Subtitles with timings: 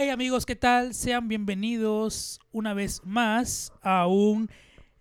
[0.00, 0.94] Hey amigos, ¿qué tal?
[0.94, 4.48] Sean bienvenidos una vez más a un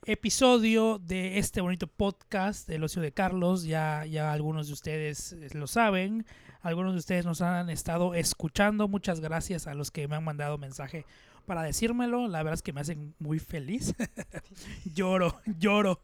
[0.08, 3.64] episodio de este bonito podcast del ocio de Carlos.
[3.64, 6.26] Ya, ya algunos de ustedes eh, lo saben,
[6.62, 8.88] algunos de ustedes nos han estado escuchando.
[8.88, 11.06] Muchas gracias a los que me han mandado mensaje
[11.46, 12.28] para decírmelo.
[12.28, 13.94] La verdad es que me hacen muy feliz.
[14.96, 16.02] lloro, lloro.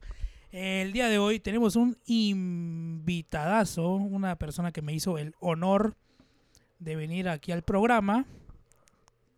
[0.52, 5.96] El día de hoy tenemos un invitadazo, una persona que me hizo el honor
[6.78, 8.28] de venir aquí al programa.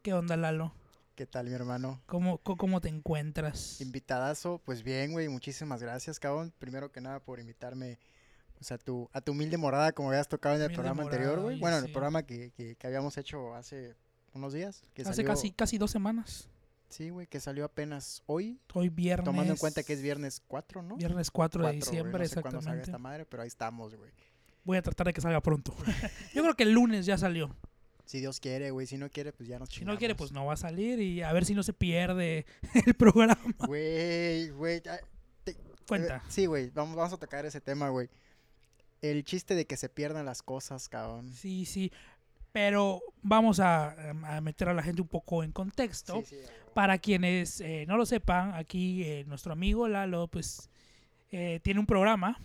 [0.05, 0.71] ¿Qué onda, Lalo?
[1.15, 1.99] ¿Qué tal, mi hermano?
[2.05, 3.81] ¿Cómo, cómo te encuentras?
[3.81, 6.53] Invitadazo, pues bien, güey, muchísimas gracias, cabrón.
[6.59, 7.97] Primero que nada por invitarme
[8.53, 11.17] pues, a, tu, a tu humilde morada, como habías tocado en el Humilde programa morada,
[11.23, 11.59] anterior, güey.
[11.59, 11.87] Bueno, en sí.
[11.87, 13.95] el programa que, que, que habíamos hecho hace
[14.33, 14.83] unos días.
[14.93, 16.49] Que Hace salió- casi, casi dos semanas.
[16.87, 19.25] Sí, güey, que salió apenas hoy, Hoy viernes.
[19.25, 20.97] tomando en cuenta que es viernes 4, ¿no?
[20.97, 22.91] Viernes 4 de Cuatro, güey, diciembre, no sé cuándo salga exactamente.
[22.91, 24.11] esta madre, pero ahí estamos, güey.
[24.65, 25.75] Voy a tratar de que salga pronto.
[26.35, 27.55] Yo creo que el lunes ya salió.
[28.05, 30.17] Si Dios quiere, güey, si no quiere, pues ya nos Si no quiere, chingamos.
[30.17, 32.45] pues no va a salir y a ver si no se pierde
[32.85, 33.37] el programa.
[33.65, 34.99] Güey, güey, ah,
[35.87, 36.17] Cuenta.
[36.17, 38.09] Eh, Sí, güey, vamos, vamos a tocar ese tema, güey.
[39.01, 41.31] El chiste de que se pierdan las cosas, cabrón.
[41.33, 41.91] Sí, sí.
[42.51, 43.91] Pero vamos a,
[44.37, 46.21] a meter a la gente un poco en contexto.
[46.21, 46.51] Sí, sí.
[46.73, 50.69] Para quienes eh, no lo sepan, aquí eh, nuestro amigo Lalo, pues,
[51.31, 52.39] eh, tiene un programa.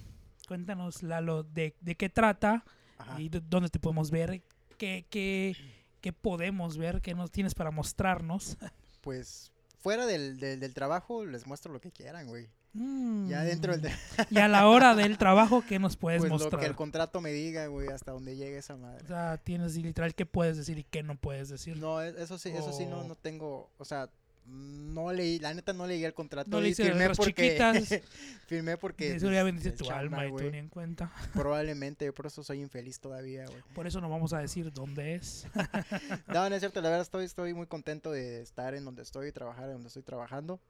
[0.48, 2.64] Cuéntanos, Lalo, de, de qué trata
[2.98, 3.20] Ajá.
[3.20, 4.42] y dónde te podemos ver,
[4.80, 5.54] qué, qué,
[6.00, 8.56] qué podemos ver, qué nos tienes para mostrarnos.
[9.02, 12.44] Pues fuera del, del, del trabajo les muestro lo que quieran, güey.
[12.44, 13.28] Ya Mm.
[13.46, 13.92] dentro del...
[14.30, 16.60] Y a la hora del trabajo, ¿qué nos puedes Pues lo mostrar?
[16.60, 19.02] que el contrato me diga, güey, hasta donde llegue esa madre.
[19.04, 21.78] O sea, tienes literal qué puedes decir y qué no puedes decir.
[21.78, 24.08] No, e- eso sí, eso sí no, no tengo, o sea,
[24.50, 26.50] no leí, la neta no leí el contrato.
[26.50, 28.00] No las firmé porque, chiquitas.
[28.46, 29.16] firmé porque...
[29.16, 31.12] Eso pues, ya bendice tu chamba, alma y tú ni en cuenta.
[31.32, 33.62] Probablemente, por eso soy infeliz todavía, güey.
[33.74, 35.46] Por eso no vamos a decir dónde es.
[36.28, 39.28] No, no es cierto, la verdad estoy, estoy muy contento de estar en donde estoy
[39.28, 40.60] y trabajar en donde estoy trabajando.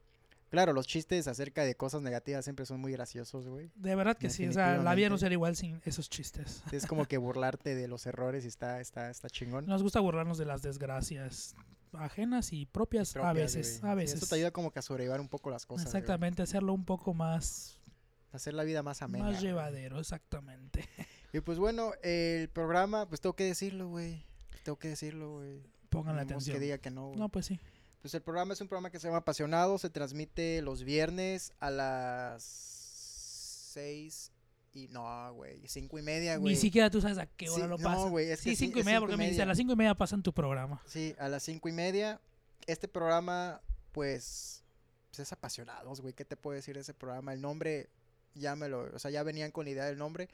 [0.49, 3.71] Claro, los chistes acerca de cosas negativas siempre son muy graciosos, güey.
[3.75, 4.45] De verdad que sí.
[4.47, 6.61] O sea, la vida no sería igual sin esos chistes.
[6.73, 9.65] Es como que burlarte de los errores y está, está, está chingón.
[9.65, 11.55] Nos gusta burlarnos de las desgracias
[11.93, 13.83] ajenas y propias, a veces.
[13.83, 14.17] A veces.
[14.17, 15.87] Eso te ayuda como que a sobrellevar un poco las cosas.
[15.87, 17.77] exactamente, hacerlo un poco más,
[18.31, 19.25] Hacer la vida más amena.
[19.25, 20.87] más llevadero, exactamente.
[21.33, 24.25] Y pues bueno, el programa, pues tengo que decirlo, güey.
[24.63, 25.63] Tengo que decirlo, güey.
[25.89, 26.53] Pongan la atención.
[26.53, 27.13] que diga que no.
[27.15, 27.57] No, pues sí.
[28.01, 31.71] Pues el programa es un programa que se llama Apasionado, se transmite los viernes a
[31.71, 34.31] las seis
[34.73, 36.53] y no, güey, cinco y media, güey.
[36.53, 38.09] Ni siquiera tú sabes a qué hora Sí, lo no, pasa.
[38.09, 39.43] güey, es que sí, sí, cinco y media, cinco porque me dice, media.
[39.43, 40.81] a las cinco y media pasan tu programa.
[40.85, 42.21] Sí, a las cinco y media.
[42.67, 43.61] Este programa,
[43.91, 44.63] pues,
[45.09, 46.13] pues es apasionados, güey.
[46.13, 47.33] ¿Qué te puedo decir de ese programa?
[47.33, 47.89] El nombre,
[48.35, 50.29] ya me lo, o sea, ya venían con la idea del nombre.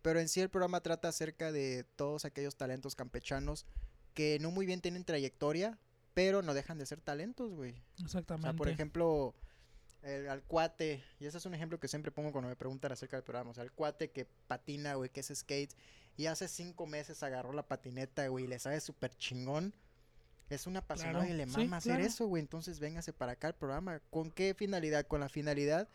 [0.00, 3.66] Pero en sí el programa trata acerca de todos aquellos talentos campechanos
[4.14, 5.78] que no muy bien tienen trayectoria,
[6.14, 7.74] pero no dejan de ser talentos, güey.
[8.00, 8.46] O Exactamente.
[8.48, 9.34] sea, por ejemplo,
[10.02, 13.16] el, al cuate, y ese es un ejemplo que siempre pongo cuando me preguntan acerca
[13.16, 15.74] del programa, o sea, el cuate que patina, güey, que es skate,
[16.16, 19.74] y hace cinco meses agarró la patineta, güey, y le sabe súper chingón.
[20.50, 22.06] Es un apasionado Claro, y le sí, mama hacer claro.
[22.06, 22.40] eso, güey.
[22.40, 24.00] Entonces véngase para acá al programa.
[24.10, 25.06] ¿Con qué finalidad?
[25.06, 25.88] Con la finalidad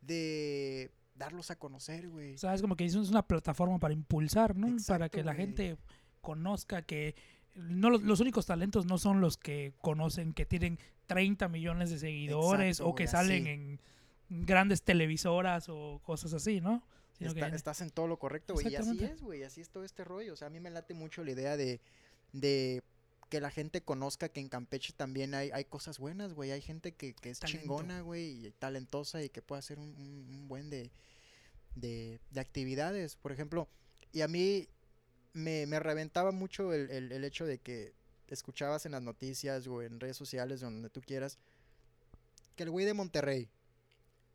[0.00, 2.34] de darlos a conocer, güey.
[2.34, 4.68] O sea, es como que es una plataforma para impulsar, ¿no?
[4.86, 5.46] para que la güey.
[5.46, 5.76] gente
[6.20, 7.16] conozca que
[7.54, 11.98] no los, los únicos talentos no son los que conocen que tienen 30 millones de
[11.98, 13.50] seguidores Exacto, o que güey, salen así.
[13.50, 13.80] en
[14.46, 16.82] grandes televisoras o cosas así, ¿no?
[17.18, 18.68] Sino Está- que- estás en todo lo correcto, güey.
[18.70, 19.42] Y así es, güey.
[19.44, 20.34] Así es todo este rollo.
[20.34, 21.80] O sea, a mí me late mucho la idea de,
[22.32, 22.82] de
[23.30, 26.50] que la gente conozca que en Campeche también hay, hay cosas buenas, güey.
[26.52, 27.60] Hay gente que, que es Talento.
[27.62, 30.90] chingona, güey, y talentosa y que puede hacer un, un- un buen de,
[31.74, 33.16] de, de actividades.
[33.16, 33.68] Por ejemplo,
[34.12, 34.68] y a mí
[35.32, 37.94] me, me reventaba mucho el, el- el hecho de que
[38.34, 41.38] escuchabas en las noticias o en redes sociales, donde tú quieras,
[42.54, 43.50] que el güey de Monterrey,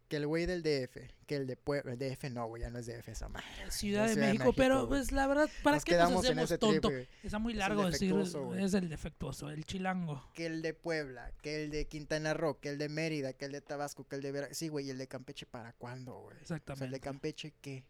[0.08, 2.80] que el güey del DF, que el de Puebla, el DF no, güey, ya no
[2.80, 3.46] es DF esa madre.
[3.70, 6.32] Ciudad de Ciudad de México, pero pues la verdad, ¿para Nos qué nos quedamos en
[6.32, 6.90] hacemos ese trip, tonto?
[6.90, 7.08] güey.
[7.24, 8.64] Está muy largo decir, defectuoso, güey.
[8.64, 10.30] es el defectuoso, el chilango.
[10.34, 13.54] Que el de Puebla, que el de Quintana Roo, que el de Mérida, que el
[13.54, 14.58] de Tabasco, que el de Veracruz.
[14.58, 16.26] Sí, güey, ¿y el de Campeche para cuándo, güey?
[16.26, 16.90] O sea, el Exactamente.
[16.90, 17.86] de Campeche, ¿qué?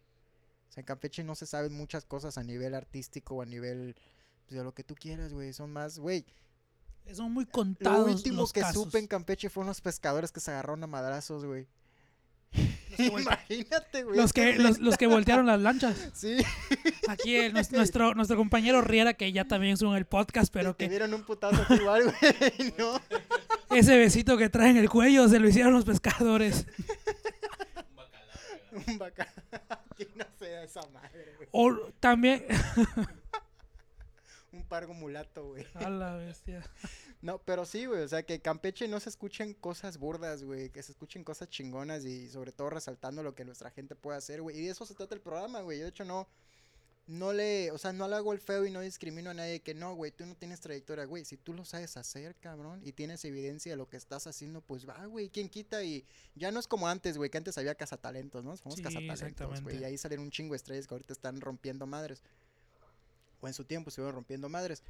[0.70, 3.96] O sea, en Campeche no se saben muchas cosas a nivel artístico o a nivel
[4.52, 5.54] pues, lo que tú quieras, güey.
[5.54, 6.26] Son más, güey.
[7.14, 8.84] Son muy Lo contados último los que casos.
[8.84, 11.68] supe en Campeche fueron los pescadores que se agarraron a madrazos, güey.
[12.98, 14.18] Que, Imagínate, güey.
[14.18, 15.96] los que, los, los que voltearon las lanchas.
[16.14, 16.38] Sí,
[17.08, 20.90] Aquí el- nuestro, nuestro compañero Riera, que ya también en el podcast, pero te que
[20.90, 22.74] dieron un putazo igual, güey.
[22.78, 23.02] No.
[23.76, 26.68] ese besito que trae en el cuello se lo hicieron los pescadores.
[28.88, 29.28] Un bacán.
[29.98, 31.50] ¿Quién no se da esa madre, güey?
[31.52, 32.46] O también,
[32.88, 33.08] Un
[34.72, 35.68] pargo mulato, güey.
[35.76, 36.64] A la bestia.
[37.22, 40.82] No, pero sí, güey, o sea, que Campeche no se escuchen cosas burdas, güey, que
[40.82, 44.58] se escuchen cosas chingonas y sobre todo resaltando lo que nuestra gente puede hacer, güey.
[44.58, 45.78] Y de eso se trata el programa, güey.
[45.78, 46.28] Yo, de hecho, no,
[47.06, 49.76] no le, o sea, no le hago el feo y no discrimino a nadie que
[49.76, 51.24] no, güey, tú no tienes trayectoria, güey.
[51.24, 54.90] Si tú lo sabes hacer, cabrón, y tienes evidencia de lo que estás haciendo, pues
[54.90, 55.84] va, güey, ¿quién quita?
[55.84, 58.58] Y ya no es como antes, güey, que antes había cazatalentos, ¿no?
[58.58, 59.80] Somos Sí, cazatalentos, güey.
[59.80, 62.24] Y ahí salen un chingo de estrellas que ahorita están rompiendo madres.
[63.42, 64.84] O en su tiempo estuvieron rompiendo madres.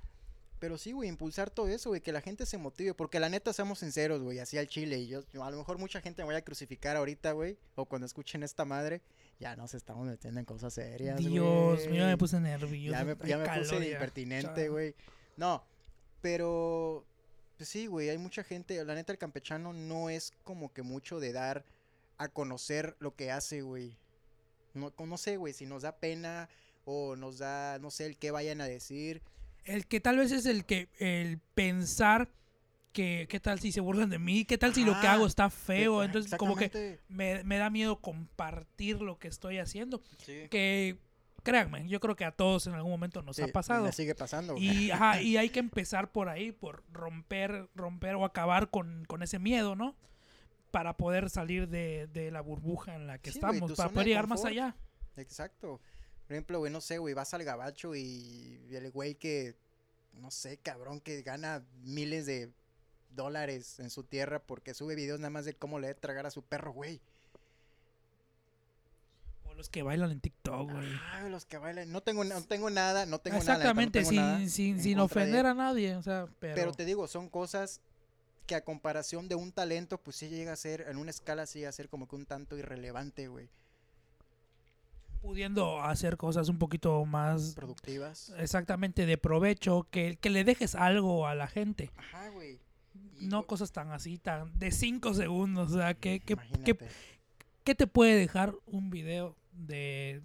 [0.60, 2.94] Pero sí, güey, impulsar todo eso, güey, que la gente se motive.
[2.94, 5.00] Porque la neta, seamos sinceros, güey, así al chile.
[5.00, 7.58] Y yo, a lo mejor mucha gente me vaya a crucificar ahorita, güey.
[7.74, 9.02] O cuando escuchen esta madre,
[9.40, 11.90] ya nos estamos metiendo en cosas serias, Dios güey.
[11.90, 12.96] mío, me puse nervioso.
[12.96, 14.94] Ya me, ya me puse de impertinente, güey.
[15.36, 15.64] No,
[16.22, 17.06] pero...
[17.58, 18.84] Pues sí, güey, hay mucha gente.
[18.86, 21.64] La neta, el campechano no es como que mucho de dar
[22.18, 23.98] a conocer lo que hace, güey.
[24.76, 26.50] No, no sé, güey, si nos da pena
[26.86, 29.22] o nos da, no sé, el qué vayan a decir.
[29.64, 32.30] El que tal vez es el que, el pensar
[32.94, 35.50] que, qué tal si se burlan de mí, qué tal si lo que hago está
[35.50, 36.02] feo.
[36.02, 40.02] Eh, Entonces, como que me, me da miedo compartir lo que estoy haciendo.
[40.26, 40.48] Sí.
[40.50, 40.98] Que,
[41.44, 43.86] créanme, yo creo que a todos en algún momento nos Sí, ha pasado.
[43.86, 44.58] me sigue pasando.
[44.58, 49.22] Y, ajá, y hay que empezar por ahí, por romper, romper o acabar con, con
[49.24, 49.96] ese miedo, ¿no?
[50.72, 54.10] Para poder salir de, de la burbuja en la que Sí, estamos, para poder de
[54.10, 54.76] llegar más allá.
[55.18, 55.80] Exacto.
[56.32, 59.54] Por ejemplo, güey, no sé, güey, vas al gabacho y el güey que,
[60.14, 62.50] no sé, cabrón, que gana miles de
[63.14, 66.32] dólares en su tierra porque sube videos nada más de cómo le de tragar a
[66.32, 67.02] su perro, güey.
[69.44, 70.88] O los que bailan en TikTok, güey.
[71.12, 71.92] Ah, los que bailan.
[71.92, 73.56] No tengo, no tengo nada, no tengo nada.
[73.56, 77.10] Exactamente, nada sin, sin, sin de- ofender a nadie, o sea, pero, Pero te digo,
[77.10, 77.82] son cosas
[78.48, 81.60] que a comparación de un talento, pues sí llega a ser, en una escala sí
[81.60, 83.50] llega a ser como que un tanto irrelevante, güey.
[85.22, 88.34] Pudiendo hacer cosas un poquito más Productivas.
[88.38, 92.60] exactamente de provecho, que, que le dejes algo a la gente, Ajá, güey.
[93.20, 96.36] Y, no güey, cosas tan así, tan de 5 segundos, o sea, ¿qué, qué,
[97.64, 100.22] qué, te puede dejar un video de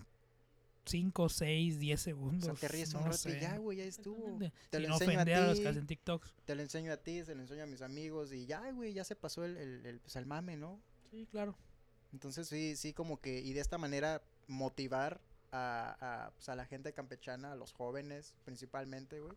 [0.86, 2.44] 5, 6, 10 O segundos?
[2.58, 4.38] sea, te ríes un No rato y ya, güey, ya estuvo.
[4.70, 5.62] Te lo enseño a ofender a los ti.
[5.62, 6.34] que hacen TikToks.
[6.44, 9.04] Te lo enseño a ti, se lo enseño a mis amigos y ya, güey, ya
[9.04, 10.80] se pasó el, el, el, pues, el mame, ¿no?
[11.10, 11.56] Sí, claro.
[12.12, 15.20] Entonces sí, sí, como que, y de esta manera motivar
[15.52, 19.36] a, a, pues, a la gente campechana, a los jóvenes principalmente, güey,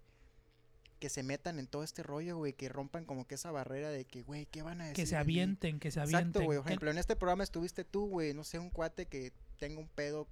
[0.99, 4.05] que se metan en todo este rollo, güey, que rompan como que esa barrera de
[4.05, 4.95] que, güey, ¿qué van a decir?
[4.95, 6.27] Que se de avienten, que se avienten.
[6.27, 9.31] Exacto, güey, por ejemplo, en este programa estuviste tú, güey, no sé, un cuate que
[9.57, 10.27] tenga un pedo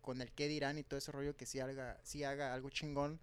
[0.00, 3.20] con el qué dirán y todo ese rollo que sí haga, sí haga algo chingón.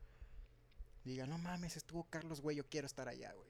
[1.06, 3.50] Diga, no mames, estuvo Carlos, güey, yo quiero estar allá, güey.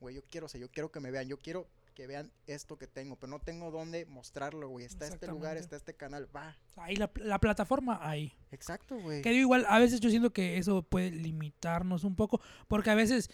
[0.00, 2.78] Güey, yo quiero, o sea, yo quiero que me vean, yo quiero que vean esto
[2.78, 4.84] que tengo, pero no tengo dónde mostrarlo, güey.
[4.84, 6.56] Está este lugar, está este canal, va.
[6.76, 8.32] Ahí la, la plataforma, ahí.
[8.50, 9.22] Exacto, güey.
[9.22, 12.94] Que digo, igual, a veces yo siento que eso puede limitarnos un poco, porque a
[12.94, 13.30] veces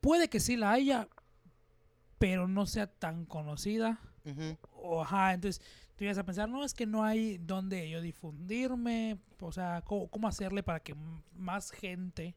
[0.00, 1.08] puede que sí la haya,
[2.18, 4.00] pero no sea tan conocida.
[4.72, 5.62] O, ajá, entonces
[5.96, 10.08] tú ibas a pensar, no, es que no hay donde yo difundirme, o sea, ¿cómo,
[10.08, 10.94] cómo hacerle para que
[11.34, 12.34] más gente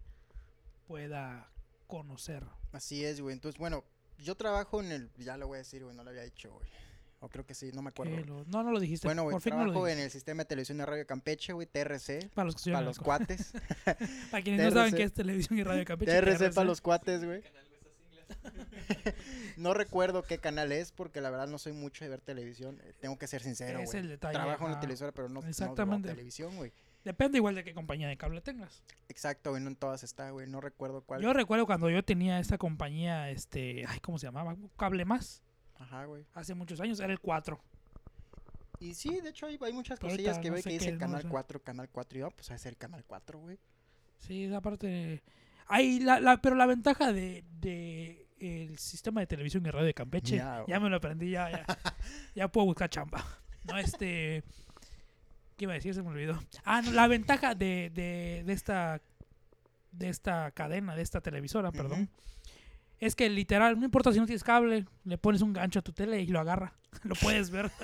[0.85, 1.51] pueda
[1.87, 2.45] conocer?
[2.71, 3.33] Así es, güey.
[3.33, 3.83] Entonces, bueno,
[4.23, 6.67] yo trabajo en el, ya lo voy a decir, güey, no lo había dicho, güey.
[7.19, 8.15] O creo que sí, no me acuerdo.
[8.25, 9.07] Lo- no, no lo dijiste.
[9.07, 11.51] Bueno, güey, por fin no lo trabajo en el sistema de televisión de radio Campeche,
[11.53, 12.29] güey, TRC.
[12.35, 13.53] Para los que Para los cuates.
[14.31, 16.11] para quienes no saben qué es televisión y radio Campeche.
[16.11, 16.65] TRC para TRC.
[16.65, 17.41] los cuates, güey.
[19.57, 22.79] no recuerdo qué canal es porque la verdad no soy mucho de ver televisión.
[22.83, 24.01] eh, Tengo que ser sincero, Es güey.
[24.03, 26.09] el detalle, Trabajo en la televisora, pero no, no veo Exactamente.
[26.09, 26.71] televisión, güey.
[27.07, 28.83] Depende igual de qué compañía de cable tengas.
[29.07, 30.45] Exacto, güey, no en todas está, güey.
[30.45, 31.21] No recuerdo cuál.
[31.21, 34.57] Yo recuerdo cuando yo tenía esta compañía, este, ay, ¿cómo se llamaba?
[34.75, 35.41] Cable Más,
[35.75, 36.25] Ajá, güey.
[36.33, 37.57] hace muchos años, era el 4.
[38.81, 40.75] Y sí, de hecho hay, hay muchas Pero cosillas ahorita que no veo sé que
[40.77, 41.27] qué dice es, no Canal sé.
[41.29, 42.17] 4, Canal 4.
[42.17, 43.57] Y yo, pues a ser Canal 4, güey.
[44.19, 45.23] Sí, esa parte.
[45.67, 49.93] Hay la, la- pero la ventaja de, de el sistema de televisión y radio de
[49.93, 51.65] Campeche, Ya, ya, me lo aprendí, ya, ya,
[52.35, 53.23] ya puedo buscar chamba.
[53.63, 54.43] No, este.
[55.57, 55.93] ¿Qué iba a decir?
[55.93, 56.41] Se me olvidó.
[56.63, 59.01] Ah, no, la ventaja de, de, de esta
[59.91, 62.09] de esta cadena, de esta televisora, perdón,
[62.99, 65.93] es que literal, no importa si no tienes cable, le pones un gancho a tu
[65.93, 66.73] tele y lo agarra.
[67.03, 67.71] Lo puedes ver.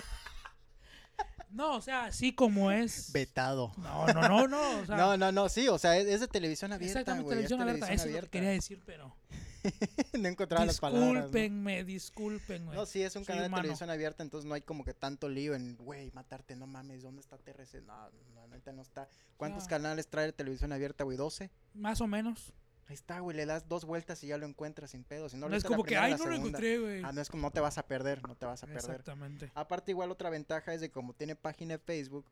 [1.50, 3.12] No, o sea, así como es.
[3.13, 3.72] Vetado.
[3.77, 4.80] No, no, no, no.
[4.80, 7.62] O sea, no, no, no, sí, o sea, es, de televisión abierta, Exactamente, es televisión
[7.62, 7.94] abierta.
[7.94, 9.15] Eso es lo que quería decir, pero.
[10.20, 11.08] no encontraba las palabras.
[11.08, 11.13] ¿no?
[11.22, 12.75] Discúlpenme, discúlpenme.
[12.75, 13.62] No, sí, es un canal de humano.
[13.63, 17.22] televisión abierta, entonces no hay como que tanto lío en, güey, matarte, no mames, ¿dónde
[17.22, 17.82] está TRC?
[17.86, 19.08] No, no, neta no está.
[19.38, 19.70] ¿Cuántos Ah.
[19.70, 21.17] canales trae de televisión abierta, güey?
[21.17, 21.50] ¿12?
[21.74, 22.53] Más o menos.
[22.88, 25.29] Ahí está, güey, le das dos vueltas y ya lo encuentras sin pedo.
[25.29, 27.01] Si no, No, es la como que, ay, no lo encontré, güey.
[27.03, 28.84] Ah, no es como no te vas a perder, no te vas a perder.
[28.84, 29.51] Exactamente.
[29.55, 32.25] Aparte, igual otra ventaja es de como tiene página de Facebook.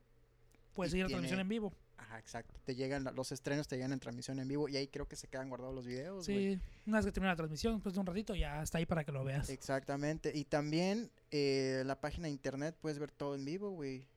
[0.73, 1.73] Puedes seguir la transmisión en vivo.
[2.01, 2.59] Ajá, exacto.
[2.65, 5.27] Te llegan, los estrenos te llegan en transmisión en vivo y ahí creo que se
[5.27, 6.25] quedan guardados los videos.
[6.25, 9.03] Sí, una vez que termina la transmisión, después de un ratito, ya está ahí para
[9.03, 9.49] que lo veas.
[9.49, 10.31] Exactamente.
[10.35, 14.07] Y también eh, la página de internet puedes ver todo en vivo, güey.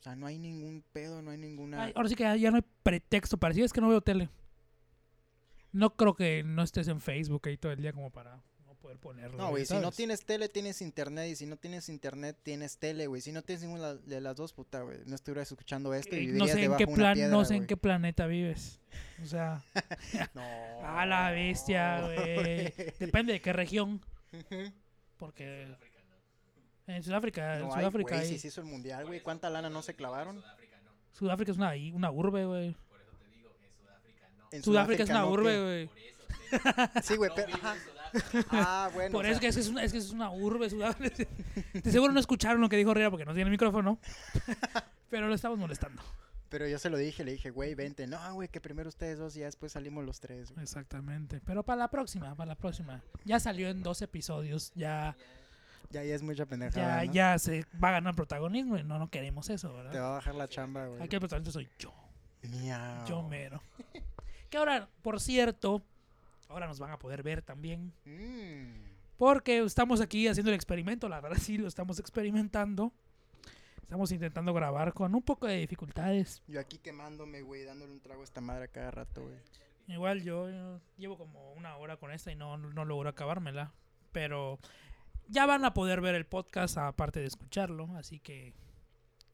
[0.00, 1.84] O sea, no hay ningún pedo, no hay ninguna...
[1.84, 4.00] Ay, ahora sí que ya, ya no hay pretexto para decir, es que no veo
[4.00, 4.28] tele.
[5.72, 8.42] No creo que no estés en Facebook ahí todo el día como para
[8.78, 9.36] poder ponerlo.
[9.38, 11.28] No, güey, si no tienes tele, tienes internet.
[11.30, 13.20] Y si no tienes internet, tienes tele, güey.
[13.20, 14.98] Si no tienes ninguna de las dos, puta, güey.
[15.06, 17.30] No estuvieras escuchando esto y Eh, vivirías no sé en debajo qué una plan, piedra,
[17.30, 18.80] no sé en qué planeta vives.
[19.22, 19.62] O sea,
[20.34, 20.42] No.
[20.86, 22.72] a la bestia, güey.
[22.98, 24.00] Depende de qué región,
[25.16, 25.66] porque
[26.86, 29.20] en Sudáfrica, en No hay, Sudáfrica, güey, hay- si se hizo el mundial, güey.
[29.20, 30.42] ¿Cuánta lana no se clavaron?
[31.12, 32.76] Sudáfrica es una, una urbe, güey.
[34.52, 35.30] En Sudáfrica es una ¿no?
[35.30, 35.90] urbe, güey.
[37.02, 37.52] Sí, güey, pero...
[37.54, 37.76] ajá.
[38.50, 39.12] Ah, bueno.
[39.12, 40.68] Por o eso que es, que es una, es que es una urbe.
[41.72, 43.98] De seguro no escucharon lo que dijo Riera porque no tiene micrófono.
[45.10, 46.02] Pero lo estamos molestando.
[46.50, 48.06] Pero yo se lo dije, le dije, güey, vente.
[48.06, 50.62] No, güey, que primero ustedes dos y ya después salimos los tres, güey.
[50.62, 51.40] Exactamente.
[51.44, 53.02] Pero para la próxima, para la próxima.
[53.24, 54.72] Ya salió en dos episodios.
[54.74, 55.14] Ya,
[55.90, 57.12] Ya, ya es mucha pendejada, ya, ¿no?
[57.12, 60.02] ya se va a ganar protagonismo y no, no queremos eso, Te ¿verdad?
[60.02, 61.02] va a bajar la chamba, güey.
[61.02, 61.92] Aquí el protagonista soy yo.
[62.42, 63.06] Miau.
[63.06, 63.62] Yo mero.
[64.48, 65.82] Que ahora, por cierto,
[66.48, 67.92] ahora nos van a poder ver también.
[68.04, 68.96] Mm.
[69.16, 72.92] Porque estamos aquí haciendo el experimento, la verdad sí lo estamos experimentando.
[73.82, 76.42] Estamos intentando grabar con un poco de dificultades.
[76.46, 79.38] Yo aquí quemándome, güey, dándole un trago a esta madre a cada rato, güey.
[79.86, 83.72] Igual yo, yo llevo como una hora con esta y no, no logro acabármela.
[84.12, 84.58] Pero
[85.26, 87.88] ya van a poder ver el podcast aparte de escucharlo.
[87.96, 88.52] Así que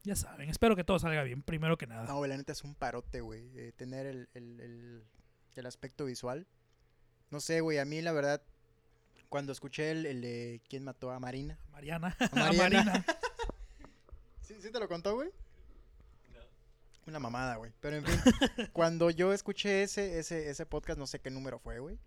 [0.03, 2.07] ya saben, espero que todo salga bien, primero que nada.
[2.07, 3.49] No, la neta es un parote, güey.
[3.59, 5.03] eh, tener el, el, el,
[5.55, 6.47] el aspecto visual.
[7.35, 8.41] No sé, güey, a mí la verdad,
[9.27, 11.59] cuando escuché el, el de quién mató a Marina.
[11.73, 12.15] Mariana.
[12.17, 12.83] A A Mariana.
[12.85, 13.05] Marina.
[14.39, 15.31] ¿Sí, ¿Sí te lo contó, güey?
[17.05, 17.73] Una mamada, güey.
[17.81, 18.15] Pero en fin,
[18.71, 21.99] cuando yo escuché ese, ese, ese podcast, no sé qué número fue, güey.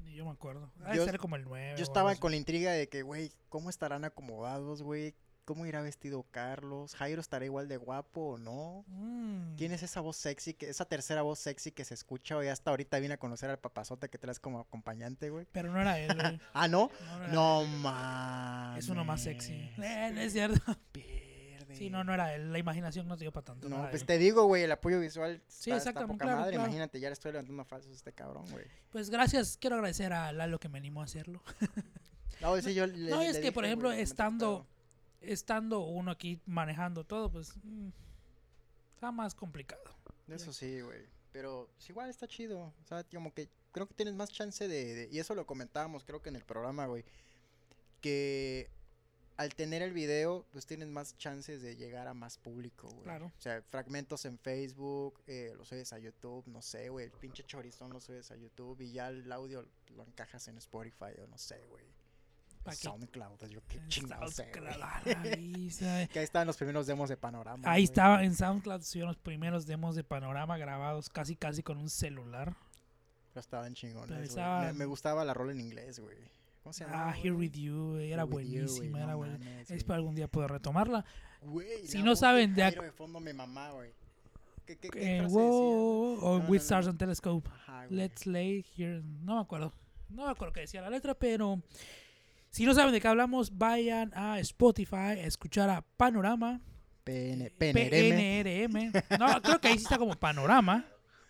[0.00, 0.70] Ni yo me acuerdo.
[0.84, 1.76] Ha de Yo- ser como el 9.
[1.78, 5.14] Yo estaba con la intriga de que, güey, ¿cómo estarán acomodados, güey?
[5.46, 6.96] ¿Cómo irá vestido Carlos?
[6.96, 8.84] ¿Jairo estará igual de guapo o no?
[8.88, 9.54] Mm.
[9.56, 12.48] ¿Quién es esa voz sexy, que, esa tercera voz sexy que se escucha hoy?
[12.48, 15.46] Hasta ahorita vine a conocer al papazote que traes como acompañante, güey.
[15.52, 16.40] Pero no era él, güey.
[16.52, 16.90] Ah, ¿no?
[17.06, 18.84] No, era No mames.
[18.84, 19.52] Es uno más sexy.
[19.52, 20.60] Eh, no es cierto.
[20.92, 21.76] Pierde.
[21.76, 22.52] Sí, no, no era él.
[22.52, 23.68] La imaginación no te dio para tanto.
[23.68, 24.06] No, pues él.
[24.08, 26.52] te digo, güey, el apoyo visual Sí, está, está exactamente, poca claro, madre.
[26.54, 26.66] claro.
[26.66, 28.64] Imagínate, ya le estoy levantando falsos a este cabrón, güey.
[28.90, 29.56] Pues gracias.
[29.60, 31.40] Quiero agradecer a Lalo que me animó a hacerlo.
[32.40, 34.66] No, sí, yo le- No, le es que, dije, por ejemplo, estando-
[35.32, 37.56] Estando uno aquí manejando todo, pues.
[37.62, 37.88] mm,
[38.94, 39.82] está más complicado.
[40.28, 41.04] Eso sí, güey.
[41.32, 42.72] Pero pues, igual está chido.
[42.82, 46.04] O sea, como que creo que tienes más chance de, de- Y eso lo comentábamos,
[46.04, 47.04] creo que en el programa, güey.
[48.00, 48.70] Que
[49.36, 53.02] al tener el video, pues tienes más chances de llegar a más público, güey.
[53.02, 53.26] Claro.
[53.26, 57.04] O sea, fragmentos en Facebook, eh, lo subes a YouTube, no sé, güey.
[57.06, 61.12] El pinche chorizón lo subes a YouTube y ya el audio lo encajas en Spotify
[61.22, 61.84] o no sé, güey.
[62.66, 62.76] ¿Pa' qué?
[62.78, 64.72] SoundCloud, yo qué chingados sé, güey.
[64.72, 66.06] SoundCloud, a la vista.
[66.12, 67.62] Que ahí estaban los primeros demos de panorama.
[67.70, 67.84] Ahí güey.
[67.84, 72.54] estaba en SoundCloud, subieron los primeros demos de panorama grabados casi casi con un celular.
[73.32, 76.16] Pero estaban chingones, estaban- Me, me gustaba la rola en inglés, güey.
[76.62, 77.10] ¿Cómo se llama?
[77.10, 79.38] Ah, Here With You, era buenísima, era buena.
[79.68, 81.04] Espero algún día poder retomarla.
[81.42, 83.92] Güey, Si no saben de ac- de fondo me mamá, güey.
[84.66, 86.90] ¿Qué, qué, qué Eh, wow, o No, With no, Stars no.
[86.92, 87.48] on Telescope.
[87.48, 87.86] Ajá.
[87.88, 89.00] Let's lay here.
[89.22, 89.72] No me acuerdo.
[90.08, 91.62] No me acuerdo qué decía la letra, pero
[92.56, 96.62] si no saben de qué hablamos, vayan a Spotify a escuchar a Panorama.
[97.04, 97.90] PN, PNRM.
[97.90, 99.18] PNRM.
[99.18, 100.86] No, creo que ahí sí está como Panorama.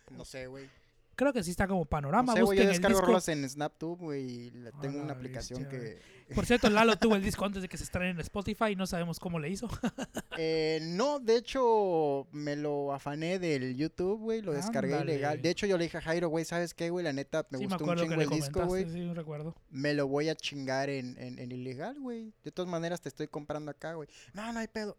[0.09, 0.69] No sé, güey.
[1.17, 2.31] Creo que sí está como Panorama.
[2.31, 2.59] No sé, güey.
[2.59, 4.23] Yo descargo rolas en SnapTube, güey.
[4.29, 6.33] Y le A tengo una aplicación bestia, que.
[6.35, 8.85] Por cierto, Lalo tuvo el disco antes de que se estrene en Spotify y no
[8.87, 9.67] sabemos cómo le hizo.
[10.39, 14.43] Eh, no, de hecho, me lo afané del YouTube, güey.
[14.43, 15.13] Lo descargué Ándale.
[15.13, 15.41] ilegal.
[15.41, 17.03] De hecho, yo le dije a Jairo, güey, ¿sabes qué, güey?
[17.03, 18.87] La neta, me sí, me gustó un chingo el disco, güey.
[18.87, 19.55] sí, recuerdo.
[19.71, 22.33] Me lo voy a chingar en, en, en ilegal, güey.
[22.43, 24.07] De todas maneras, te estoy comprando acá, güey.
[24.33, 24.95] No, no hay pedo.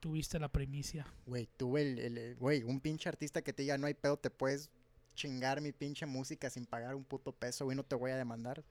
[0.00, 1.06] Tuviste la primicia.
[1.24, 4.18] Güey, tuve el, el- el- güey, un pinche artista que te diga, no hay pedo,
[4.18, 4.68] te puedes
[5.14, 8.64] chingar mi pinche música sin pagar un puto peso, güey, no te voy a demandar.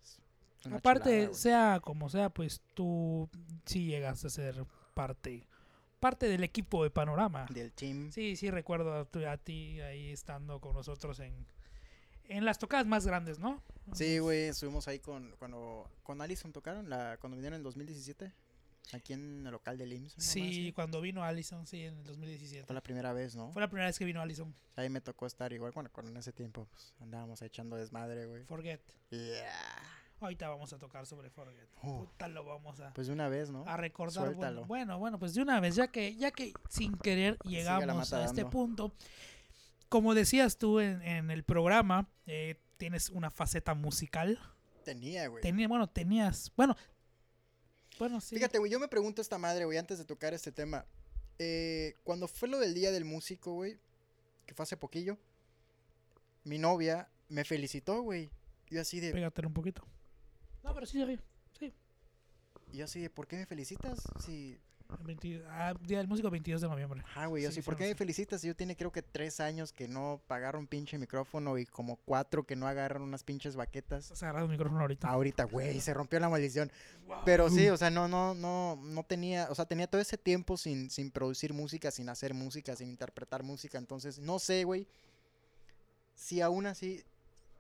[0.72, 3.30] Aparte, chulada, sea como sea, pues tú
[3.66, 5.48] sí llegas a ser parte
[6.04, 7.46] parte del equipo de Panorama.
[7.50, 8.12] del team.
[8.12, 11.34] Sí, sí recuerdo a ti ahí estando con nosotros en,
[12.26, 13.64] en las tocadas más grandes, ¿no?
[13.94, 18.34] Sí, güey, estuvimos ahí con, cuando, con Allison tocaron, la, cuando vinieron en el 2017,
[18.92, 20.18] aquí en el local del IMSS.
[20.18, 20.24] ¿no?
[20.24, 22.66] Sí, cuando vino Allison, sí, en el 2017.
[22.66, 23.52] Fue la primera vez, ¿no?
[23.52, 24.54] Fue la primera vez que vino Allison.
[24.75, 28.44] Ahí me tocó estar igual, bueno, con en ese tiempo, pues, andábamos echando desmadre, güey.
[28.46, 28.82] Forget.
[29.10, 29.50] Yeah.
[30.20, 31.68] Ahorita vamos a tocar sobre Forget.
[31.82, 32.06] Oh.
[32.06, 33.66] Puta, lo vamos a, Pues de una vez, ¿no?
[33.68, 34.24] a recordar.
[34.25, 34.66] Bueno, suéltalo.
[34.66, 38.46] bueno, bueno, pues de una vez, ya que, ya que sin querer llegamos a este
[38.46, 38.94] punto,
[39.90, 44.40] como decías tú en, en el programa, eh, tienes una faceta musical.
[44.84, 45.42] Tenía, güey.
[45.42, 46.75] Tenía, bueno, tenías, bueno,
[48.00, 48.36] bueno, sí.
[48.36, 50.86] Fíjate, güey, yo me pregunto esta madre, güey, antes de tocar este tema.
[51.40, 53.78] Eh, cuando fue lo del Día del Músico, güey,
[54.46, 55.18] que fue hace poquillo,
[56.44, 58.30] mi novia me felicitó, güey.
[58.70, 59.86] Yo así de, Pégate un poquito.
[60.64, 61.20] No, pero sí, sí.
[61.60, 61.74] sí.
[62.72, 64.02] yo así de, ¿por qué me felicitas?
[64.20, 64.60] Si,
[65.04, 67.02] 20 ah, Día del Músico 22 de noviembre.
[67.06, 68.42] ajá, güey, yo Sí, ¿por qué me felicitas?
[68.42, 72.46] Si yo tiene creo que tres años que no pagaron pinche micrófono y como cuatro
[72.46, 74.06] que no agarran unas pinches baquetas.
[74.06, 75.08] Estás agarrando el micrófono ahorita.
[75.08, 76.72] Ahorita, güey, se rompió la maldición.
[77.25, 80.58] Pero sí, o sea, no, no, no, no tenía, o sea, tenía todo ese tiempo
[80.58, 83.78] sin, sin producir música, sin hacer música, sin interpretar música.
[83.78, 84.88] Entonces, no sé, güey,
[86.16, 87.04] si aún así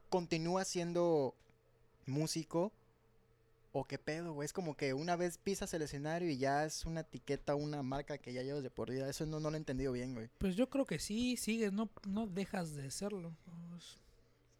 [0.09, 1.35] continúa siendo
[2.05, 2.71] músico
[3.75, 4.45] o qué pedo, güey.
[4.45, 8.17] Es como que una vez pisas el escenario y ya es una etiqueta, una marca
[8.19, 9.09] que ya llevas de por vida.
[9.09, 10.29] Eso no, no lo he entendido bien, güey.
[10.37, 13.35] Pues yo creo que sí, sigues, no, no dejas de serlo.
[13.69, 13.97] Pues,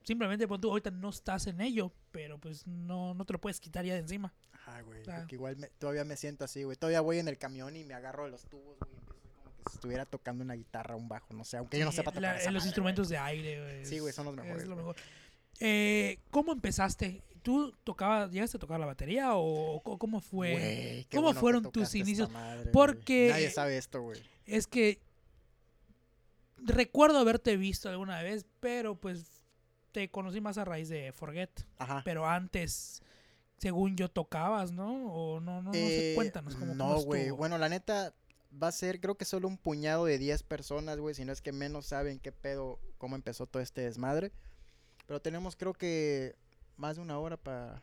[0.03, 3.61] Simplemente pon tú, ahorita no estás en ello, pero pues no, no te lo puedes
[3.61, 4.33] quitar ya de encima.
[4.51, 5.01] Ajá, güey.
[5.03, 5.21] Claro.
[5.21, 6.75] Porque igual me- todavía me siento así, güey.
[6.75, 8.91] Todavía voy en el camión y me agarro de los tubos, güey.
[8.97, 11.55] empiezo como que si estuviera tocando una guitarra, un bajo, no sé.
[11.55, 14.09] Aunque yo no sepa tocar la- esa los madre, instrumentos de aire, güey, Sí, güey,
[14.09, 14.95] es- son los es mejores, lo güey.
[15.59, 17.23] Eh, ¿Cómo empezaste?
[17.41, 21.05] ¿Tú tocabas, llegaste a tocar la batería o cómo fue?
[21.11, 22.29] ¿Cómo bueno fueron tus inicios?
[22.31, 22.71] madre.
[22.71, 24.21] Porque- Nadie sabe esto, güey.
[24.45, 24.99] Es que
[26.57, 29.25] recuerdo haberte visto alguna vez, pero pues
[29.91, 31.49] te conocí más a raíz de Forget.
[31.77, 32.01] Ajá.
[32.05, 33.01] Pero antes,
[33.57, 35.13] según yo, tocabas, ¿no?
[35.13, 37.29] O no, no, no sé, Eh, cuéntanos cómo No, güey.
[37.31, 38.13] Bueno, la neta
[38.61, 41.13] va a ser, creo que solo un puñado de 10 personas, güey.
[41.15, 44.31] Si no es que menos saben qué pedo, cómo empezó todo este desmadre.
[45.07, 46.35] Pero tenemos, creo que,
[46.77, 47.81] más de una hora para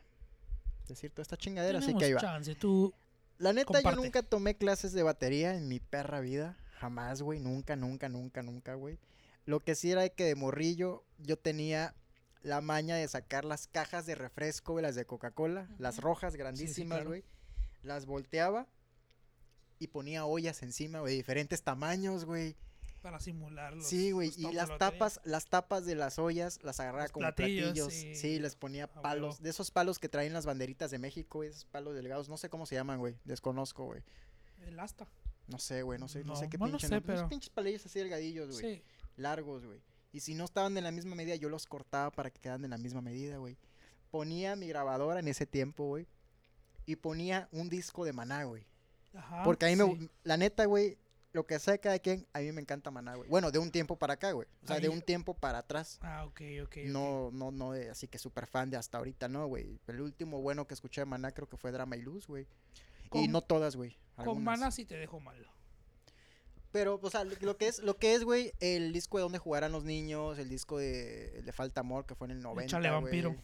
[0.87, 1.79] decir toda esta chingadera.
[1.79, 2.21] Así que ahí va.
[2.21, 2.55] chance.
[2.55, 2.93] Tú,
[3.37, 3.97] La neta, Comparte.
[3.97, 6.57] yo nunca tomé clases de batería en mi perra vida.
[6.79, 7.39] Jamás, güey.
[7.39, 8.99] Nunca, nunca, nunca, nunca, güey.
[9.45, 11.95] Lo que sí era que de morrillo yo tenía
[12.43, 16.97] la maña de sacar las cajas de refresco, güey, las de Coca-Cola, las rojas grandísimas,
[16.97, 17.09] claro.
[17.09, 17.23] güey.
[17.83, 18.67] Las volteaba
[19.79, 22.55] y ponía ollas encima, güey, de diferentes tamaños, güey.
[23.01, 24.31] Para simular los Sí, güey.
[24.37, 27.93] Y las tapas, las tapas de las ollas las agarraba Los como platillos, platillos.
[27.93, 28.15] sí.
[28.15, 29.41] Sí, les ponía palos.
[29.41, 32.29] De esos palos que traen las banderitas de México, esos palos delgados.
[32.29, 33.15] No sé cómo se llaman, güey.
[33.25, 34.01] Desconozco, güey.
[34.65, 35.07] El asta.
[35.47, 36.87] No sé, güey, no sé, no, sé No, qué bueno, no pinche.
[36.87, 36.95] sé.
[36.95, 38.75] Esos pero- pinches palillos así delgadillos, güey.
[38.75, 38.83] Sí.
[39.17, 39.81] Largos, güey.
[40.13, 42.67] Y si no estaban de la misma medida, yo los cortaba para que quedaran de
[42.67, 43.57] la misma medida, güey.
[44.11, 46.05] Ponía mi grabadora en ese tiempo, güey.
[46.85, 48.65] Y ponía un disco de maná, güey.
[49.13, 50.09] Ajá, Porque a mí me.
[50.23, 50.97] La neta, güey.
[51.33, 53.29] Lo que sea cada quien, a mí me encanta maná, güey.
[53.29, 54.47] Bueno, de un tiempo para acá, güey.
[54.63, 55.97] O sea, de Ahí- un tiempo para atrás.
[56.01, 56.77] Ah, ok, ok.
[56.87, 59.79] No, no, no, de- así que súper fan de hasta ahorita, no, güey.
[59.87, 62.47] El último bueno que escuché de Maná creo que fue Drama y Luz, güey.
[63.13, 63.97] Y no todas, güey.
[64.17, 64.43] Con.
[64.43, 65.47] Mana sí te dejo mal.
[66.71, 69.73] Pero, o sea, lo que es, lo que es, güey, el disco de donde jugarán
[69.73, 72.89] los niños, el disco de, el de Falta Amor, que fue en el 90, Chale
[72.89, 73.01] güey.
[73.01, 73.35] Vampiro.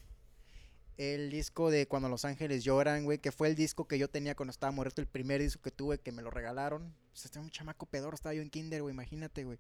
[0.98, 4.34] El disco de Cuando los ángeles lloran, güey, que fue el disco que yo tenía
[4.36, 6.94] cuando estaba muerto, el primer disco que tuve, que me lo regalaron.
[7.18, 9.58] Pues estaba un chamaco pedoro, estaba yo en kinder, güey, imagínate, güey.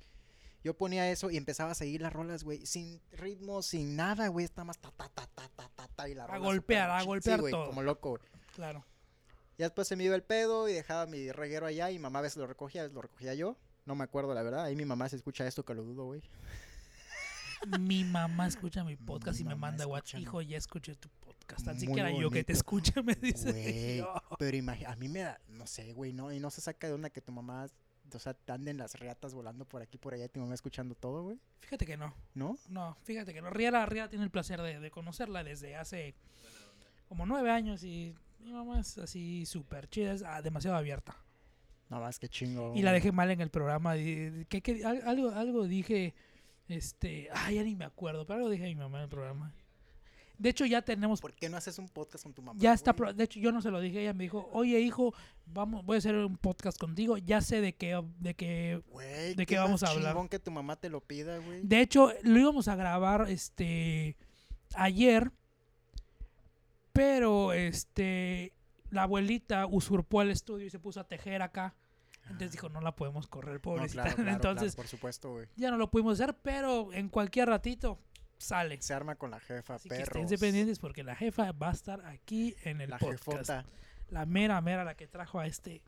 [0.63, 4.45] Yo ponía eso y empezaba a seguir las rolas, güey, sin ritmo, sin nada, güey,
[4.45, 7.07] estaba más ta, ta, ta, ta, ta, ta, ta, y la A golpear, a sí,
[7.07, 7.65] golpear güey, todo.
[7.65, 8.19] como loco.
[8.53, 8.85] Claro.
[9.57, 12.21] Ya después se me iba el pedo y dejaba mi reguero allá y mamá a
[12.21, 13.57] veces lo recogía, a veces lo recogía yo.
[13.87, 14.65] No me acuerdo, la verdad.
[14.65, 16.21] Ahí mi mamá se escucha esto que lo dudo, güey.
[17.79, 20.19] Mi mamá escucha mi podcast Mi y me manda WhatsApp.
[20.19, 21.36] Hijo, ya escuché tu podcast.
[21.55, 23.51] Tan Muy siquiera yo que te escuche me dice.
[23.51, 24.05] Güey,
[24.39, 24.57] pero
[24.87, 27.21] a mí me da, no sé, güey, no, y no se saca de onda que
[27.21, 27.67] tu mamá,
[28.13, 30.95] o sea, te anden las reatas volando por aquí, por allá, y tu mamá escuchando
[30.95, 32.13] todo, güey, Fíjate que no.
[32.33, 32.57] ¿no?
[32.69, 33.49] No, fíjate que no.
[33.49, 36.15] Riera, Riera tiene el placer de, de conocerla desde hace
[37.09, 41.17] como nueve años y mi mamá es así súper chida, es ah, demasiado abierta.
[41.89, 42.73] No más que chingo.
[42.75, 43.93] Y la dejé mal en el programa.
[43.93, 46.13] di- di- ¿qué- qué- al- algo, algo dije,
[46.67, 49.53] este, ay, ya ni me acuerdo, pero algo dije a mi mamá en el programa.
[50.37, 52.59] De hecho, ya tenemos, ¿Por qué no haces un podcast con tu mamá?
[52.59, 53.13] ya está, güey?
[53.13, 55.13] de hecho, yo no se lo dije, ella me dijo, oye, hijo,
[55.45, 59.45] vamos, voy a hacer un podcast contigo, ya sé de qué, de qué, Güey, ¿de
[59.45, 60.15] qué vamos a hablar?
[60.29, 61.61] que tu mamá te lo pida, güey.
[61.63, 64.17] De hecho, lo íbamos a grabar este
[64.75, 65.31] ayer,
[66.93, 68.53] pero este
[68.89, 71.75] la abuelita usurpó el estudio y se puso a tejer acá.
[72.23, 74.01] Entonces dijo, no la podemos correr, No, pobrecita.
[74.03, 75.47] claro, claro, Entonces claro, por supuesto, güey.
[75.55, 77.99] ya no lo pudimos hacer, pero en cualquier ratito
[78.37, 78.81] sale.
[78.81, 80.23] Se arma con la jefa, Así que perros.
[80.23, 83.23] estén pendientes porque la jefa va a estar aquí en el La podcast.
[83.25, 83.65] jefota,
[84.09, 85.81] La mera, mera, la que trajo a este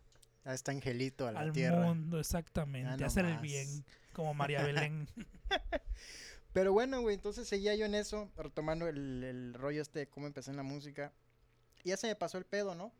[0.45, 1.81] a este angelito a la al tierra.
[1.81, 2.97] mundo, exactamente.
[2.97, 5.07] Ya a hacer el bien, como María Belén.
[6.53, 10.25] Pero bueno, güey, entonces seguía yo en eso, retomando el, el rollo este de cómo
[10.27, 11.13] empecé en la música.
[11.83, 12.91] Y ya se me pasó el pedo, ¿no?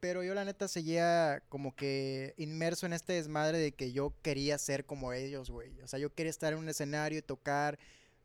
[0.00, 4.58] Pero yo la neta seguía como que inmerso en este desmadre de que yo quería
[4.58, 5.80] ser como ellos, güey.
[5.82, 7.78] O sea, yo quería estar en un escenario y tocar.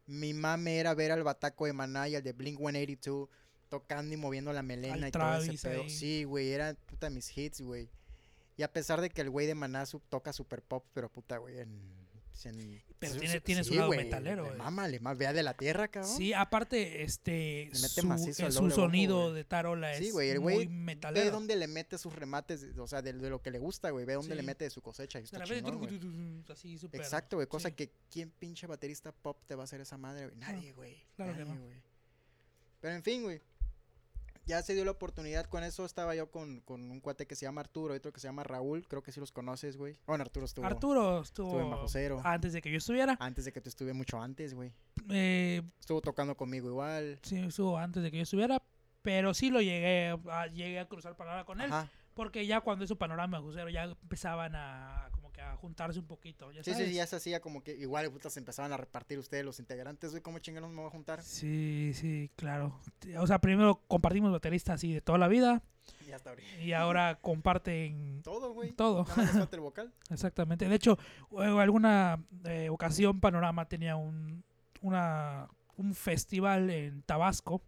[0.07, 3.29] Mi mame era ver al bataco de Maná y al de Blink 182
[3.69, 5.89] tocando y moviendo la melena Al y todo ese pedo.
[5.89, 7.89] Sí, güey, eran puta mis hits, güey.
[8.55, 11.37] Y a pesar de que el güey de Maná su- toca super pop, pero puta,
[11.37, 12.06] güey, en...
[12.45, 14.57] en- Pero su- tiene- su- tiene su lado metalero, le güey.
[14.59, 16.15] Mama, le más vea de la tierra, cabrón.
[16.15, 18.19] Sí, aparte, este, Le mete su, al
[18.49, 21.31] eh, su sonido de Tarola es Sí, güey, el muy güey Ve metalero.
[21.31, 24.05] dónde le mete sus remates, o sea, de, de lo que le gusta, güey.
[24.05, 25.19] Ve dónde le mete de su cosecha.
[25.19, 26.79] está chingón, así.
[26.93, 27.47] Exacto, güey.
[27.47, 30.37] Cosa que quién pinche baterista pop te va a hacer esa madre, güey.
[30.39, 30.97] Nadie, güey.
[31.15, 31.61] claro que Nadie, no.
[31.65, 31.81] güey.
[32.79, 33.41] Pero en fin, güey.
[34.47, 35.85] Ya se dio la oportunidad con eso.
[35.85, 38.43] Estaba yo con, con un cuate que se llama Arturo y otro que se llama
[38.43, 38.87] Raúl.
[38.87, 39.97] Creo que sí los conoces, güey.
[40.07, 42.21] Bueno, Arturo estuvo Arturo estuvo estuvo en Bajo Cero.
[42.23, 43.17] antes de que yo estuviera.
[43.19, 44.71] antes de que tú estuve mucho antes, güey.
[45.09, 47.19] Eh, Estuvo tocando conmigo igual.
[47.23, 48.61] sí, estuvo antes de que yo estuviera.
[49.01, 51.71] Pero sí lo llegué a, llegué a cruzar palabra con él.
[51.71, 51.89] Ajá.
[52.13, 55.09] Porque ya cuando hizo Panorama Crucero ya empezaban a
[55.51, 56.51] a juntarse un poquito.
[56.51, 56.87] ¿ya Sí, sí, sabes?
[56.89, 60.11] sí, ya se hacía como que igual, puta, se empezaban a repartir ustedes los integrantes,
[60.11, 60.21] güey.
[60.21, 61.21] ¿Cómo chingados me voy a juntar?
[61.23, 62.79] Sí, sí, claro.
[63.19, 65.61] O sea, primero compartimos bateristas así de toda la vida
[66.07, 66.61] Y hasta ahorita.
[66.61, 68.71] y ahora comparten Todo, güey.
[68.73, 69.05] todo.
[69.17, 69.93] Nada el vocal.
[70.09, 70.67] Exactamente.
[70.67, 70.97] De hecho,
[71.59, 74.43] alguna eh, ocasión Panorama tenía un,
[74.81, 77.61] una, un festival en Tabasco.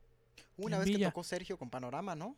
[0.58, 1.08] Una En vez que Villa.
[1.10, 2.36] tocó Sergio con Panorama, ¿no?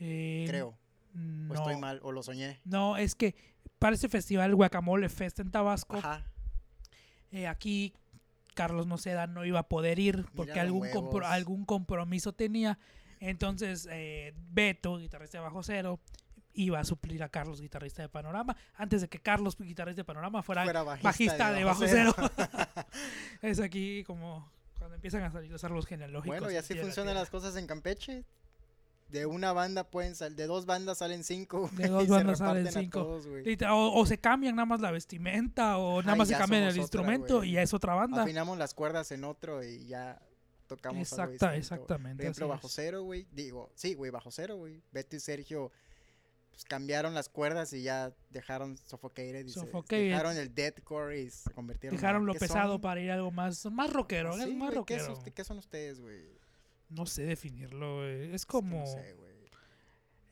[0.00, 0.76] eh, Creo.
[1.14, 2.60] No, O estoy mal, o lo soñé.
[2.64, 3.34] no, es que
[3.78, 6.24] para ese festival Guacamole Fest en Tabasco, Ajá.
[7.32, 7.92] eh, aquí
[8.54, 11.30] Carlos Noceda no iba a poder ir porque algún, compro- huevos.
[11.30, 12.78] algún compromiso tenía.
[13.20, 16.00] Entonces, eh, Beto, guitarrista de Bajo Cero,
[16.54, 20.42] iba a suplir a Carlos, guitarrista de Panorama, antes de que Carlos, guitarrista de Panorama,
[20.42, 22.14] fuera, Fuera bajista, de Bajo Cero.
[23.42, 26.38] es aquí como cuando empiezan a salir los árboles genealógicos.
[26.38, 28.24] bueno, y así funcionan las cosas en Campeche.
[29.08, 31.70] De una banda pueden salir, de dos bandas salen cinco.
[31.76, 33.02] De dos bandas salen cinco.
[33.04, 33.26] todos,
[33.70, 36.82] O, o se cambian nada más la vestimenta, o nada más se cambian el otra,
[36.82, 37.50] instrumento güey.
[37.50, 38.22] y ya es otra banda.
[38.24, 40.20] Afinamos las cuerdas en otro y ya
[40.66, 41.74] tocamos algo Exacta, distinto.
[41.76, 42.16] exactamente.
[42.24, 42.72] Por ejemplo, bajo es.
[42.72, 43.26] cero, güey.
[43.30, 44.82] Digo, sí, güey, bajo cero, güey.
[44.90, 45.70] Beto y Sergio
[46.50, 49.46] pues, cambiaron las cuerdas y ya dejaron Suffocated.
[49.46, 52.80] Y se- dejaron el deathcore y se convirtieron Dejaron en- lo ¿qué pesado son?
[52.80, 55.34] para ir a algo más, más rockero, Sí, es más güey, ¿qué, es rockero.
[55.34, 56.35] qué son ustedes, güey?
[56.88, 58.26] No sé definirlo, güey.
[58.26, 59.34] Es Es que como, no sé, güey.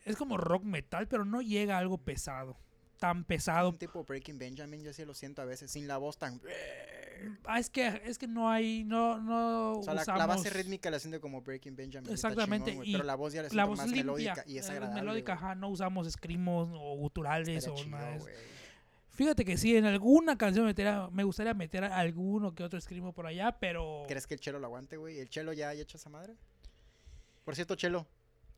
[0.05, 2.57] es como rock metal, pero no llega a algo pesado.
[2.99, 3.71] Tan pesado.
[3.71, 6.41] Un tipo Breaking Benjamin, yo sí lo siento a veces, sin la voz tan...
[7.45, 10.51] Ah, es que, es que no hay, no, no O sea, la, usamos la base
[10.51, 12.13] rítmica la siento como Breaking Benjamin.
[12.13, 14.59] Exactamente, chingón, y pero la voz ya la siento la voz más limpia, melódica y
[14.59, 15.01] es eh, agradable.
[15.01, 18.17] melódica, ajá, no usamos screamos o guturales Estaría o chido, nada.
[18.19, 18.35] güey.
[19.15, 23.27] Fíjate que sí, en alguna canción metería- me gustaría meter alguno que otro screamo por
[23.27, 25.19] allá, pero ¿Crees que el Chelo lo aguante, güey?
[25.21, 26.37] ¿El Chelo ya ha hecho esa madre?
[27.45, 28.07] Por cierto, Chelo,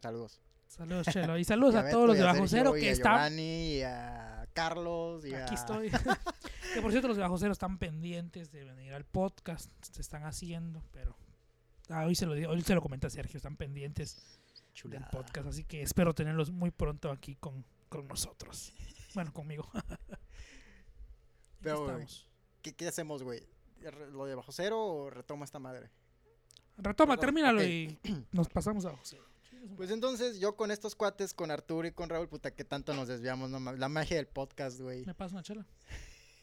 [0.01, 0.41] saludos.
[0.67, 3.15] saludos Chelo y saludos Y a todos los de a Bajo Cero que a están
[3.33, 5.59] Giovanni, y a Carlos, y Aquí a...
[5.59, 5.91] estoy.
[6.75, 9.71] que por cierto, los de Bajo Cero están pendientes de venir al podcast.
[9.83, 11.17] Se están haciendo, pero.
[11.91, 14.41] Ah, hoy se lo hoy se lo comenta Sergio, están pendientes
[14.73, 15.01] Chulada.
[15.03, 15.49] del podcast.
[15.49, 18.73] Así que espero tenerlos muy pronto aquí con, con nosotros.
[19.15, 19.69] Bueno, conmigo.
[21.75, 22.07] Pero, güey.
[22.63, 23.47] ¿Qué, qué hacemos, güey?
[23.81, 25.91] ¿Re- ¿Lo de Bajo Cero o retoma esta madre?
[26.79, 27.99] Retoma, perdón, termínalo y
[28.33, 29.25] nos pasamos a Bajo Cero.
[29.77, 33.09] Pues entonces, yo con estos cuates, con Arturo y con Raúl, puta, que tanto nos
[33.09, 35.05] desviamos, no La magia del podcast, güey.
[35.05, 35.67] Me pasa una chela.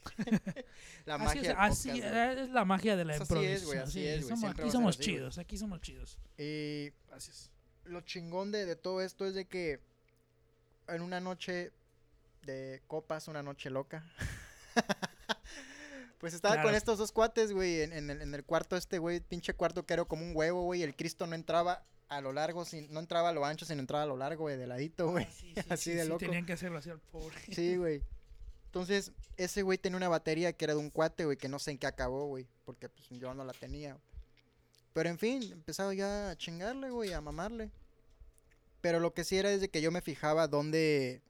[1.06, 3.62] La Así, magia es, del así podcast, es la magia de la Eso así es,
[3.62, 3.66] improvisación.
[3.66, 6.18] güey, así sí, es, güey, somos- siempre aquí somos así, chidos, aquí somos chidos.
[6.36, 7.50] Y Gracias.
[7.84, 9.80] lo chingón de, de todo esto es de que
[10.88, 11.72] en una noche
[12.42, 14.04] de copas, una noche loca.
[16.18, 16.68] pues estaba Claro.
[16.68, 19.84] con estos dos cuates, güey, en, en el, en el cuarto este, güey, pinche cuarto
[19.86, 20.82] que era como un huevo, güey.
[20.82, 24.04] El Cristo no entraba a lo largo, sin, no entraba a lo ancho, sino entraba
[24.04, 25.24] a lo largo, güey, de ladito, güey.
[25.24, 26.18] Ah, sí, sí, así sí, de sí, loco.
[26.20, 27.36] Tenían que hacerlo así al pobre.
[27.52, 28.02] Sí, güey.
[28.66, 31.70] Entonces, ese güey tenía una batería que era de un cuate, güey, que no sé
[31.70, 33.96] en qué acabó, güey, porque pues yo no la tenía.
[34.92, 37.70] Pero en fin, empezaba ya a chingarle, güey, a mamarle.
[38.80, 41.22] Pero lo que sí era es de que yo me fijaba dónde,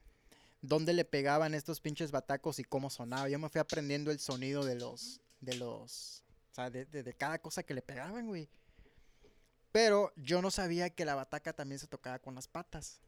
[0.67, 3.29] dónde le pegaban estos pinches batacos y cómo sonaba.
[3.29, 6.23] Yo me fui aprendiendo el sonido de los, de los,
[6.53, 8.49] o sea, de, de- de cada cosa que le pegaban, güey.
[9.73, 13.01] Pero yo no sabía que la bataca también se tocaba con las patas.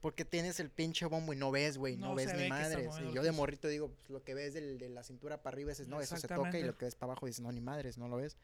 [0.00, 2.88] Porque tienes el pinche bombo y no ves, güey, no, No ves ni madres.
[3.10, 5.70] Y yo de morrito digo, pues, lo que ves del- de la cintura para arriba,
[5.70, 6.48] dices, no, eso se toca.
[6.58, 8.36] Y lo que ves para abajo dices, no, ni madres, no lo ves.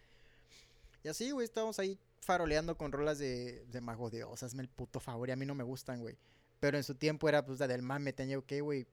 [1.02, 4.68] Y así, güey, estábamos ahí faroleando con rolas de, de Mago de Oz, hazme el
[4.68, 5.28] puto favor.
[5.28, 6.16] Y a mí no me gustan, güey.
[6.60, 8.12] Pero en su tiempo era, pues, la del mame.
[8.12, 8.86] Tenía, ¿qué, güey?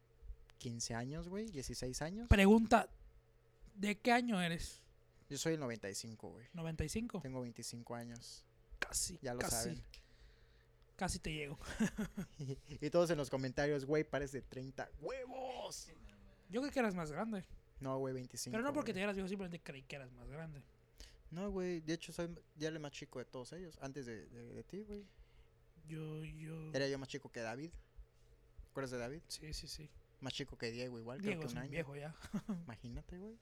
[0.58, 2.28] 15 años, güey, 16 años.
[2.30, 2.90] Pregunta,
[3.76, 4.82] ¿de qué año eres?
[5.30, 6.48] Yo soy el 95, güey.
[6.54, 7.22] ¿95?
[7.22, 8.46] Tengo 25 años.
[8.80, 9.56] Casi, Ya lo casi.
[9.56, 9.84] saben.
[10.96, 11.58] Casi te llego.
[12.82, 15.88] y todos en los comentarios, güey, parece de 30 huevos.
[16.50, 17.44] Yo creí que eras más grande.
[17.80, 18.52] No, güey, 25.
[18.52, 19.00] Pero no porque güey.
[19.00, 20.62] te eras viejo, simplemente creí que eras más grande.
[21.32, 24.54] No, güey, de hecho soy ya el más chico de todos ellos, antes de, de,
[24.54, 25.04] de ti, güey.
[25.86, 26.72] Yo, yo.
[26.74, 27.72] Era yo más chico que David.
[27.72, 29.22] ¿Te acuerdas de David?
[29.28, 29.90] Sí, sí, sí.
[30.22, 31.72] Más chico que Diego igual, creo Diego que es un un año.
[31.72, 32.16] viejo ya.
[32.66, 33.38] Imagínate, güey.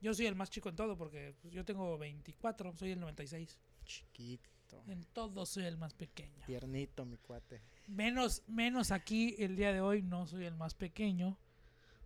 [0.00, 3.58] Yo soy el más chico en todo porque pues, yo tengo 24, soy el 96.
[3.84, 4.82] Chiquito.
[4.86, 6.44] En todo soy el más pequeño.
[6.46, 7.60] Tiernito, mi cuate.
[7.86, 11.38] Menos, menos aquí el día de hoy no soy el más pequeño,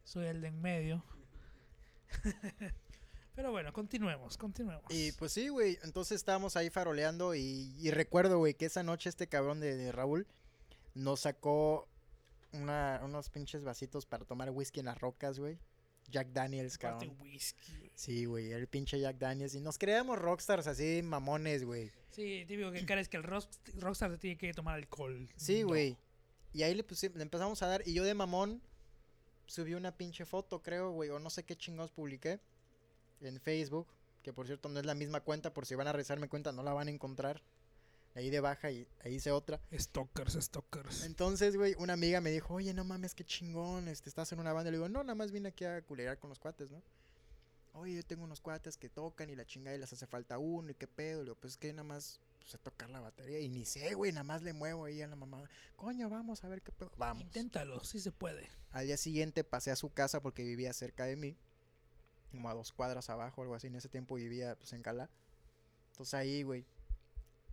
[0.03, 1.05] soy el de en medio.
[3.35, 4.85] Pero bueno, continuemos, continuemos.
[4.91, 5.79] Y pues sí, güey.
[5.83, 9.91] Entonces estábamos ahí faroleando y, y recuerdo, güey, que esa noche este cabrón de, de
[9.93, 10.27] Raúl
[10.95, 11.89] nos sacó
[12.53, 15.59] una, unos pinches vasitos para tomar whisky en las rocas, güey.
[16.09, 17.17] Jack Daniels, cabrón.
[17.21, 17.91] whisky.
[17.95, 19.55] Sí, güey, el pinche Jack Daniels.
[19.55, 21.91] Y nos creíamos rockstars así, mamones, güey.
[22.11, 25.29] Sí, típico que crees que el rock- rockstar te tiene que tomar alcohol.
[25.37, 25.69] Sí, No.
[25.69, 25.97] güey.
[26.53, 27.83] Y ahí le, pusi- le empezamos a dar.
[27.89, 28.63] Y yo de mamón
[29.47, 31.11] subí una pinche foto, creo, güey.
[31.11, 32.39] O no sé qué chingados publiqué
[33.29, 33.87] en Facebook.
[34.23, 35.53] Que por cierto no es la misma cuenta.
[35.53, 37.43] Por si van a revisar mi cuenta, no la van a encontrar.
[38.15, 39.61] Ahí de baja y ahí hice otra.
[39.73, 41.05] Stalkers, stalkers.
[41.05, 44.53] Entonces, güey, una amiga me dijo, oye, no mames, qué chingón, este, estás en una
[44.53, 44.71] banda.
[44.71, 46.81] Le digo, no, nada más vine aquí a culear con los cuates, ¿no?
[47.73, 50.71] Oye, yo tengo unos cuates que tocan y la chingada y les hace falta uno
[50.71, 51.19] y qué pedo.
[51.19, 53.95] Le digo, pues es que nada más pues, sé tocar la batería y ni sé,
[53.95, 55.43] güey, nada más le muevo ahí a la mamá.
[55.75, 56.93] Coño, vamos a ver qué pedo.
[56.97, 57.25] Vamos.
[57.25, 58.49] Inténtalo, sí se puede.
[58.71, 61.37] Al día siguiente pasé a su casa porque vivía cerca de mí,
[62.35, 63.69] como a dos cuadras abajo, algo así.
[63.69, 65.09] En ese tiempo vivía pues en Calá.
[65.93, 66.65] Entonces ahí, güey,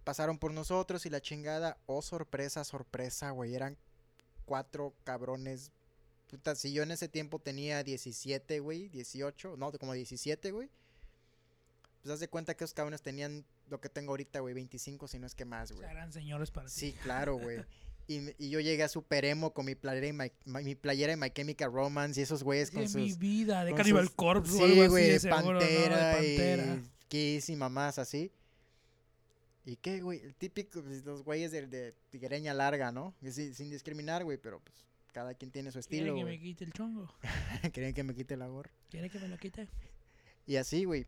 [0.04, 3.78] pasaron por nosotros y la chingada, oh sorpresa, sorpresa, güey, eran
[4.46, 5.72] cuatro cabrones.
[6.30, 10.70] Puta, si yo en ese tiempo tenía 17, güey, 18, no, como 17, güey.
[12.02, 15.20] Pues haz de cuenta que esos cabrones tenían lo que tengo ahorita, güey, 25, si
[15.20, 15.86] no es que más, O güey.
[15.86, 16.74] sea, eran señores para ti.
[16.74, 17.64] Sí, claro, güey.
[18.38, 20.32] Y, yo llegué a Super Emo con mi playera, y My,
[20.64, 23.20] mi playera de My Chemical Romance y esos güeyes con de mi sus...
[23.20, 25.60] vida, de Cannibal sus- Corpse o Sí, algo güey, de de seguro, ¿no?
[25.60, 26.76] De Pantera, Pantera.
[26.76, 28.32] y Kiss y mamás así.
[29.64, 30.20] ¿Y qué, güey?
[30.22, 33.14] El típico, pues, los güeyes de, de tiguereña larga, ¿no?
[33.22, 36.38] Que sí, sin discriminar, güey, pero pues cada quien tiene su ¿Quiere estilo, que güey.
[36.38, 37.14] me quite el chongo?
[37.74, 38.72] Quieren que me quite la gorra.
[38.90, 39.68] ¿Quiere que me lo quite?
[40.48, 41.06] Y así, güey.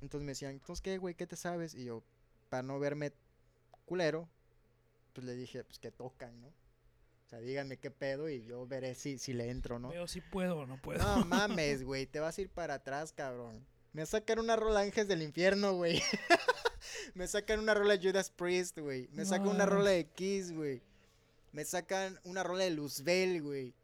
[0.00, 1.14] Entonces me decían, entonces, ¿qué, güey?
[1.16, 1.74] ¿Qué te sabes?
[1.74, 2.04] Y yo,
[2.50, 3.12] para no verme
[3.84, 4.28] culero,
[5.18, 6.46] pues le dije, pues que tocan, ¿no?
[6.46, 9.88] O sea, díganme qué pedo y yo veré si, si le entro, ¿no?
[9.88, 11.02] Veo si puedo o no puedo.
[11.02, 13.66] No mames, güey, te vas a ir para atrás, cabrón.
[13.92, 16.00] Me sacan una rola Ángeles del Infierno, güey.
[17.14, 19.08] Me sacan una rola Judas Priest, güey.
[19.08, 20.82] Me sacan una rola de Kiss, güey.
[21.50, 23.74] Me sacan una rola de Luzbel, güey.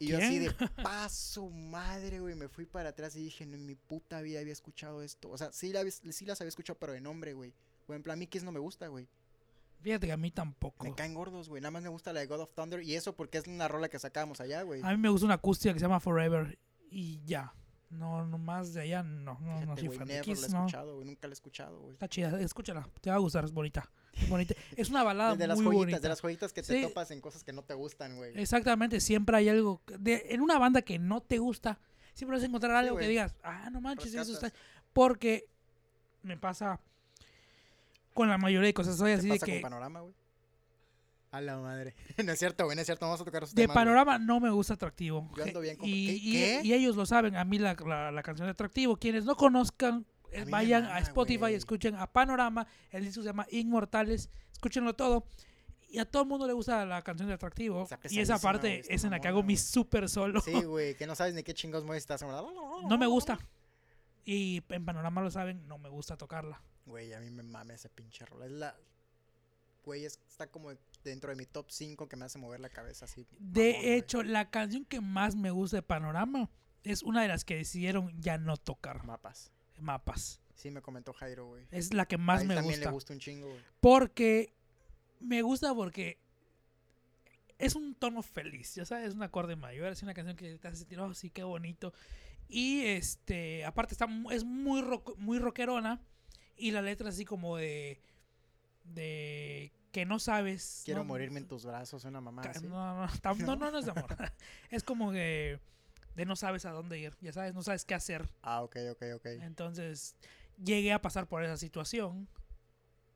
[0.00, 0.50] Y yo así de
[0.82, 2.34] paso madre, güey.
[2.34, 5.30] Me fui para atrás y dije, no, en mi puta vida había escuchado esto.
[5.30, 7.54] O sea, sí, la, sí las había escuchado, pero de nombre, güey.
[7.86, 9.08] Por ejemplo, a mí Kiss no me gusta, güey.
[9.82, 10.84] Fíjate que a mí tampoco.
[10.84, 11.60] Me caen gordos, güey.
[11.60, 12.82] Nada más me gusta la de God of Thunder.
[12.82, 14.80] Y eso porque es una rola que sacábamos allá, güey.
[14.82, 16.58] A mí me gusta una acústica que se llama Forever
[16.90, 17.52] y ya.
[17.90, 20.40] No, no más de allá, no, no, no Fíjate, soy güey, fan de never Kiss,
[20.40, 20.58] la he no.
[20.66, 21.06] escuchado, güey.
[21.06, 21.92] Nunca la he escuchado, güey.
[21.92, 23.90] Está chida, escúchala, te va a gustar, es bonita.
[24.14, 24.54] Es bonita.
[24.78, 26.00] Es una balada de las muy joyitas, bonita.
[26.00, 26.82] de las joyitas que te Sí.
[26.86, 28.32] topas en cosas que no te gustan, güey.
[28.40, 29.82] Exactamente, siempre hay algo.
[29.98, 31.80] de- en una banda que no te gusta,
[32.14, 34.46] siempre vas a encontrar algo que digas, ah, no manches, eso está.
[34.46, 34.58] Rescatas.
[34.94, 35.50] Porque
[36.22, 36.80] me pasa
[38.14, 38.96] con la mayoría de cosas.
[38.96, 39.60] Soy ¿Qué así de pasa con que.
[39.60, 40.14] panorama, güey?
[41.30, 41.94] A la madre.
[42.24, 43.06] no es cierto, güey, no es cierto.
[43.06, 43.84] Vamos a tocar esos De temas, güey.
[43.86, 45.30] panorama no me gusta atractivo.
[45.36, 46.60] Yo ando bien con- y, ¿Qué?
[46.62, 47.36] y- y ellos lo saben.
[47.36, 48.96] A mí la, la- la canción de atractivo.
[48.96, 50.04] Quienes no conozcan,
[50.36, 51.54] A vayan mama, a Spotify, güey.
[51.54, 52.66] escuchen a Panorama.
[52.90, 54.28] El disco se llama Inmortales.
[54.52, 55.24] Escúchenlo todo.
[55.88, 57.86] Y a todo el mundo le gusta la canción de atractivo.
[58.10, 59.56] Y esa parte es en la que hago mi güey.
[59.58, 60.40] super solo.
[60.40, 62.22] Sí, güey, que no sabes ni qué chingos mueves estás.
[62.88, 63.38] No me gusta.
[64.24, 66.62] Y en Panorama lo saben, no me gusta tocarla.
[66.86, 68.46] Güey, a mí me mame esa pinche rola.
[68.46, 68.76] Es la.
[69.84, 70.70] Güey, es- está como
[71.02, 73.26] dentro de mi top 5 que me hace mover la cabeza así.
[73.38, 73.94] De mamón, güey.
[73.98, 76.48] hecho, la canción que más me gusta de Panorama
[76.84, 79.04] es una de las que decidieron ya no tocar.
[79.04, 79.50] Mapas.
[79.78, 80.40] Mapas.
[80.54, 81.66] Sí, me comentó Jairo, güey.
[81.72, 82.90] Es la que A más él me también gusta.
[82.90, 83.60] le gusta un chingo, güey.
[83.80, 84.54] Porque
[85.18, 86.18] me gusta porque
[87.58, 90.68] es un tono feliz, ya sabes, es un acorde mayor, es una canción que te
[90.68, 91.92] hace sentir, oh, sí, qué bonito.
[92.48, 96.00] Y este, aparte está es muy rock- muy rockerona
[96.56, 98.00] y la letra así como de
[98.84, 100.82] de que no sabes.
[100.84, 101.08] Quiero ¿no?
[101.08, 102.42] morirme en tus brazos, una mamá.
[102.62, 104.16] No, no, no, no, no es de amor.
[104.70, 105.60] es como que
[106.14, 108.28] de no sabes a dónde ir, ya sabes, no sabes qué hacer.
[108.42, 109.26] Ah, ok, ok, ok.
[109.40, 110.16] Entonces
[110.62, 112.28] llegué a pasar por esa situación.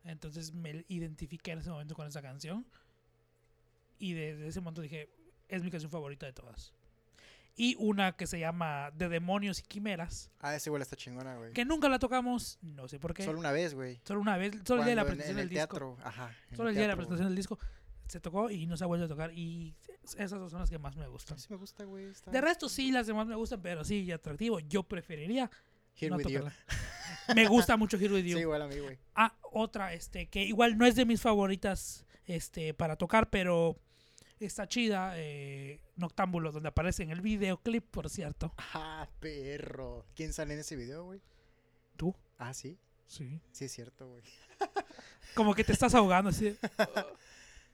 [0.05, 2.67] Entonces me identifiqué en ese momento con esa canción.
[3.99, 5.11] Y desde ese momento dije,
[5.49, 6.73] es mi canción favorita de todas.
[7.57, 11.53] Y una que se llama De Demonios y Quimeras, Ah, ese güey está chingona, güey.
[11.53, 13.25] que nunca la tocamos, no sé por qué.
[13.25, 13.99] Solo una vez, güey.
[14.05, 15.67] Solo una vez, solo el día de la Cuando en- presentación en el del disco.
[15.69, 15.97] teatro.
[16.05, 16.35] Ajá.
[16.51, 17.59] en Solo el día de la presentación del disco
[18.07, 19.33] se tocó y no se ha vuelto a tocar.
[19.33, 19.75] Y
[20.19, 21.39] esas dos son las que más me gustan.
[21.39, 22.05] Sí me gusta, güey.
[22.07, 24.61] está- De resto, sí, las demás me gustan, pero sí, atractivo.
[24.61, 25.51] Yo preferiría
[25.99, 26.45] Here no with you.
[27.35, 28.37] Me gusta mucho Here With You.
[28.37, 28.99] Sí, igual a mí, güey.
[29.15, 33.79] Ah, otra, este, que igual no es de mis favoritas este, para tocar, pero
[34.41, 35.13] está chida.
[35.17, 38.53] Eh, Noctámbulo, donde aparece en el videoclip, por cierto.
[38.75, 40.05] Ah, perro.
[40.15, 41.23] ¿Quién sale en ese video, güey?
[41.97, 42.15] ¿Tú?
[42.39, 42.79] Ah, sí.
[43.07, 43.41] Sí.
[43.53, 44.23] Sí, es cierto, güey.
[45.35, 46.57] Como que te estás ahogando así.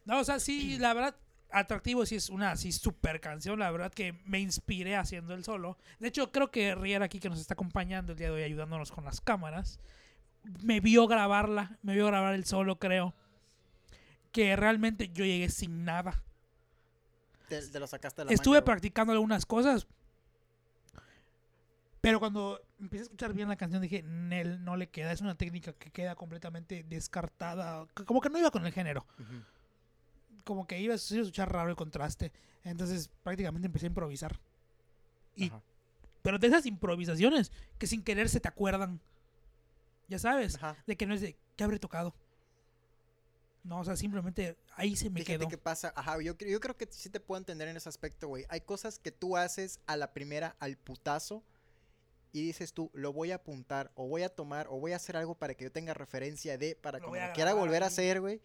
[0.04, 1.14] No, o sea, sí, la verdad,
[1.52, 3.58] atractivo sí es una así super canción.
[3.60, 5.78] La verdad que me inspiré haciendo el solo.
[6.00, 8.90] De hecho, creo que Riera aquí que nos está acompañando el día de hoy ayudándonos
[8.90, 9.78] con las cámaras,
[10.62, 13.14] me vio grabarla, me vio grabar el solo, creo.
[14.32, 16.22] Que realmente yo llegué sin nada.
[17.60, 19.86] Te, te lo sacaste de la Estuve manga, practicando algunas cosas.
[22.00, 25.12] Pero cuando empecé a escuchar bien la canción dije, Nel, no le queda.
[25.12, 27.86] Es una técnica que queda completamente descartada.
[28.06, 29.06] Como que no iba con el género.
[30.44, 32.32] Como que iba a escuchar raro el contraste.
[32.64, 34.40] Entonces prácticamente empecé a improvisar.
[35.36, 35.62] Y, Ajá.
[36.22, 39.00] pero de esas improvisaciones que sin querer se te acuerdan.
[40.08, 40.56] Ya sabes.
[40.56, 40.76] Ajá.
[40.86, 42.14] De que no es de, ¿qué habré tocado?
[43.62, 45.48] No, o sea, simplemente ahí se me Fíjate quedó.
[45.48, 45.92] qué pasa.
[45.94, 48.44] Ajá, yo, yo creo que sí te puedo entender en ese aspecto, güey.
[48.48, 51.44] Hay cosas que tú haces a la primera, al putazo,
[52.32, 55.18] y dices tú, lo voy a apuntar, o voy a tomar, o voy a hacer
[55.18, 58.22] algo para que yo tenga referencia de, para Lo que lo quiera volver a hacer,
[58.22, 58.40] güey.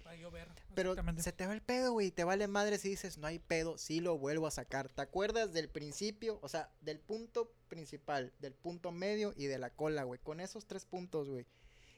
[0.76, 2.12] Pero se te va el pedo, güey.
[2.12, 4.90] Te vale madre si dices, no hay pedo, sí lo vuelvo a sacar.
[4.90, 6.38] ¿Te acuerdas del principio?
[6.42, 10.20] O sea, del punto principal, del punto medio y de la cola, güey.
[10.20, 11.48] Con esos tres puntos, güey.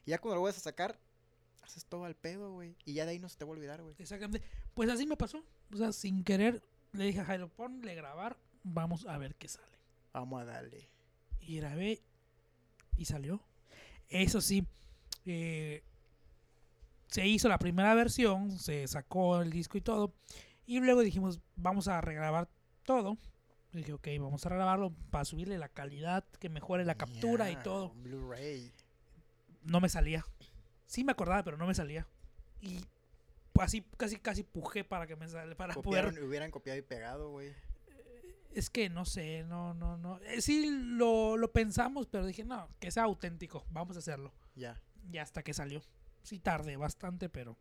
[0.05, 0.99] Y ya cuando lo vuelves a sacar,
[1.69, 2.75] haces todo al pedo, güey.
[2.85, 3.95] Y ya de ahí no se te va a olvidar, güey.
[3.97, 4.45] Exactamente.
[4.73, 5.43] Pues así me pasó.
[5.71, 6.61] O sea, sin querer
[6.93, 9.77] le dije a Jairo, ponle grabar, vamos a ver qué sale.
[10.13, 10.89] Vamos a darle.
[11.41, 12.01] Y grabé
[12.97, 13.41] y salió.
[14.09, 14.65] Eso sí,
[15.25, 15.83] eh,
[17.07, 20.13] se hizo la primera versión, se sacó el disco y todo.
[20.65, 22.49] Y luego dijimos, vamos a regrabar
[22.83, 23.17] todo.
[23.71, 27.55] Y dije, ok, vamos a regrabarlo para subirle la calidad, que mejore la captura y
[27.57, 27.91] todo.
[27.93, 28.71] Blu-ray.
[29.63, 30.25] No me salía.
[30.89, 32.07] Sí me acordaba, pero no me salía.
[32.61, 32.83] Y
[33.61, 37.29] así casi casi pujé para que me sale, para poder Copiaron, hubieran copiado y pegado,
[37.29, 37.53] güey.
[38.55, 40.19] Es que no sé, no, no, no.
[40.21, 44.33] Eh, sí lo, lo pensamos, pero dije, no, que sea auténtico, vamos a hacerlo.
[44.55, 44.81] Ya.
[45.11, 45.83] Y hasta que salió.
[46.23, 47.55] Sí tardé bastante, pero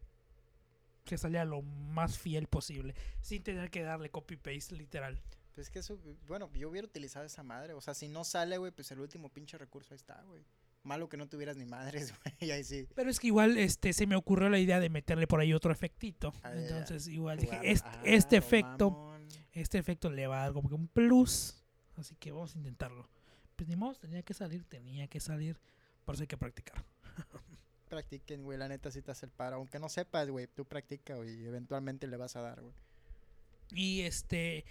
[1.04, 5.20] que salía lo más fiel posible, sin tener que darle copy-paste literal.
[5.54, 7.74] Pues es que eso, bueno, yo hubiera utilizado esa madre.
[7.74, 10.42] O sea, si no sale, güey, pues el último pinche recurso ahí está, güey.
[10.88, 12.50] Malo que no tuvieras ni madres, güey.
[12.50, 12.88] Ahí sí.
[12.94, 15.70] Pero es que igual este se me ocurrió la idea de meterle por ahí otro
[15.70, 16.32] efectito.
[16.42, 16.52] Ah.
[16.54, 19.28] Entonces igual dije, este, Ah, este efecto, mamón.
[19.52, 21.62] este efecto le va a dar como que un plus.
[21.96, 23.08] Así que vamos a intentarlo.
[23.54, 25.58] Pues ni modo, tenía que salir, tenía que salir.
[26.04, 26.84] Por eso hay que practicar.
[27.88, 28.56] Practiquen, güey.
[28.58, 29.56] La neta sí te hace el paro.
[29.56, 31.42] Aunque no sepas, güey, tú practica, güey.
[31.42, 32.72] Y eventualmente le vas a dar, güey.
[33.72, 34.64] Y este,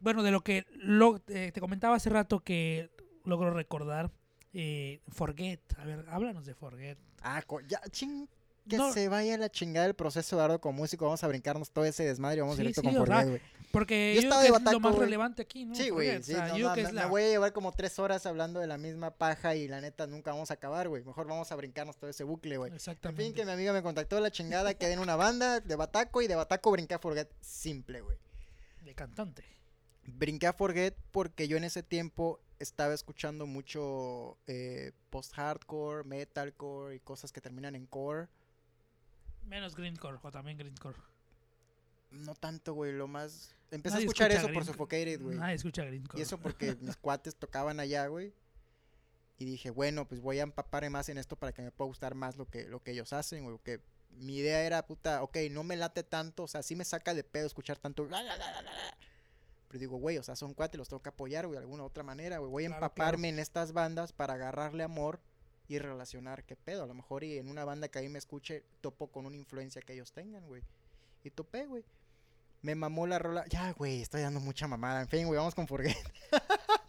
[0.00, 2.90] bueno, de lo que lo, eh, te comentaba hace rato que
[3.24, 4.10] logro recordar,
[4.52, 5.60] eh, Forget.
[5.78, 6.98] A ver, háblanos de Forget.
[7.22, 8.28] Ah, ya, ching.
[8.68, 8.92] Que No.
[8.92, 11.04] se vaya la chingada el proceso, Eduardo, como músico.
[11.04, 13.40] Vamos a brincarnos todo ese desmadre vamos Sí, directo sí, con Forget, güey.
[13.72, 15.74] Porque Yo yo, estaba creo de que es lo bataco, más relevante aquí, ¿no?
[15.74, 16.22] Sí, güey.
[16.22, 17.72] Sí, o sea, no, yo no, que me, es me la- voy a llevar como
[17.72, 21.02] tres horas hablando de la misma paja y la neta nunca vamos a acabar, güey.
[21.02, 22.68] Mejor vamos a brincarnos todo ese bucle, güey.
[22.70, 23.24] En Exactamente.
[23.24, 26.22] fin, que mi amiga me contactó de la chingada, quedé en una banda de Bataco
[26.22, 27.30] y de Bataco brinqué a Forget.
[27.40, 28.18] Simple, güey.
[28.84, 29.42] De cantante.
[30.04, 37.00] Brinqué a Forget porque yo en ese tiempo estaba escuchando mucho eh, post-hardcore, metalcore y
[37.00, 38.28] cosas que terminan en core.
[39.44, 40.96] Menos Greencore, o también Greencore.
[42.10, 43.54] No tanto, güey, lo más...
[43.70, 45.36] Empecé Nadie a escuchar escucha eso por Suffocated, güey.
[45.36, 46.18] Nadie escucha Greencore.
[46.18, 48.32] Y eso porque mis cuates tocaban allá, güey.
[49.38, 52.14] Y dije, bueno, pues voy a empaparme más en esto para que me pueda gustar
[52.14, 53.58] más lo que, lo que ellos hacen, güey.
[53.64, 57.12] Que mi idea era, puta, ok, no me late tanto, o sea, sí me saca
[57.14, 58.04] de pedo escuchar tanto.
[58.04, 58.62] la, la, la.
[59.72, 62.02] Pero digo, güey, o sea, son cuates, los tengo que apoyar, güey, de alguna otra
[62.02, 62.50] manera, güey.
[62.50, 65.18] Voy a Claro, empaparme en estas bandas para agarrarle amor
[65.66, 66.82] y relacionar qué pedo.
[66.82, 69.80] A lo mejor y en una banda que ahí me escuche, topo con una influencia
[69.80, 70.62] que ellos tengan, güey.
[71.24, 71.86] Y topé, güey.
[72.60, 73.46] Me mamó la rola.
[73.48, 75.00] Ya, güey, estoy dando mucha mamada.
[75.00, 75.96] En fin, güey, vamos con Forget.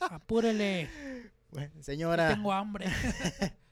[0.01, 0.89] Apúrele.
[1.53, 2.29] Bueno, señora.
[2.33, 2.87] Tengo hambre.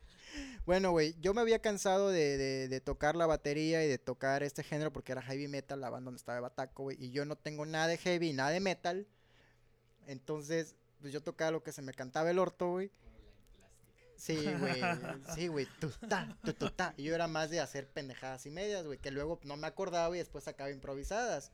[0.66, 4.44] Bueno, güey, yo me había cansado de, de- de tocar la batería y de tocar
[4.44, 6.98] este género porque era heavy metal, la banda donde estaba Bataco, güey.
[7.04, 9.08] Y yo no tengo nada de heavy, nada de metal.
[10.08, 12.92] Entonces, pues yo tocaba lo que se me cantaba el orto, güey.
[14.18, 14.82] Sí, güey.
[15.36, 15.68] Sí, güey.
[15.80, 16.94] Tutá, tututá.
[16.96, 19.00] Y yo era más de hacer pendejadas y medias, güey.
[19.00, 21.52] Que luego no me acordaba y después sacaba improvisadas.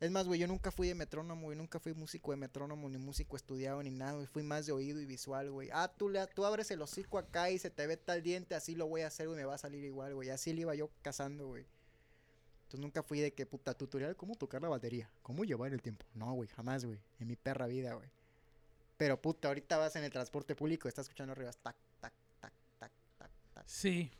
[0.00, 1.58] Es más, güey, yo nunca fui de metrónomo, güey.
[1.58, 4.26] Nunca fui músico de metrónomo, ni músico estudiado, ni nada, güey.
[4.26, 5.70] Fui más de oído y visual, güey.
[5.72, 8.76] Ah, tú, le, tú abres el hocico acá y se te ve tal diente, así
[8.76, 9.38] lo voy a hacer, güey.
[9.38, 10.30] Me va a salir igual, güey.
[10.30, 11.66] Así le iba yo cazando, güey.
[12.62, 15.10] Entonces nunca fui de que, puta, tutorial, cómo tocar la batería.
[15.22, 16.06] Cómo llevar el tiempo.
[16.14, 17.00] No, güey, jamás, güey.
[17.18, 18.08] En mi perra vida, güey.
[18.98, 22.92] Pero, puta, ahorita vas en el transporte público, estás escuchando arriba, tac, tac, tac, tac,
[23.16, 23.64] tac, tac.
[23.66, 24.12] Sí.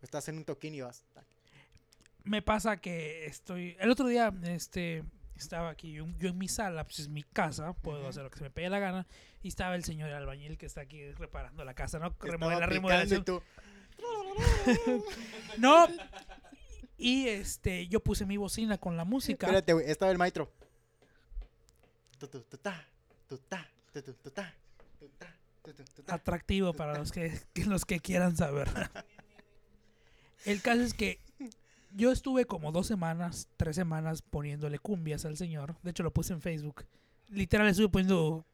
[0.00, 1.31] O estás en un toquín y vas, tac.
[2.24, 3.76] Me pasa que estoy.
[3.80, 5.04] El otro día, este.
[5.34, 8.38] Estaba aquí, yo, yo en mi sala, pues es mi casa, puedo hacer lo que
[8.38, 9.06] se me pegue la gana.
[9.42, 12.14] Y estaba el señor albañil que está aquí reparando la casa, ¿no?
[12.24, 13.24] Estaba la remodelación.
[13.24, 13.42] tú,
[15.58, 15.88] No.
[16.96, 19.46] Y este, yo puse mi bocina con la música.
[19.46, 20.52] Espérate, güey, estaba el maestro.
[26.08, 28.68] Atractivo para los que- los que quieran saber.
[30.44, 31.20] El caso es que
[31.94, 35.76] yo estuve como dos semanas, tres semanas poniéndole cumbias al señor.
[35.82, 36.84] De hecho, lo puse en Facebook.
[37.28, 38.44] Literal, estuve poniendo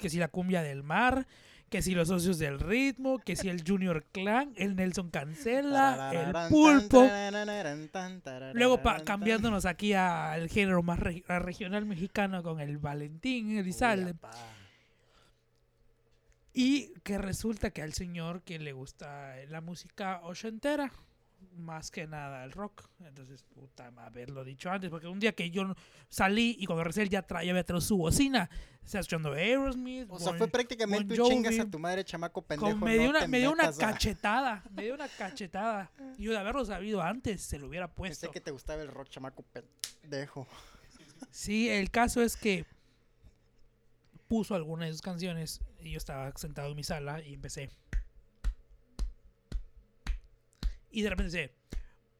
[0.00, 1.26] que si la cumbia del mar,
[1.70, 6.32] que si los socios del ritmo, que si el Junior Clan, el Nelson Cancela, el
[6.50, 7.02] Pulpo.
[8.54, 14.14] Luego pa- cambiándonos aquí al género más re- a regional mexicano con el Valentín Elizalde.
[16.52, 20.92] Y que resulta que al señor que le gusta la música ochentera,
[21.52, 22.84] más que nada el rock.
[23.00, 25.74] Entonces, puta, haberlo dicho antes, porque un día que yo
[26.08, 28.48] salí y cuando regresé ya traía, había traído su bocina,
[28.84, 30.06] está escuchando Aerosmith.
[30.10, 32.70] O sea, Bon- fue prácticamente Bon un chingas a tu madre, chamaco pendejo.
[32.78, 35.90] con- me dio no una, me dio una cachetada, me dio una cachetada.
[36.18, 38.20] Y yo de haberlo sabido antes, se lo hubiera puesto.
[38.20, 39.42] Pensé que te gustaba el rock, chamaco
[40.02, 40.46] pendejo.
[41.30, 42.64] Sí, el caso es que
[44.28, 47.70] puso alguna de sus canciones y yo estaba sentado en mi sala y empecé.
[50.94, 51.54] Y de repente dice,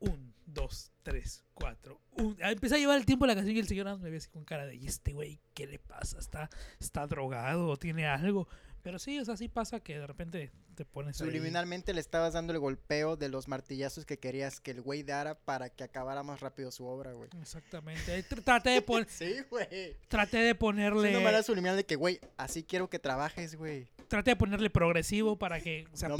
[0.00, 2.00] un, dos, tres, cuatro.
[2.12, 2.36] Un...
[2.42, 4.28] ah, Empecé a llevar el tiempo de la canción y el señor me ve así
[4.28, 6.18] con cara de, ¿y este güey qué le pasa?
[6.18, 6.50] ¿Está,
[6.80, 8.48] ¿Está drogado o tiene algo?
[8.82, 11.26] Pero sí, o sea, sí pasa que de repente te pones ahí.
[11.26, 15.36] Subliminalmente le estabas dando el golpeo de los martillazos que querías que el güey dara
[15.38, 17.30] para que acabara más rápido su obra, güey.
[17.40, 18.22] Exactamente.
[18.28, 19.96] Tr- Traté de, pon- Sí, güey.
[20.08, 21.08] traté de Es ponerle...
[21.10, 23.88] una manera subliminal de que, güey, así quiero que trabajes, güey.
[24.08, 26.18] Traté de ponerle progresivo para que se No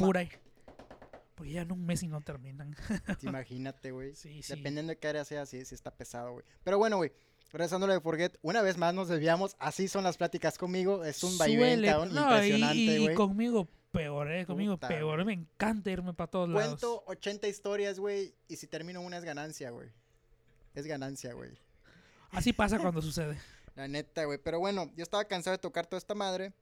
[1.34, 2.76] Porque ya en un mes y no terminan.
[3.22, 4.14] Imagínate, güey.
[4.14, 4.54] Sí, sí.
[4.54, 6.44] Dependiendo de qué área sea, sí, sí está pesado, güey.
[6.62, 7.12] Pero bueno, güey.
[7.52, 9.54] Regresando a lo de Forget, una vez más nos desviamos.
[9.60, 11.04] Así son las pláticas conmigo.
[11.04, 13.14] Es un vaivén, cabrón, no, y- impresionante, y, güey.
[13.14, 14.44] conmigo peor, ¿eh?
[14.44, 15.14] Conmigo Puta, peor.
[15.22, 15.24] güey.
[15.24, 16.66] Me encanta irme para todos lados.
[16.80, 18.34] Cuento 80 historias, güey.
[18.48, 19.88] Y si termino una es ganancia, güey.
[20.74, 21.50] Es ganancia, güey.
[22.32, 23.38] Así pasa cuando sucede.
[23.76, 24.38] La neta, güey.
[24.42, 26.52] Pero bueno, yo estaba cansado de tocar toda esta madre.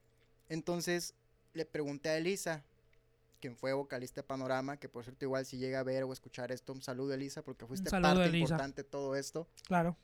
[0.49, 1.15] Entonces
[1.53, 2.63] le pregunté a Elisa,
[3.43, 6.53] quien fue vocalista de Panorama, que por cierto, igual si llega a ver o escuchar
[6.53, 8.37] esto, un saludo, Elisa, porque fuiste parte Elisa.
[8.37, 9.49] importante de todo esto.
[9.67, 9.97] Claro.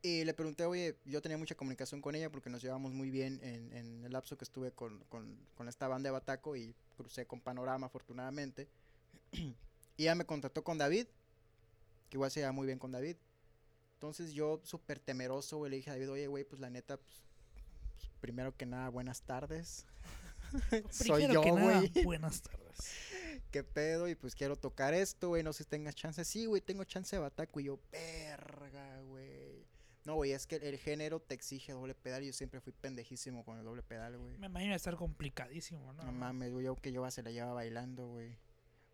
[0.00, 3.40] Y le pregunté, oye, yo tenía mucha comunicación con ella porque nos llevamos muy bien
[3.42, 7.26] en, en el lapso que estuve con, con, con esta banda de Bataco y crucé
[7.26, 8.68] con Panorama, afortunadamente.
[9.32, 9.56] y
[9.98, 11.08] ella me contactó con David,
[12.10, 13.16] que igual se lleva muy bien con David.
[13.94, 17.24] Entonces yo, súper temeroso, güey, le dije a David, oye, güey, pues la neta, pues,
[18.20, 19.84] primero que nada, buenas tardes.
[20.90, 21.90] Soy yo, güey.
[22.04, 22.78] buenas tardes.
[23.50, 24.08] ¿Qué pedo?
[24.08, 25.42] Y pues quiero tocar esto, güey.
[25.42, 26.24] No sé si tengas chance.
[26.24, 27.60] Sí, güey, tengo chance de bataco.
[27.60, 29.64] Y yo, verga, güey.
[30.04, 32.22] No, güey, es que el género te exige doble pedal.
[32.22, 34.36] Y yo siempre fui pendejísimo con el doble pedal, güey.
[34.38, 36.02] Me imagino estar complicadísimo, ¿no?
[36.04, 36.64] No mames, güey.
[36.66, 38.36] Yo que yo se la llevaba bailando, güey.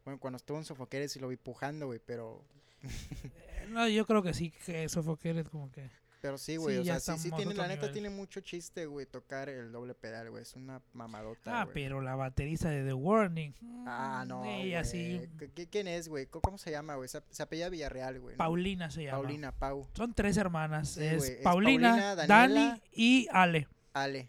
[0.04, 2.00] Bueno, cuando estuvo en Sofoqueres sí lo vi pujando, güey.
[2.04, 2.44] Pero,
[2.82, 5.90] Eh, No, yo creo que sí, que Suffocated como que...
[6.20, 6.76] pero sí, güey.
[6.82, 10.30] Sí, o sea, sí, tiene, la neta tiene mucho chiste, güey, tocar el doble pedal,
[10.30, 10.42] güey.
[10.42, 13.54] Es una mamadota, Ah, pero la baterista de The Warning.
[13.86, 15.16] Ah, mm, no, Ella sí.
[15.16, 15.28] güey.
[15.38, 16.26] ¿Qué- qué- ¿Quién es, güey?
[16.26, 17.08] ¿Cómo, se llama, güey?
[17.08, 18.34] Se, se apellida Villarreal, güey.
[18.34, 18.38] ¿no?
[18.38, 19.18] Paulina se llama.
[19.18, 19.86] Paulina, Pau.
[19.94, 20.90] Son tres hermanas.
[20.90, 23.66] Sí, es, Paulina, Dani y Ale.
[23.92, 24.28] Ale.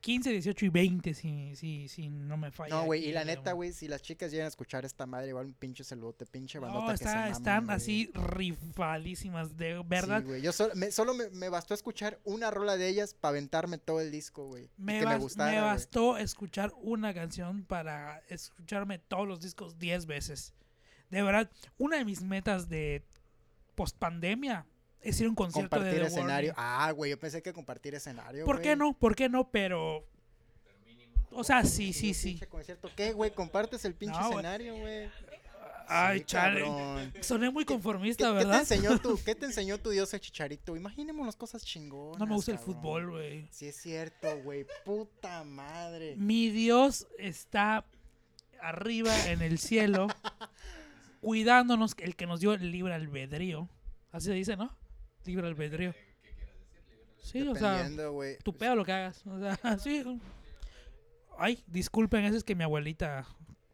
[0.00, 2.74] 15, 18 y 20, si, si, si no me falla.
[2.74, 5.46] No, güey, y la neta, güey, si las chicas llegan a escuchar esta madre, igual
[5.46, 10.20] un pinche saludote, pinche bandota No, que se está- maman, están así rifadísimas, de verdad.
[10.22, 13.30] Sí, güey, yo solo, me, solo me, me bastó escuchar una rola de ellas para
[13.30, 14.70] aventarme todo el disco, güey.
[14.76, 20.06] me, que me gustara, me bastó escuchar una canción para escucharme todos los discos 10
[20.06, 20.54] veces.
[21.10, 23.04] De verdad, una de mis metas de
[23.74, 24.66] post pandemia
[25.02, 26.50] es ir a un concierto de Compartir The escenario.
[26.56, 26.64] Warning.
[26.82, 28.68] Ah, güey, yo pensé que compartir escenario, ¿Por güey.
[28.68, 28.92] qué no?
[28.92, 29.48] ¿Por qué no?
[29.50, 30.04] Pero.
[31.32, 32.40] O sea, sí, sí, sí.
[32.48, 32.90] concierto.
[32.96, 33.30] ¿Qué, güey?
[33.32, 35.08] Compartes el pinche No, escenario, güey.
[35.92, 36.60] Ay, Sí, chale.
[36.62, 37.12] cabrón.
[37.20, 38.60] Soné muy ¿Qué, conformista, qué te ¿verdad?
[38.60, 40.76] enseñó tu, ¿Qué te enseñó tu dios el chicharito?
[40.76, 42.18] Imaginémonos cosas chingonas.
[42.18, 43.48] No me gusta el fútbol, güey.
[43.50, 44.66] Sí es cierto, güey.
[44.84, 46.14] Puta madre.
[46.16, 47.84] Mi Dios está
[48.60, 50.06] arriba en el cielo,
[51.20, 53.68] cuidándonos, el que nos dio el libre albedrío.
[54.12, 54.76] Así se dice, ¿no?
[55.24, 55.94] Libre albedrío.
[57.18, 58.38] Sí, o sea, güey.
[58.38, 59.24] tu pedo lo que hagas.
[59.26, 60.02] O sea, sí.
[61.38, 63.26] Ay, disculpen, eso es que mi abuelita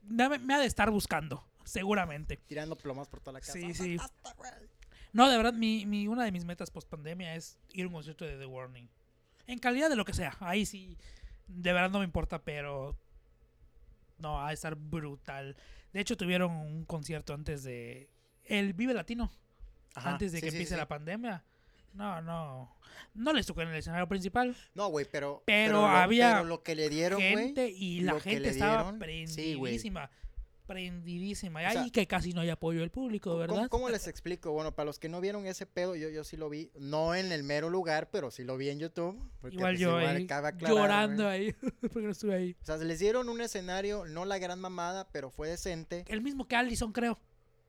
[0.03, 2.37] me, me ha de estar buscando, seguramente.
[2.47, 3.53] Tirando plomas por toda la casa.
[3.53, 3.97] Sí, sí.
[5.13, 7.95] No, de verdad, mi, mi, una de mis metas post pandemia es ir a un
[7.95, 8.89] concierto de The Warning.
[9.47, 10.37] En calidad de lo que sea.
[10.41, 10.99] Ahí sí,
[11.47, 12.99] de verdad no me importa, pero
[14.19, 15.57] no, va a estar brutal.
[15.93, 18.11] De hecho, tuvieron un concierto antes de
[18.45, 19.33] el Vive Latino,
[19.97, 20.79] Ajá, antes de sí, que sí, empiece sí.
[20.79, 21.43] la pandemia.
[21.95, 22.77] No, no.
[23.15, 24.55] No les tocó en el escenario principal.
[24.75, 25.43] No, güey, pero.
[25.47, 30.11] Pero había pero lo que le dieron, gente y la gente estaba dieron, prendidísima.
[30.67, 31.63] prendidísima.
[31.63, 33.69] Y O sea, que casi no hay apoyo del público, ¿Cómo- ¿verdad?
[33.71, 34.53] ¿Cómo, les explico?
[34.53, 37.33] Bueno, para los que no vieron ese pedo, yo, yo sí lo vi, no en
[37.33, 39.17] el mero lugar, pero sí lo vi en YouTube.
[39.51, 42.57] Igual yo igual ahí, aclarar, llorando ahí, porque no estuve ahí.
[42.61, 46.05] O sea, les dieron un escenario, no la gran mamada, pero fue decente.
[46.09, 47.19] El mismo que Allison, creo.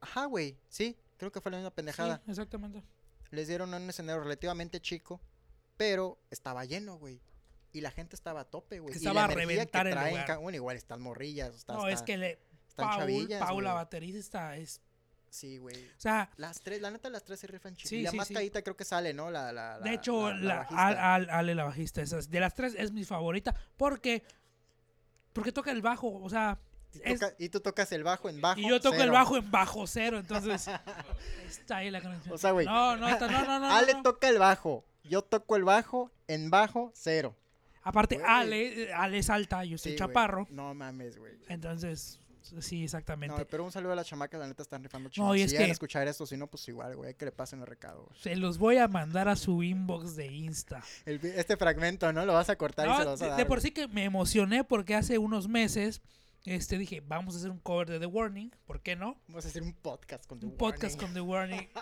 [0.00, 2.22] Ajá, güey, sí, creo que fue la misma pendejada.
[2.24, 2.82] Sí, exactamente.
[3.30, 5.20] Les dieron un escenario relativamente chico,
[5.76, 7.20] pero estaba lleno, güey.
[7.72, 8.94] Y la gente estaba a tope, güey.
[8.94, 10.38] Que Y la estaba a energía que reventar el traen lugar.
[10.38, 11.54] Bueno, igual están morrillas.
[11.54, 14.80] Está, no, es que le, están Paul, chavillas, Paula baterista es...
[15.30, 15.76] Sí, güey.
[15.76, 17.90] O sea, Las tres, la neta, las tres se rifan chido.
[17.90, 18.34] Sí, y la sí, más sí.
[18.34, 19.30] caíta creo que sale, ¿no?
[19.30, 20.86] La, la, de hecho, la- la, bajista.
[20.86, 24.22] Al- Al- Ale, la bajista, esa es- de las tres es mi favorita porque
[25.34, 26.58] porque toca el bajo, o sea,
[26.94, 28.58] Y, es- toca- y tú tocas el bajo en bajo.
[28.60, 29.12] y yo toco el cero.
[29.12, 30.68] bajo en bajo cero, entonces
[31.48, 32.34] está ahí la conexión.
[32.34, 34.02] O sea, güey, No, no, está- no, no, no, Ale no.
[34.02, 34.84] toca el bajo.
[35.04, 37.34] Yo toco el bajo en bajo cero.
[37.82, 38.26] Aparte, Güey.
[38.28, 40.08] Ale, Ale es alta, yo soy Sí, güey.
[40.08, 41.32] chaparro, No mames, güey.
[41.48, 42.20] entonces
[42.60, 43.36] sí, exactamente.
[43.38, 45.26] No, pero un saludo a las chamacas, la neta están rifando chido.
[45.26, 47.32] No, y si es llegan que- escuchar esto, si no, pues igual, güey, que le
[47.32, 48.04] pasen el recado.
[48.06, 48.20] güey.
[48.20, 50.82] Se los voy a mandar a su inbox de Insta.
[51.06, 52.24] El este fragmento, ¿no?
[52.26, 53.36] Lo vas a cortar y No, se lo vas a dar.
[53.38, 53.62] de por güey.
[53.62, 56.02] sí que me emocioné porque hace unos meses
[56.44, 59.20] este dije, vamos a hacer un cover de The Warning, ¿por qué no?
[59.28, 61.06] Vamos a hacer un podcast con The Un podcast Warning.
[61.06, 61.68] con The Warning.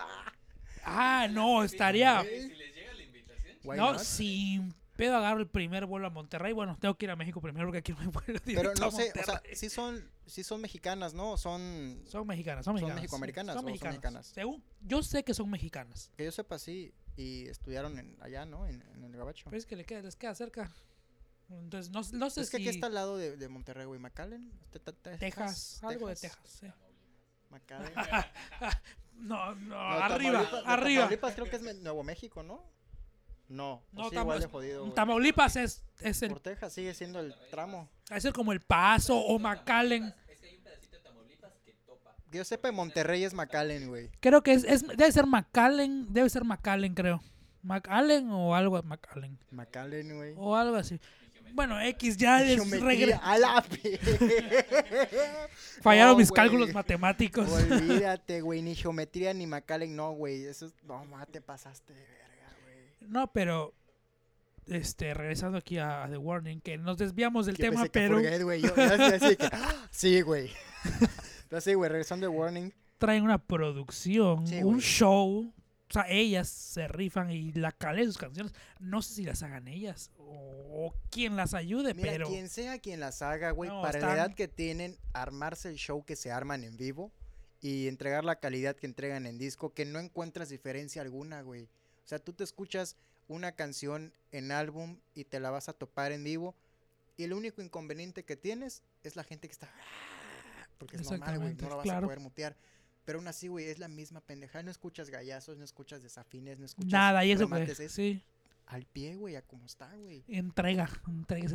[0.89, 2.21] Ah, no, estaría.
[2.23, 3.99] Si les llega la invitación, No, not?
[3.99, 6.53] sin pedo agarro el primer vuelo a Monterrey.
[6.53, 8.87] Bueno, tengo que ir a México primero porque aquí no me vuelo Pero directo no
[8.87, 11.35] a sé, o sea, sí son, sí son mexicanas, ¿no?
[11.35, 12.01] Son...
[12.07, 13.01] Son mexicanas, son ¿Son mexicanas.
[13.01, 13.93] mexicoamericanas Son o son mexicanas.
[13.95, 14.27] mexicanas?
[14.27, 16.09] Según, yo sé que son mexicanas.
[16.15, 16.93] Que yo sepa, sí.
[17.17, 18.65] Y estudiaron en, allá, ¿no?
[18.65, 19.45] En, en el Gabacho.
[19.49, 20.71] Pero es que le queda, les queda cerca.
[21.49, 23.99] Entonces, no, no sé es que si aquí está al lado de, de Monterrey, güey.
[23.99, 24.51] McAllen.
[24.71, 26.39] Te- te- Texas, Texas, algo de Texas.
[26.45, 26.67] sí.
[27.49, 27.93] McAllen.
[29.19, 31.01] No, no, No, arriba, Tamaulipas- arriba.
[31.03, 32.63] Tamaulipas creo que es Nuevo México, ¿no?
[33.49, 34.93] No, No, sí, Tama- igual de jodido, güey.
[34.93, 37.89] Tamaulipas es, es el Por Texas sigue siendo el tramo.
[38.11, 40.13] Es ser como el Paso o McAllen.
[40.27, 42.13] es que hay un pedacito de Tamaulipas que topa.
[42.29, 44.11] Que yo sepa, Monterrey es McAllen, güey.
[44.19, 47.23] Creo que es, es- debe ser McAllen, debe ser McAllen, creo.
[47.63, 50.33] McAllen o algo McAllen McAllen, güey.
[50.37, 50.99] o algo así.
[51.53, 53.61] Bueno, X ya es regre- a la
[55.81, 57.49] fallaron No, mis cálculos matemáticos.
[57.49, 58.61] Olvídate, güey.
[58.61, 60.43] Ni geometría ni McAllen, no, güey.
[60.45, 60.73] Eso es.
[60.83, 63.09] No, ma, te pasaste de verga, güey.
[63.11, 63.73] No, pero
[64.67, 68.19] este regresando aquí a, a The Warning, que nos desviamos del Yo tema, pero
[69.91, 70.51] sí, güey.
[71.49, 72.73] Pero sí, güey, regresando de Warning.
[72.97, 75.49] traen una producción, Sí, un show.
[75.89, 79.67] O sea, ellas se rifan y la de sus canciones, no sé si las hagan
[79.69, 80.23] ellas o,
[80.87, 84.13] o quien las ayude, Mira, pero quien sea quien las haga, güey, No, para la
[84.13, 87.11] edad que tienen, armarse el show que se arman en vivo
[87.61, 91.63] y entregar la calidad que entregan en disco, que no encuentras diferencia alguna, güey.
[91.63, 92.97] O sea, tú te escuchas
[93.29, 96.53] una canción en álbum y te la vas a topar en vivo
[97.15, 99.67] y el único inconveniente que tienes es la gente que está...
[99.67, 101.99] "Ah", Porque es normal, güey, no la vas claro.
[101.99, 102.55] a poder mutear.
[103.07, 104.63] Pero aún así, güey, es la misma pendejada.
[104.63, 108.21] No escuchas gallazos, no escuchas desafines, no escuchas nada, y eso es sí,
[108.65, 110.25] al pie, güey, a como está, güey.
[110.27, 111.53] entrega, entregas,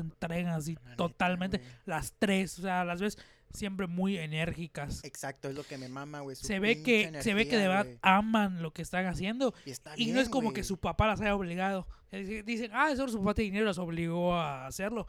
[0.67, 1.59] La neta, totalmente.
[1.59, 1.71] güey.
[1.85, 3.19] las tres, o sea, las ves
[3.53, 5.05] siempre muy enérgicas.
[5.05, 6.37] Exacto, es lo que me mama, güey.
[6.37, 7.99] Se ve que se ve que de verdad güey.
[8.01, 10.65] aman lo que están haciendo Y, está y no es como que güey.
[10.65, 11.87] su papá las haya obligado.
[12.11, 15.07] Dicen, ah, eso su papá de dinero las obligó a hacerlo.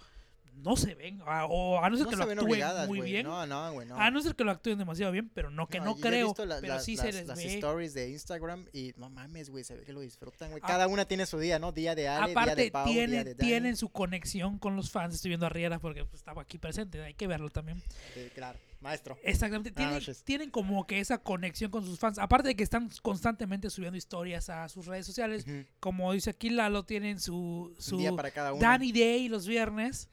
[0.55, 3.25] No se ven, ah, o a no ser no que lo actúen muy bien.
[3.25, 3.95] No, no, güey, no.
[3.99, 6.09] A no ser que lo actúen demasiado bien, pero no que no, yo- yo he
[6.09, 6.27] creo.
[6.27, 7.55] visto la- pero sí las, se les las ve.
[7.55, 10.61] stories de Instagram y no mames, güey, se ve que lo disfrutan, güey.
[10.63, 11.71] A- Cada una tiene su día, ¿no?
[11.73, 13.49] Día de Ale, día Aparte, de Pau, día tienen, de Dani.
[13.49, 15.15] tienen su conexión con los fans.
[15.15, 17.81] Estoy viendo a Riera porque pues, estaba aquí presente, hay que verlo también.
[18.13, 19.17] Sí, claro, maestro.
[19.23, 19.71] Exactamente.
[19.71, 22.19] Tienen, tienen como que esa conexión con sus fans.
[22.19, 25.45] Aparte de que están constantemente subiendo historias a sus redes sociales.
[25.81, 28.61] Como dice aquí Lalo, tienen su, su día para cada uno.
[28.61, 30.09] Danny Day los viernes.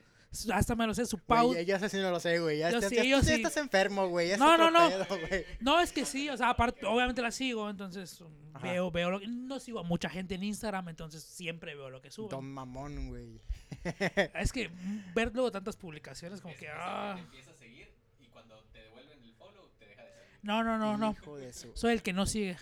[0.55, 1.55] Hasta me lo sé, su Güey, Pau.
[1.55, 2.59] ya, ya sé si no lo sé, güey.
[2.59, 3.33] Ya, Yo estás- sí, ya- yo sí.
[3.33, 4.29] estás enfermo, güey.
[4.29, 4.89] ya No, no, no.
[4.89, 5.45] pedo, güey.
[5.59, 8.65] No, es que sí, o sea, aparte, obviamente la sigo, entonces um, Ajá.
[8.71, 12.01] veo, veo, lo que- no sigo a mucha gente en Instagram, entonces siempre veo lo
[12.01, 12.31] que suben.
[12.31, 13.41] Don mamón, güey.
[14.35, 14.71] Es que
[15.17, 17.89] ver luego tantas publicaciones como que, ah, Te empieza a seguir
[18.21, 20.39] y cuando te devuelven el follow, te deja de seguir.
[20.43, 21.73] no, no, no, no, Hijo de su...
[21.77, 22.57] soy el que no sigue,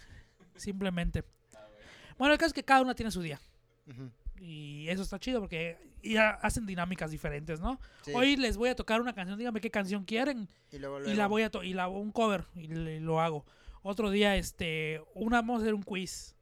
[0.57, 1.23] simplemente.
[1.55, 1.83] Ah, güey.
[2.17, 3.39] Bueno, el caso es que cada una tiene su día.
[3.87, 4.11] Ujú.
[4.41, 7.81] Y eso está chido porque ya hacen dinámicas diferentes, ¿no?
[8.05, 11.15] Sí, Hoy les voy a tocar una canción, díganme qué canción quieren y luego, y
[11.15, 13.45] la voy a to- y la un cover y le- lo hago.
[13.83, 16.35] Otro día este una vamos a hacer un quiz.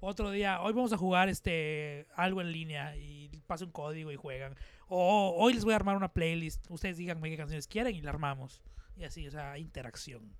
[0.00, 4.16] Otro día, hoy vamos a jugar este algo en línea y paso un código y
[4.16, 4.54] juegan.
[4.88, 6.64] O hoy les voy a armar una playlist.
[6.70, 8.62] Ustedes díganme qué canciones quieren y la armamos.
[8.96, 10.36] Y así, o sea, interacción.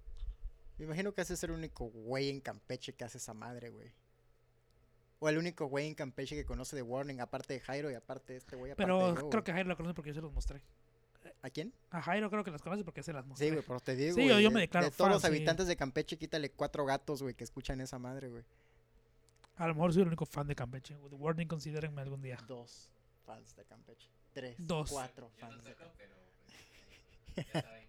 [0.77, 3.93] Me imagino que ese es el único güey en Campeche que hace esa madre, güey.
[5.21, 8.33] O el único güey en Campeche que conoce de Warning, aparte de Jairo y aparte
[8.35, 8.73] de este güey.
[8.73, 10.61] aparte Pero de yo, creo que Jairo lo conoce porque yo se los mostré.
[11.41, 11.73] ¿A quién?
[11.91, 13.47] A Jairo creo que las conoce porque se las mostré.
[13.49, 14.15] Sí, güey, pero te digo.
[14.15, 15.29] Sí, güey, yo- yo de- me declaro De todos los sí.
[15.29, 18.45] habitantes de Campeche, quítale cuatro gatos, güey, que escuchan esa madre, güey.
[19.57, 20.95] A lo mejor soy el único fan de Campeche.
[21.09, 22.37] The Warning, considérenme algún día.
[22.47, 22.91] Dos
[23.25, 24.11] fans de Campeche.
[24.33, 24.57] Tres.
[24.59, 24.91] Dos.
[24.91, 26.09] Cuatro Yo no fans de toco, Campeche.
[26.09, 26.15] pero
[27.35, 27.84] pues, ya.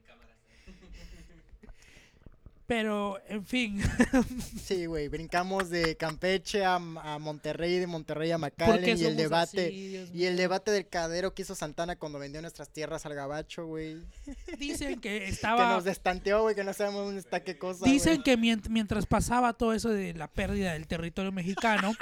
[2.68, 3.80] Pero, en fin,
[4.63, 9.16] Sí, güey, brincamos de Campeche a, a Monterrey, de Monterrey a ¿por McAllen y el
[9.16, 9.68] debate.
[9.68, 13.68] así, Y el debate del cadero que hizo Santana cuando vendió nuestras tierras al gabacho,
[13.68, 13.97] güey.
[14.57, 15.74] Dicen que Que estaba...
[15.76, 17.86] nos destanteó, güey, que no sabemos dónde está qué cosa.
[17.86, 21.93] Dicen que mient- mientras pasaba todo eso de la pérdida del territorio mexicano,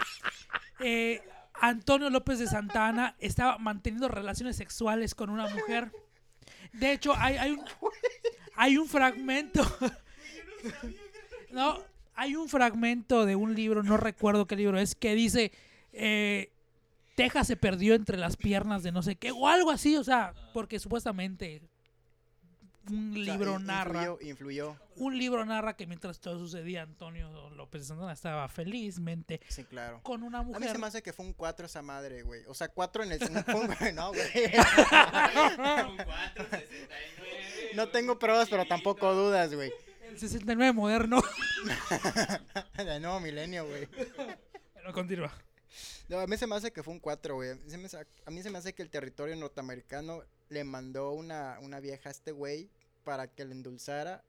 [0.80, 1.22] eh,
[1.59, 5.91] Antonio López de Santana estaba manteniendo relaciones sexuales con una mujer.
[6.72, 7.61] De hecho, hay, hay, un,
[8.55, 9.61] hay un fragmento.
[11.51, 11.80] No,
[12.16, 15.51] hay un fragmento de un libro, no recuerdo qué libro es, que dice,
[15.93, 16.51] eh,
[17.16, 20.34] Texas se perdió entre las piernas de no sé qué, o algo así, o sea,
[20.53, 21.61] porque supuestamente
[22.89, 24.76] un O sea, libro narra Influyó, influyó.
[24.97, 30.01] un libro narra que mientras todo sucedía, Antonio López de Santana estaba felizmente Sí, claro.
[30.03, 30.80] con una A mí se mujer.
[30.80, 32.41] me hace que fue un 4 esa madre, güey.
[32.47, 33.20] O sea, 4 en el...
[33.95, 34.22] no, güey.
[34.36, 37.72] Un 4, 69.
[37.76, 39.72] No tengo pruebas, pero tampoco dudas, güey.
[40.14, 41.22] El 69 moderno.
[42.78, 43.88] De nuevo milenio, güey.
[44.76, 45.32] Pero continúa.
[46.07, 47.51] No, a mí se me hace que fue un 4, güey.
[47.51, 52.11] A mí se me hace que el territorio norteamericano le mandó una, una vieja a
[52.11, 52.70] este güey
[53.03, 54.24] para que lo endulzara.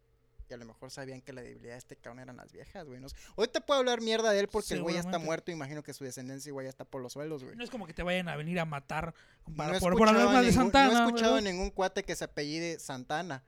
[0.48, 3.00] Y a lo mejor sabían que la debilidad de este cabrón eran las viejas, güey.
[3.00, 3.16] No sé.
[3.36, 5.50] Ahorita puedo hablar mierda de él porque el güey ya está muerto.
[5.50, 7.56] Imagino que su descendencia igual ya está por los suelos, güey.
[7.56, 9.14] No es como que te vayan a venir a matar
[9.54, 10.92] para- No por, por hablar mal de Santana.
[10.92, 11.50] No he escuchado ¿verdad?
[11.50, 13.42] ningún cuate que se apellide Santana.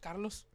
[0.00, 0.46] Carlos.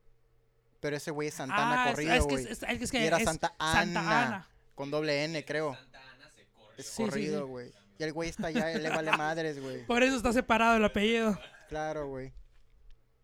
[0.79, 2.43] Pero ese güey es Santana Ah, corrido, es, que, güey.
[2.45, 4.47] es, es, es Y que era es Santa Santa Ana.
[4.75, 5.73] Con doble N, creo.
[5.75, 6.73] Santa Ana se corrió.
[6.77, 7.49] Es Sí, sí, corrido, sí.
[7.49, 7.71] güey.
[7.99, 9.85] Y el güey está allá, él le vale madres, güey.
[9.87, 11.39] Por eso está separado el apellido.
[11.67, 12.31] Claro, güey.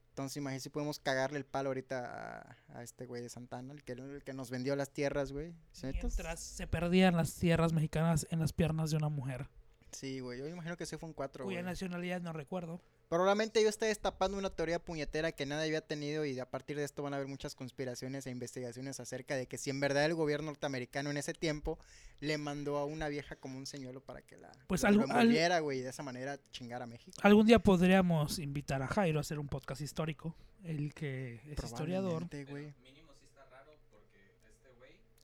[0.10, 3.84] Entonces, imagínate si podemos cagarle el palo ahorita a, a este güey de Santana, el
[3.84, 5.54] que, el que nos vendió las tierras, güey.
[5.72, 5.88] ¿Sí?
[5.92, 9.48] Mientras se perdían las tierras mexicanas en las piernas de una mujer,
[9.92, 10.40] Sí, güey.
[10.40, 11.56] Yo imagino que sí fue un 4, güey.
[11.56, 12.82] cuya nacionalidad no recuerdo.
[13.10, 16.84] Probablemente yo esté destapando una teoría puñetera que nadie había tenido y a partir de
[16.84, 20.16] esto van a haber muchas conspiraciones e investigaciones acerca de que si en verdad el
[20.16, 21.78] gobierno norteamericano en ese tiempo
[22.22, 25.80] le mandó a una vieja como un señuelo para que la Pues algo- envolviera, güey,
[25.80, 27.16] y de esa manera chingar a México.
[27.22, 30.36] Algún día podríamos invitar a Jairo a hacer un podcast histórico.
[30.64, 32.22] El que es historiador.
[32.24, 32.74] Porque este güey,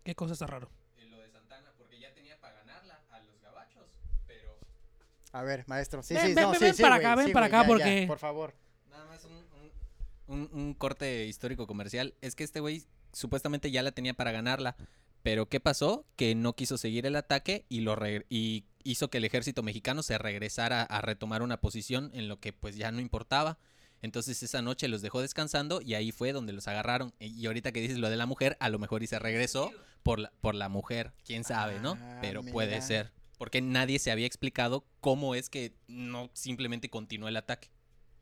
[0.03, 0.69] ¿Qué cosa está raro?
[0.97, 3.85] eh, lo de Santana, porque ya tenía para ganarla a los gabachos,
[4.27, 4.57] pero
[5.31, 6.01] A ver, maestro.
[6.03, 7.57] Sí, Ven, sí, ven, no, ven, sí, ven sí, para acá, ven sí, para acá,
[7.57, 8.55] ya, ya, porque- por favor.
[8.89, 9.25] nada más
[10.27, 12.13] un, un, corte histórico comercial.
[12.21, 14.75] Es que este güey supuestamente ya la tenía para ganarla.
[15.23, 16.05] Pero ¿qué pasó?
[16.15, 20.01] Que no quiso seguir el ataque y, lo re- y hizo que el ejército mexicano
[20.03, 23.57] se regresara a retomar una posición en lo que pues ya no importaba.
[24.01, 27.13] Entonces esa noche los dejó descansando y ahí fue donde los agarraron.
[27.19, 29.71] Y ahorita que dices lo de la mujer, a lo mejor y se regresó
[30.03, 31.11] por la, por la mujer.
[31.25, 31.97] Quién sabe, ¿no?
[31.99, 33.11] Ah, Pero puede ser.
[33.39, 37.69] Porque nadie se había explicado cómo es que no simplemente continuó el ataque.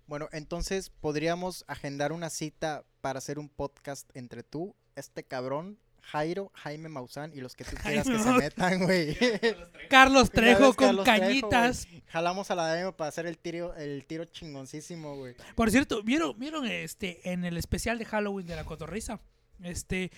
[0.06, 6.52] Bueno, entonces podríamos agendar una cita para hacer un podcast entre tú, este cabrón, Jairo,
[6.54, 9.18] Jaime Maussan y los que tú quieras que se metan, güey.
[9.90, 11.88] Carlos Trejo con Carlos Trejo, cañitas.
[11.88, 12.04] güey.
[12.08, 15.36] Jalamos a la demo para hacer el tiro, el tiro chingoncísimo, güey.
[15.56, 19.20] Por cierto, ¿vieron, vieron este en el especial de Halloween de la Cotorrisa?
[19.64, 20.12] Este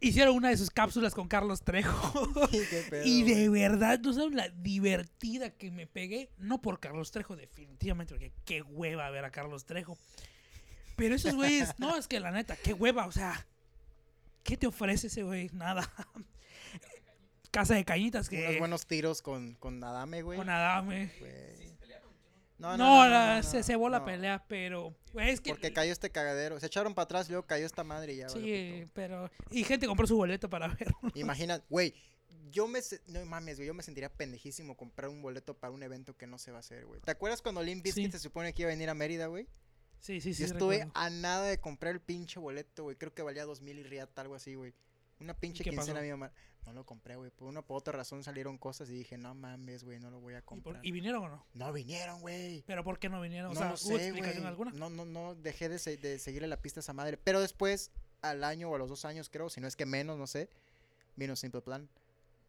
[0.00, 2.32] hicieron una de sus cápsulas con Carlos Trejo.
[2.90, 6.30] Pedo, y de verdad, no saben la divertida que me pegué.
[6.38, 9.98] No por Carlos Trejo, definitivamente, porque qué hueva ver a Carlos Trejo.
[10.96, 13.46] Pero esos güeyes, no, es que la neta, qué hueva, o sea,
[14.42, 15.50] ¿qué te ofrece ese güey?
[15.52, 15.90] Nada.
[17.50, 18.44] Casa de cañitas que.
[18.44, 20.38] Unos buenos tiros con, con Adame, güey.
[20.38, 21.10] con Adame.
[21.20, 21.65] güey.
[22.58, 24.94] No, No, no, se cebó la pelea, pero.
[25.20, 25.50] es que.
[25.50, 26.58] Porque cayó este cagadero.
[26.58, 28.28] Se echaron para atrás luego cayó esta madre y ya.
[28.30, 29.30] Sí, pero.
[29.50, 30.88] Y gente compró su boleto para ver.
[31.14, 31.94] Imagina, güey.
[32.50, 32.80] Yo me.
[33.08, 33.66] No mames, güey.
[33.66, 36.60] Yo me sentiría pendejísimo comprar un boleto para un evento que no se va a
[36.60, 37.00] hacer, güey.
[37.02, 38.12] ¿Te acuerdas cuando Limp Bizkit Sí.
[38.12, 39.46] se supone que iba a venir a Mérida, güey?
[39.98, 40.40] Sí, sí, sí.
[40.40, 40.92] Yo estuve recuerdo.
[40.98, 42.96] a nada de comprar el pinche boleto, güey.
[42.96, 44.72] Creo que valía dos mil y riata, algo así, güey.
[45.20, 46.30] Una pinche quincena mi mamá.
[46.66, 47.30] No lo compré, güey.
[47.30, 50.34] Por una por otra razón salieron cosas y dije, no mames, güey, no lo voy
[50.34, 50.84] a ¿Y, por- comprar.
[50.84, 51.46] y vinieron o no?
[51.54, 52.64] No vinieron, güey.
[52.66, 53.52] ¿Pero por qué no vinieron?
[53.52, 54.48] O no sea, lo ¿hubo sé, explicación güey.
[54.48, 54.72] alguna?
[54.72, 57.16] No, no, no, dejé de, se- de seguirle la pista a esa madre.
[57.16, 60.18] Pero después, al año o a los dos años, creo, si no es que menos,
[60.18, 60.50] no sé,
[61.14, 61.88] vino Simple Plan.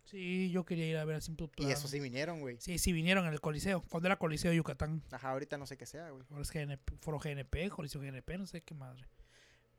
[0.05, 1.67] Sí, yo quería ir a ver a Simple Plan.
[1.67, 2.57] Y eso sí vinieron, güey.
[2.59, 3.83] Sí, sí, vinieron en el Coliseo.
[3.89, 5.03] Cuando era Coliseo de Yucatán.
[5.11, 6.23] Ajá, ahorita no sé qué sea, güey.
[6.31, 9.05] Ahora es GNP, Foro GNP, Coliseo GNP, no sé qué madre.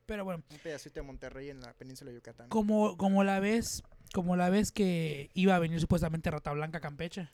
[0.09, 2.49] Pero bueno, Un pedacito de Monterrey en la península de Yucatán.
[2.49, 3.83] como, como la vez,
[4.13, 7.29] como la vez que iba a venir supuestamente Rata Blanca a Campeche.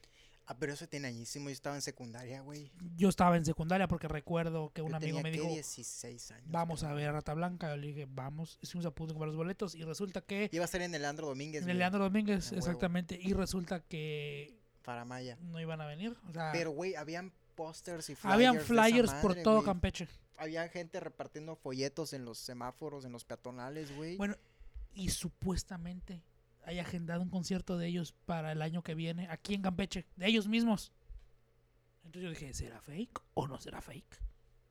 [0.48, 1.50] Ah, pero eso tiene añísimo.
[1.50, 2.70] Yo estaba en secundaria, güey.
[2.98, 6.52] Yo estaba en secundaria porque recuerdo que un Yo amigo tenía, me dijo, 16 años.
[6.52, 7.70] vamos a ver Rata Blanca.
[7.70, 8.60] Yo le dije, vamos.
[8.62, 11.02] Hicimos a punto de comprar los boletos y resulta que Iba a ser en el
[11.02, 15.38] Leandro Domínguez, en el Leandro Domínguez, A exactamente, y resulta que Faramaya.
[15.42, 16.16] no iban a venir.
[16.30, 18.36] O sea, Pero, güey, habían pósters y flyers.
[18.36, 19.64] habían flyers por todo.
[19.64, 20.08] Campeche.
[20.38, 24.18] Había gente repartiendo folletos en los semáforos, en los peatonales, güey.
[24.18, 24.36] Bueno,
[24.94, 26.24] y supuestamente
[26.66, 30.28] hay agendado un concierto de ellos para el año que viene aquí en Campeche, de
[30.28, 30.92] ellos mismos.
[32.04, 34.22] Entonces yo dije, ¿será fake o no será fake?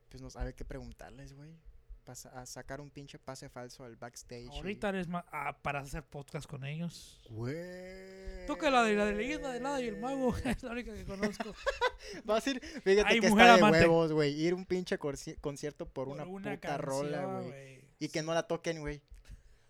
[0.08, 1.56] Pues no sabe qué preguntarles, güey.
[2.04, 4.44] Pasa- A sacar un pinche pase falso al backstage.
[4.52, 7.20] y- Ahorita eres más ah, para hacer podcast con ellos.
[7.30, 8.46] Güey.
[8.46, 11.04] Toca la de la de leyenda de nada y el mago, es la única que
[11.06, 11.54] conozco.
[12.28, 13.78] Va a ser, fíjate que mujer está de amante.
[13.80, 14.32] huevos, güey.
[14.38, 17.84] Ir un pinche concierto por, Por una, puta rola, canción, güey.
[17.98, 19.00] Y que no la toquen, güey.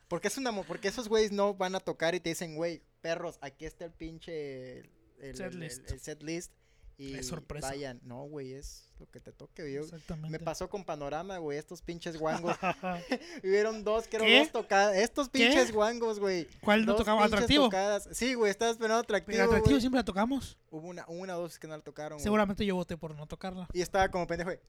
[0.09, 3.39] Porque es una porque esos güeyes no van a tocar y te dicen, güey, perros,
[3.43, 5.91] aquí está el pinche el, el- Set el- list.
[5.91, 6.53] el set list
[6.97, 7.68] y Es sorpresa.
[7.68, 8.01] vayan.
[8.05, 9.72] No, güey, es lo que te toque.
[9.72, 10.30] Yo, Exactamente.
[10.30, 12.57] me pasó con Panorama, güey, estos pinches guangos.
[13.45, 14.38] Hubieron dos, creo, ¿Qué?
[14.40, 14.97] dos tocadas.
[14.97, 15.38] Estos ¿Qué?
[15.40, 16.47] pinches guangos, güey.
[16.61, 17.64] ¿Cuál no tocaba atractivo?
[17.64, 18.09] tocadas.
[18.12, 20.57] Sí, güey, estaba esperando atractivo, Pero atractivo siempre la tocamos.
[20.70, 22.20] Hubo una, una o dos que no la tocaron.
[22.20, 23.68] Seguramente yo voté por no tocarla.
[23.72, 24.61] Y estaba como pendejo, güey.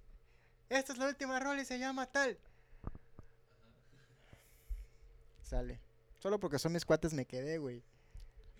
[0.69, 2.37] Esta es la última rola y se llama tal.
[5.43, 5.79] Sale.
[6.19, 7.83] Solo porque son mis cuates me quedé, güey.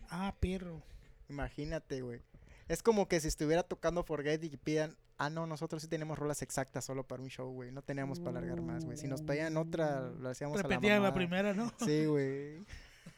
[0.09, 0.84] Ah, perro.
[1.30, 2.22] Imagínate, güey.
[2.68, 6.41] Es como que si estuviera tocando Forget y pidan, ah, no, nosotros sí tenemos rolas
[6.41, 7.72] exactas solo para un show, güey.
[7.72, 8.97] No teníamos para alargar más, güey.
[8.97, 11.72] Si nos pedían otra, lo hacíamos Repetía a la, la, primera, ¿no?
[11.86, 12.66] Sí, güey.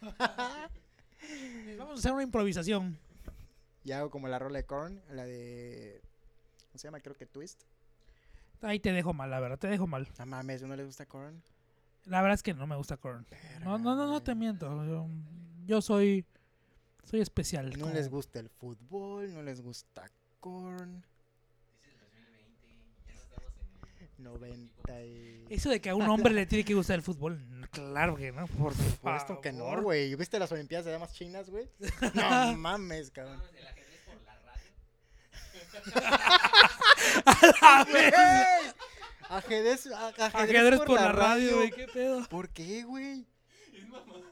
[1.77, 2.97] Vamos a hacer una improvisación.
[3.83, 6.01] Y hago como la rola de Korn, la de...
[6.67, 6.99] ¿Cómo se llama?
[6.99, 7.63] Creo que Twist.
[8.61, 10.09] Ahí te dejo mal, la verdad, te dejo mal.
[10.19, 11.41] No mames, ¿no le gusta Korn?
[12.05, 13.25] La verdad es que no me gusta Korn.
[13.63, 14.85] No, no, no, no te miento.
[14.85, 15.07] Yo,
[15.65, 16.25] yo soy
[17.09, 17.71] soy especial.
[17.71, 21.03] No como- les gusta el fútbol, no les gusta Korn.
[24.17, 25.45] 90 y...
[25.49, 27.39] Eso de que a un hombre le tiene que gustar el fútbol,
[27.71, 28.47] claro que no.
[28.47, 30.15] Por Supuesto que no, güey.
[30.15, 31.69] ¿Viste las Olimpiadas de Damas Chinas, güey?
[32.15, 33.41] No mames, cabrón.
[39.29, 42.23] A Ajedrez, a- ajedrez, Ajedrez por la radio, güey, qué pedo.
[42.29, 43.25] ¿Por qué, güey?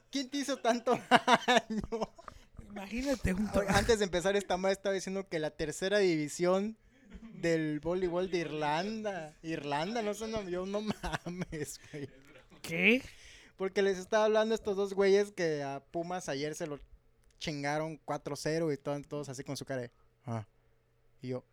[0.09, 1.81] ¿Quién te hizo tanto daño?
[2.75, 6.77] Imagínate un Antes de empezar esta madre estaba diciendo que la tercera división
[7.41, 9.33] del voleibol de Irlanda.
[9.43, 12.09] Irlanda, no sé, no, yo no mames, güey.
[12.61, 13.01] ¿Qué?
[13.55, 16.77] Porque les estaba hablando a estos dos güeyes que a Pumas ayer se lo
[17.39, 19.91] chingaron 4-0 y todos, todos así con su cara de,
[20.25, 20.45] Ah.
[21.21, 21.45] Y yo,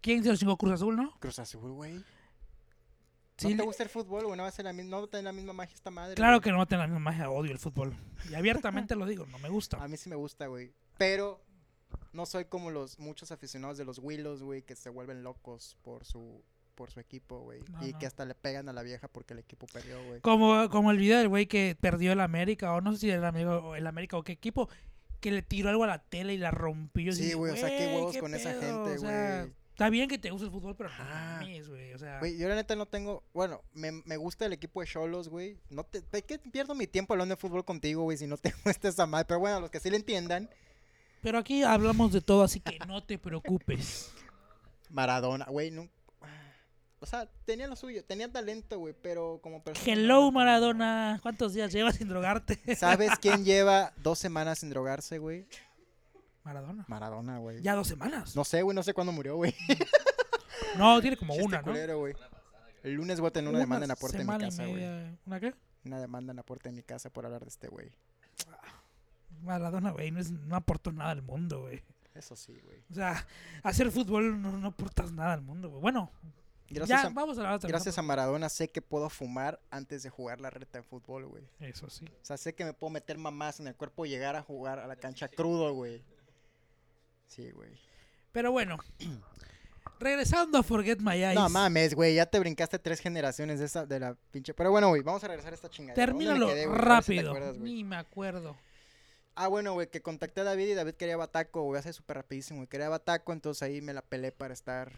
[0.00, 1.16] ¿Quién se lo chingó Cruz Azul, no?
[1.20, 2.04] Cruz Azul, güey.
[3.42, 4.36] ¿No Sí, te gusta el fútbol, güey?
[4.36, 6.14] No va a ser la misma, no tiene la misma magia esta madre.
[6.14, 6.42] Claro güey.
[6.42, 7.94] que no tengo la misma magia, odio el fútbol.
[8.30, 9.82] Y abiertamente lo digo, no me gusta.
[9.82, 10.72] A mí sí me gusta, güey.
[10.98, 11.42] Pero
[12.12, 16.04] no soy como los muchos aficionados de los Willows, güey, que se vuelven locos por
[16.04, 16.42] su
[16.74, 17.60] por su equipo, güey.
[17.70, 17.98] No, y no.
[17.98, 20.20] que hasta le pegan a la vieja porque el equipo perdió, güey.
[20.20, 23.24] Como, como el video del güey que perdió el América, o no sé si el
[23.24, 24.68] América, el América o qué equipo,
[25.20, 27.12] que le tiró algo a la tele y la rompió.
[27.12, 29.52] y Sí, güey, o sea, qué huevos qué con esa pedo", gente, o sea, güey.
[29.82, 31.38] Está bien que te guste el fútbol, pero no Ajá.
[31.40, 31.92] mames, güey.
[31.92, 33.24] O sea, Güey, yo la neta no tengo.
[33.34, 35.58] Bueno, me, me gusta el equipo de Cholos, güey.
[35.70, 36.02] No te.
[36.02, 38.16] ¿de qué pierdo mi tiempo hablando de fútbol contigo, güey?
[38.16, 39.24] Si no te gusta esa madre.
[39.26, 40.48] Pero bueno, los que sí le entiendan.
[41.20, 44.12] pero aquí hablamos de todo, así que no te preocupes.
[44.88, 45.88] Maradona, güey, no.
[47.00, 49.92] O sea, tenía lo suyo, tenía talento, güey, pero como persona.
[49.92, 50.30] Hello, no.
[50.30, 51.18] Maradona.
[51.22, 52.60] ¿Cuántos días llevas sin drogarte?
[52.76, 55.44] ¿Sabes quién lleva dos semanas sin drogarse, güey?
[56.44, 56.84] Maradona.
[56.88, 57.62] Maradona, güey.
[57.62, 58.34] Ya dos semanas.
[58.34, 59.54] No sé, güey, no sé cuándo murió, güey.
[60.76, 61.64] No, tiene como Chiste una, ¿no?
[61.64, 62.14] culero, güey.
[62.82, 64.62] El lunes voy a tener una, demanda en la puerta de mi semana y casa,
[64.64, 64.74] güey.
[64.76, 65.18] media.
[65.26, 65.54] ¿Una qué?
[65.84, 67.92] Una demanda en la puerta de mi casa por hablar de este güey.
[69.42, 71.82] Maradona, güey, no, es- no aportó nada al mundo, güey.
[72.14, 72.82] Eso sí, güey.
[72.90, 73.26] O sea,
[73.62, 75.80] hacer fútbol no, no aportas nada al mundo, güey.
[75.80, 76.10] Bueno,
[76.68, 78.02] Gracias, ya a, vamos a hablar otra gracias a.
[78.02, 81.44] Maradona sé que puedo fumar antes de jugar la reta en fútbol, güey.
[81.60, 82.06] Eso sí.
[82.06, 84.78] O sea, sé que me puedo meter mamás en el cuerpo y llegar a jugar
[84.78, 86.02] a la cancha crudo, güey.
[87.34, 87.70] Sí, güey.
[88.30, 88.76] Pero bueno,
[89.98, 91.34] regresando a Forget My Eyes.
[91.34, 94.52] No mames, güey, ya te brincaste tres generaciones de esa, de la pinche.
[94.52, 95.94] Pero bueno, güey, vamos a regresar a esta chingada.
[95.94, 97.34] Termínalo rápido.
[97.54, 98.54] Ni me acuerdo.
[99.34, 102.58] Ah, bueno, güey, que contacté a David y David quería bataco, güey, hace súper rapidísimo,
[102.58, 104.92] güey, quería bataco, entonces ahí me la pelé para estar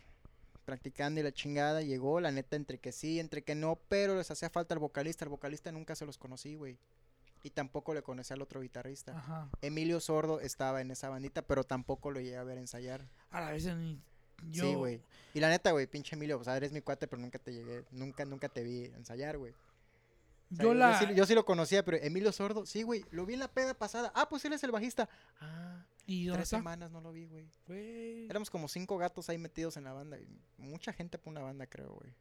[0.65, 4.29] practicando y la chingada llegó, la neta, entre que sí, entre que no, pero les
[4.33, 6.79] hacía falta el vocalista, el vocalista nunca se los conocí, güey.
[7.45, 9.17] Y tampoco le conocí al otro guitarrista.
[9.17, 9.51] Ajá.
[9.61, 13.07] Emilio Sordo estaba en esa bandita, pero tampoco lo llegué a ver ensayar.
[13.31, 14.01] A la vez ni
[14.51, 14.65] yo...
[14.65, 15.03] Sí, güey.
[15.35, 17.85] Y la neta, güey, pinche Emilio, o sea, eres mi cuate, pero nunca te llegué,
[17.91, 19.53] nunca, nunca te vi ensayar, güey.
[20.53, 20.99] O sea, yo la...
[20.99, 23.75] sí, yo sí lo conocía, pero Emilio Sordo, sí, güey, lo vi en la peda
[23.75, 24.11] pasada.
[24.15, 25.09] Ah, pues él es el bajista.
[25.41, 26.59] Ah, ¿Y tres está?
[26.59, 28.27] semanas no lo vi, güey.
[28.29, 30.19] Éramos como cinco gatos ahí metidos en la banda.
[30.59, 32.13] Mucha gente por una banda, creo, güey.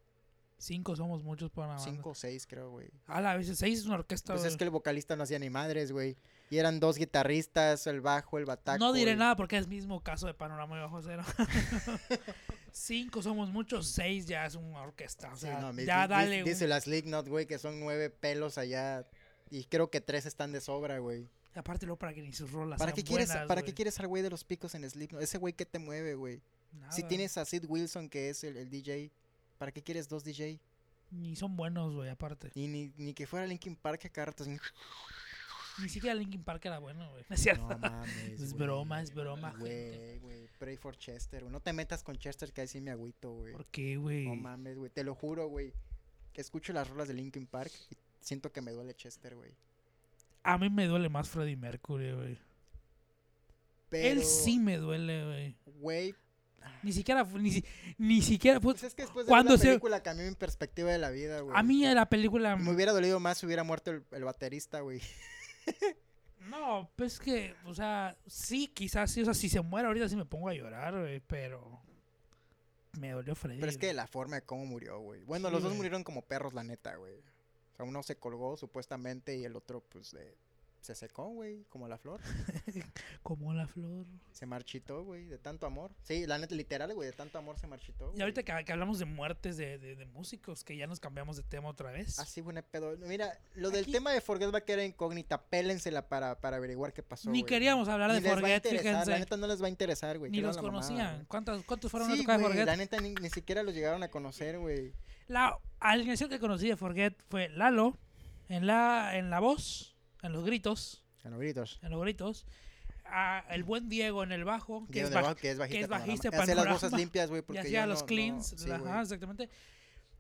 [0.64, 1.92] Cinco somos muchos para una banda.
[1.92, 2.90] Cinco o seis, creo, güey.
[3.08, 4.34] A la vez seis es una orquesta.
[4.34, 6.16] Pues es que el vocalista no hacía ni madres, güey.
[6.50, 8.78] Y eran dos guitarristas, el bajo, el bataco.
[8.80, 11.24] No diré y- nada porque es mismo caso de Panorama y Bajo Cero.
[12.72, 15.32] Cinco somos muchos, seis ya es una orquesta.
[15.32, 16.40] O Sí, sea, no, mi- ya dale.
[16.44, 19.06] un- Dice la Slipknot, güey, que son nueve pelos allá.
[19.50, 21.28] Y creo que tres están de sobra, güey.
[21.56, 24.08] Aparte luego para que ni sus rolas ¿Para sean qué quieres, ¿para qué quieres al
[24.08, 25.22] güey de los picos en Slipknot?
[25.22, 26.42] Ese güey que te mueve, güey.
[26.90, 29.12] Si tienes a Sid Wilson, que es el, el DJ,
[29.58, 30.60] ¿para qué quieres dos DJ?
[31.12, 32.52] Ni son buenos, güey, aparte.
[32.56, 34.58] Y ni, ni que fuera Linkin Park a así,
[35.80, 37.24] Ni siquiera Linkin Park era bueno, güey.
[37.30, 37.68] No es cierto.
[37.68, 38.08] No mames.
[38.42, 39.54] Es broma, es broma.
[39.60, 40.48] Güey, güey.
[40.58, 41.52] Pray for Chester, güey.
[41.52, 43.54] No te metas con Chester, que ahí sí me agüito, güey.
[43.54, 44.26] ¿Por qué, güey?
[44.28, 44.90] No mames, güey.
[44.90, 45.74] Te lo juro, güey.
[46.34, 49.52] Que escucho las rolas de Linkin Park y siento que me duele Chester, güey.
[50.42, 52.38] A mí me duele más Freddie Mercury, güey.
[53.92, 55.56] Él sí me duele, güey.
[55.80, 56.16] Güey.
[56.84, 57.64] Ni siquiera, ni,
[57.98, 61.10] ni siquiera, pues, Pues es que después de Cuando se- cambió mi perspectiva de la
[61.12, 61.56] vida, güey.
[61.58, 62.56] a mí la película...
[62.56, 65.02] Me hubiera dolido más si hubiera muerto el, el baterista, güey.
[66.50, 70.16] No, pues que, o sea, sí, quizás sí, o sea, si se muere ahorita sí
[70.18, 71.80] me pongo a llorar, güey, pero
[73.00, 73.60] me dolió Freddy.
[73.62, 75.24] Pero es que la forma de cómo murió, güey.
[75.24, 75.78] Bueno, Sí, los dos güey.
[75.78, 77.14] murieron como perros, la neta, güey.
[77.16, 80.36] O sea, uno se colgó supuestamente y el otro, pues, de-
[80.84, 82.20] se secó, güey, como la flor.
[83.24, 84.06] Como la flor.
[84.32, 85.92] Se marchitó, güey, de tanto amor.
[86.04, 88.12] Sí, la neta, literal, güey, de tanto amor se marchitó.
[88.16, 91.38] Y ahorita que, que hablamos de muertes de, de- de músicos, que ya nos cambiamos
[91.38, 92.20] de tema otra vez.
[92.20, 92.98] Así, buena pedo.
[92.98, 95.42] Mira, lo del tema de Forget va a quedar incógnita.
[95.42, 97.30] Pélensela para, para averiguar qué pasó.
[97.30, 99.20] Ni queríamos hablar Ni de a Forget, interesar, La fíjense.
[99.20, 100.32] neta no les va a interesar, güey.
[100.32, 101.26] Ni los conocían.
[101.26, 102.66] ¿Cuántos, ¿Cuántos fueron a Sí, tocar de güey, Forget?
[102.68, 104.94] la neta ni, ni siquiera los llegaron a conocer, güey.
[105.28, 107.98] La alineación que conocí de Forget fue Lalo,
[108.50, 109.93] en la, en la voz,
[110.24, 111.80] en los gritos, A los gritos.
[111.84, 112.46] en los gritos.
[113.06, 115.82] a el buen Diego en el bajo, que Diego es, abajo, que es bajista.
[115.82, 118.78] es bajista Hace las cosas limpias, güey, porque hacía los no- no- cleans, sí, la-
[118.80, 118.92] güey.
[118.92, 119.50] ajá, exactamente.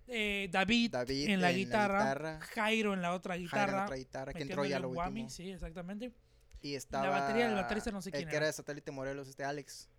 [0.07, 3.83] Eh, David, David en la en guitarra, guitarra, Jairo en la otra Jairo en guitarra,
[3.85, 5.29] otra guitarra, que entró ya lo whammy, último.
[5.29, 6.11] sí, exactamente.
[6.61, 7.07] Y estaba...
[7.09, 8.45] batería del baterista no sé quién El que era.
[8.47, 9.89] de Satélite Morelos, este Alex.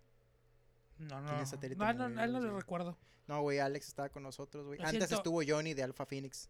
[0.99, 2.61] No, no, ¿Quién es no, no, a él no Morelos, le güey?
[2.61, 2.97] recuerdo.
[3.27, 4.77] No, güey, Alex estaba con nosotros, güey.
[4.79, 5.15] Lo Antes siento.
[5.15, 6.49] estuvo Johnny de Alpha Phoenix.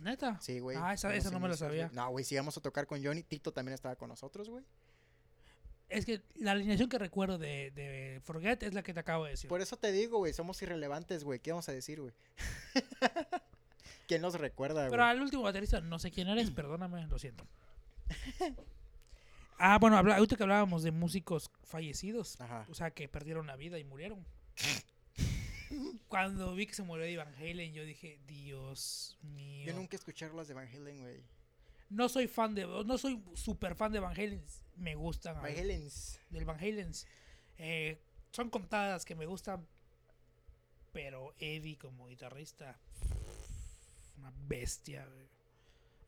[0.00, 0.38] ¿Neta?
[0.40, 0.76] Sí, güey.
[0.80, 1.90] Ah, esa- esa no me la sabía.
[1.92, 4.64] No, güey, si íbamos a tocar con Johnny, Tito también estaba con nosotros, güey.
[5.88, 9.30] Es que la alineación que recuerdo de, de Forget es la que te acabo de
[9.30, 9.48] decir.
[9.48, 11.38] Por eso te digo, güey, somos irrelevantes, güey.
[11.38, 12.12] ¿Qué vamos a decir, güey?
[14.08, 14.90] ¿Quién nos recuerda, güey?
[14.90, 17.46] Pero al último baterista no sé quién eres, perdóname, lo siento.
[19.58, 22.66] Ah, bueno, ahorita que hablábamos de músicos fallecidos, Ajá.
[22.70, 24.22] o sea, que perdieron la vida y murieron.
[26.08, 29.66] Cuando vi que se murió de Van Halen, yo dije, Dios mío.
[29.66, 31.22] Yo nunca escuché las de Van Halen, güey.
[31.88, 34.44] No soy fan de, no soy super fan de Van Halen,
[34.76, 35.34] me gustan.
[35.36, 35.88] Van al- Halen.
[36.30, 36.90] del Van Halen.
[37.58, 38.02] Eh,
[38.32, 39.66] son contadas que me gustan,
[40.92, 42.78] pero Eddie como guitarrista,
[44.18, 45.06] una bestia.
[45.06, 45.26] güey.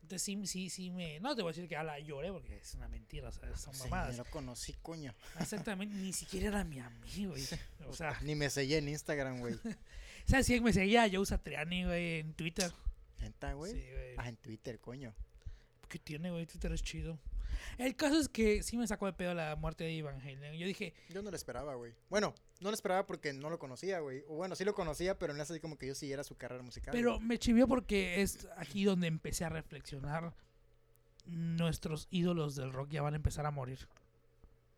[0.09, 1.19] Entonces sí, sí, sí me...
[1.19, 3.75] No te voy a decir que la lloré porque es una mentira, o sea, son
[3.75, 4.17] Sí, mamadas.
[4.17, 5.13] lo conocí, coño.
[5.39, 7.45] Exactamente, ni siquiera era mi amigo, güey.
[7.87, 9.53] O sea, Ni me sellé en Instagram, güey.
[10.25, 11.07] ¿sabes quién me seguía?
[11.13, 12.71] Joe Satriani, güey, en Twitter.
[13.21, 13.73] ¿Neta, güey?
[13.73, 14.15] Sí, güey.
[14.17, 15.13] Ah, en Twitter, coño.
[15.87, 16.47] ¿Qué tiene, güey?
[16.47, 17.19] Twitter es chido.
[17.77, 20.53] El caso es que sí me sacó de pedo la muerte de Van Halen.
[20.55, 21.93] Yo dije, Yo no lo esperaba, güey.
[22.09, 24.23] Bueno, no lo esperaba porque no lo conocía, güey.
[24.27, 26.61] O bueno, sí lo conocía, pero no es así como que yo siguiera su carrera
[26.63, 26.91] musical.
[26.91, 30.33] Pero me chivió porque es aquí donde empecé a reflexionar.
[31.25, 33.87] Nuestros ídolos del rock ya van a empezar a morir.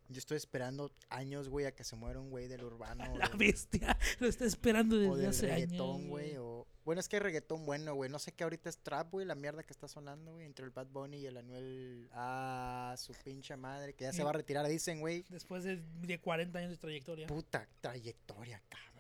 [0.10, 3.04] Yo estoy esperando años, güey, a que se muera un güey del urbano.
[3.18, 6.02] La bestia lo está esperando o desde del hace años.
[6.08, 6.36] güey.
[6.38, 6.68] O...
[6.84, 8.10] Bueno, es que hay reggaetón bueno, güey.
[8.10, 9.26] No sé qué ahorita es trap, güey.
[9.26, 10.46] La mierda que está sonando, güey.
[10.46, 12.10] Entre el Bad Bunny y el Anuel.
[12.14, 13.94] Ah, su pinche madre.
[13.94, 15.24] Que ya se va a retirar, dicen, güey.
[15.30, 17.28] Después de, de 40 años de trayectoria.
[17.28, 18.92] Puta trayectoria, cabrón.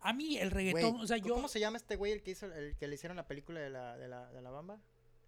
[0.00, 1.34] A mí el Güey, reggaetón, o sea, ¿cómo- yo...
[1.34, 3.70] ¿Cómo se llama este güey el que hizo el que le hicieron la película de
[3.70, 4.78] la, de la, de la bamba?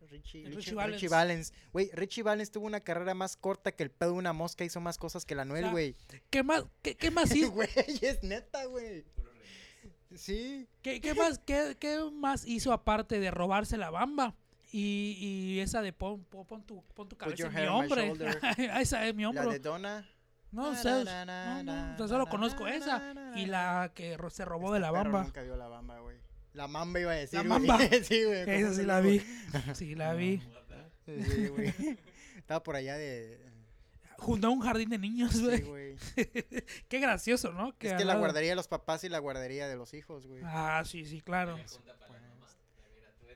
[0.02, 0.74] Richie, Richie, Richie Richie
[1.08, 1.10] Valens.
[1.10, 1.52] Valens.
[1.72, 4.64] Güey, Richie Valens tuvo una carrera más corta que el pedo de una mosca.
[4.64, 5.96] Hizo más cosas que la Noel, sea, güey.
[6.30, 7.50] ¿Qué más, qué, qué más hizo?
[7.50, 7.68] Güey,
[8.00, 9.04] es neta, güey.
[10.14, 10.66] Sí.
[10.82, 14.34] ¿Qué, qué más, qué, qué más hizo aparte de robarse la bamba?
[14.70, 18.38] Y, y esa de pon, pon, pon tu, pon tu cabeza en mi shoulder.
[18.80, 19.50] esa es mi La hombro.
[19.50, 20.08] de Donna.
[20.50, 23.14] No, na, no, no, solo conozco esa.
[23.36, 25.22] Y la que se robó Este de la perro bamba.
[25.24, 26.16] Nunca vio la bamba, güey.
[26.54, 27.38] La mamba iba a decir.
[27.38, 27.78] La mamba.
[28.02, 28.40] sí, güey.
[28.48, 29.22] Esa ¿cómo sí la vi.
[29.74, 30.42] Sí, la vi.
[31.06, 31.74] Sí, güey.
[32.36, 33.38] Estaba por allá de.
[34.18, 35.62] Junto a un jardín de niños, Sí, güey.
[35.62, 35.96] güey.
[36.88, 37.68] Qué gracioso, ¿no?
[37.68, 40.42] Es que la lado- guardería de los papás y la guardería de los hijos, güey.
[40.44, 41.56] Ah, sí, sí, claro.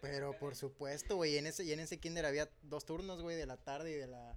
[0.01, 1.37] Pero por supuesto, güey.
[1.39, 4.09] En ese, y en ese kinder había dos turnos, güey, de la tarde y de
[4.09, 4.37] la.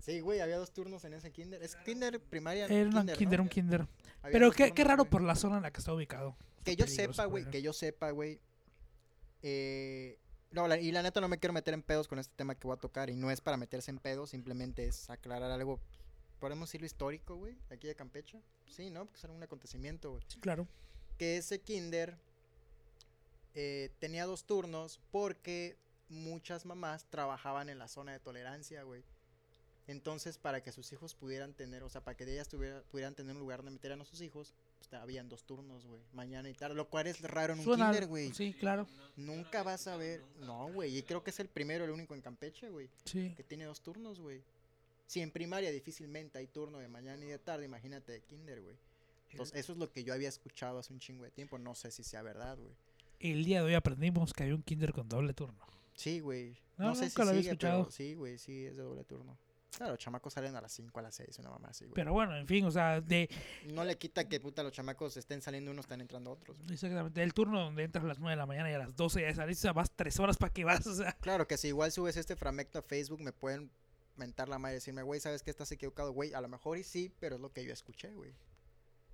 [0.00, 1.62] Sí, güey, había dos turnos en ese kinder.
[1.62, 2.64] Es kinder primaria.
[2.66, 3.42] Era un kinder, kinder, ¿no?
[3.42, 3.80] un kinder.
[4.22, 5.10] Había Pero qué, qué raro güey.
[5.10, 6.36] por la zona en la que está ubicado.
[6.64, 8.40] Que Está yo sepa, güey, que yo sepa, güey.
[9.42, 10.18] Eh,
[10.56, 12.66] no, la- y la neta no me quiero meter en pedos con este tema que
[12.66, 13.10] voy a tocar.
[13.10, 15.78] Y no es para meterse en pedos, simplemente es aclarar algo.
[16.40, 18.42] Podemos decirlo histórico, güey, aquí de Campeche.
[18.68, 19.04] Sí, ¿no?
[19.04, 20.22] Porque es algún acontecimiento, güey.
[20.28, 20.66] Sí, claro.
[21.18, 22.16] Que ese kinder
[23.54, 25.76] eh, tenía dos turnos porque
[26.08, 29.02] muchas mamás trabajaban en la zona de tolerancia, güey.
[29.86, 33.34] Entonces, para que sus hijos pudieran tener, o sea, para que ellas tuviera- pudieran tener
[33.34, 34.54] un lugar donde meter a sus hijos,
[34.92, 36.00] habían dos turnos, güey.
[36.12, 38.32] Mañana y tarde, lo cual es raro en un Suena- kinder, güey.
[38.32, 38.86] Sí, claro.
[39.16, 40.22] Nunca vas a ver.
[40.40, 40.96] No, güey.
[40.96, 42.88] Y creo que es el primero, el único en Campeche, güey.
[43.04, 43.34] Sí.
[43.36, 44.42] Que tiene dos turnos, güey.
[45.06, 48.76] Si en primaria difícilmente hay turno de mañana y de tarde, imagínate de kinder, güey.
[49.30, 51.58] Entonces, eso es lo que yo había escuchado hace un chingo de tiempo.
[51.58, 52.74] No sé si sea verdad, güey.
[53.20, 55.58] El día de hoy aprendimos que había un kinder con doble turno.
[55.94, 56.56] Sí, güey.
[56.76, 57.82] No, No, sé si nunca lo había sigue, escuchado.
[57.84, 59.36] pero sí, güey, sí, es de doble turno.
[59.76, 61.94] Claro, los chamacos salen a las 5, a las 6, una mamá así, güey.
[61.94, 63.28] Pero bueno, en fin, o sea, de
[63.74, 66.56] No le quita que puta los chamacos estén saliendo unos, están entrando otros.
[66.56, 66.72] güey.
[66.72, 69.20] exactamente el turno donde entras a las 9 de la mañana y a las 12
[69.20, 71.12] ya salís, o sea, vas tres horas para que vas, o sea.
[71.20, 73.70] Claro que si igual subes este fragmento a Facebook, me pueden
[74.16, 76.12] mentar la madre y decirme, güey, ¿sabes que estás equivocado?
[76.12, 78.32] Güey, a lo mejor y sí, pero es lo que yo escuché, güey.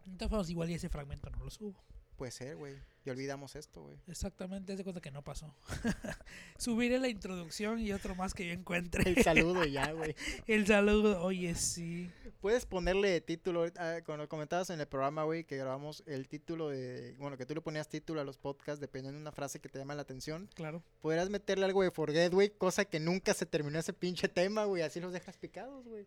[0.07, 1.83] Entonces, igual y ese fragmento no lo subo.
[2.17, 2.75] Puede ser, güey.
[3.05, 3.97] Y olvidamos esto, güey.
[4.07, 5.53] Exactamente, haz de cuenta que no pasó.
[6.57, 9.11] Subiré la introducción y otro más que yo encuentre.
[9.11, 10.15] El saludo ya, güey.
[10.47, 12.09] El saludo, oye, sí.
[12.41, 17.17] Puedes ponerle título, ah, cuando comentabas en el programa, güey, que grabamos el título de,
[17.19, 19.81] bueno, que tú le ponías título a los podcasts dependiendo de una frase que te
[19.81, 20.49] llama la atención.
[20.55, 20.85] Claro.
[21.01, 24.83] Podrías meterle algo de Forget, güey, cosa que nunca se terminó ese pinche tema, güey.
[24.83, 26.07] Así los dejas picados, güey.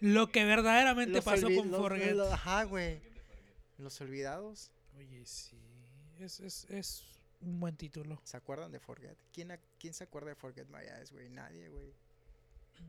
[0.00, 2.12] Lo que verdaderamente Los pasó con los- Forget.
[2.14, 3.00] los- Ajá, güey.
[3.78, 4.70] Los olvidados.
[4.96, 5.56] Oye, sí.
[6.18, 7.04] Es, es, es
[7.40, 8.20] un buen título.
[8.24, 9.16] ¿Se acuerdan de Forget?
[9.32, 11.28] ¿Quién, a- quién se acuerda de Forget My Eyes, güey?
[11.28, 11.92] Nadie, güey.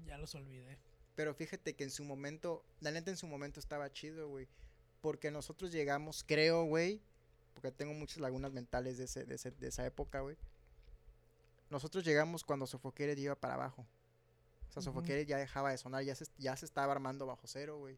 [0.06, 0.78] Ya los olvidé.
[1.16, 4.48] Pero fíjate que en su momento, la neta en su momento estaba chido, güey.
[5.02, 7.02] Porque nosotros llegamos, creo, güey.
[7.54, 10.38] Porque tengo muchas lagunas mentales de, ese, de, ese- de esa época, güey.
[11.70, 13.86] Nosotros llegamos cuando Suffocated iba para abajo.
[14.70, 14.82] O sea.
[14.82, 17.98] Suffocated ya dejaba de sonar, ya se, ya se estaba armando bajo cero, güey.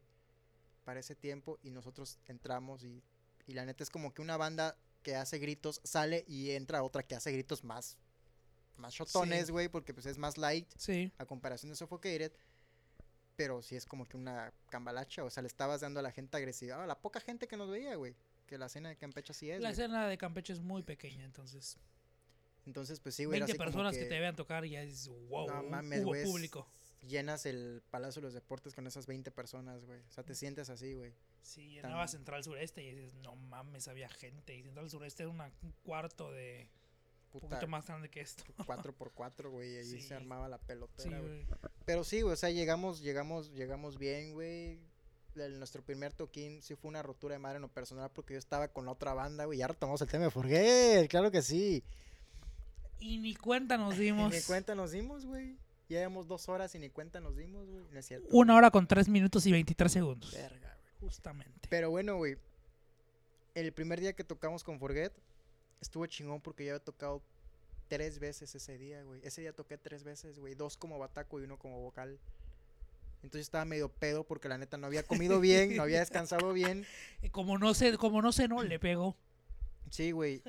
[0.84, 1.58] Para ese tiempo.
[1.62, 3.02] Y nosotros entramos y,
[3.46, 7.02] y la neta es como que una banda que hace gritos sale y entra otra
[7.02, 7.96] que hace gritos más,
[8.76, 9.52] más shotones, Sí.
[9.52, 9.68] güey.
[9.68, 11.12] Porque pues es más light Sí.
[11.18, 12.32] a comparación de Suffocated.
[13.36, 15.24] Pero sí es como que una cambalacha.
[15.24, 16.82] O sea, le estabas dando a la gente agresiva.
[16.82, 18.14] A la poca gente que nos veía, güey.
[18.46, 19.60] Que la escena de Campeche así es.
[19.62, 21.78] La escena de Campeche es muy pequeña, entonces.
[22.66, 23.38] Entonces, pues sí, güey.
[23.38, 24.04] era 20 así como personas que...
[24.04, 26.68] te vean tocar y ya es wow, No mames, hubo público.
[27.02, 30.00] Llenas el Palacio de los Deportes con esas 20 personas, güey.
[30.08, 31.14] O sea, te sientes así, güey.
[31.40, 34.54] Sí, tan- llenaba Central Sureste y dices, no mames, había gente.
[34.54, 36.68] Y Central Sureste era una- un cuarto de
[37.32, 38.44] un Puta, poquito más grande que esto.
[38.66, 39.72] 4x4, güey.
[39.72, 40.02] Y ahí Sí.
[40.02, 41.46] se armaba la pelotera, güey.
[41.86, 42.34] Pero sí, güey.
[42.34, 44.78] O sea, llegamos, llegamos, llegamos bien, güey.
[45.34, 48.68] Nuestro primer toquín sí fue una rotura de madre en lo personal porque yo estaba
[48.68, 49.58] con la otra banda, güey.
[49.60, 51.82] Ya retomamos el tema de Forget, claro que sí.
[52.98, 54.30] Y ni cuenta nos Y dimos.
[54.34, 55.56] ni cuenta nos dimos, güey.
[55.90, 57.84] Ya llevamos dos horas y ni cuenta nos dimos, güey.
[57.90, 58.28] No es cierto.
[58.30, 60.32] Una hora con 3 minutos y 23 segundos.
[60.32, 61.10] Verga, güey.
[61.10, 61.68] Justamente.
[61.68, 62.36] Pero bueno, güey.
[63.54, 65.12] El primer día que tocamos con Forget
[65.80, 67.22] estuvo chingón porque ya había tocado
[67.88, 69.20] tres veces ese día, güey.
[69.24, 70.54] Ese día toqué tres veces, güey.
[70.54, 72.20] Dos como bataco y uno como vocal.
[73.24, 76.86] Entonces estaba medio pedo porque la neta no había comido bien, no había descansado bien.
[77.32, 79.16] Como no sé, como no sé, no le pegó
[79.90, 80.40] Sí, güey.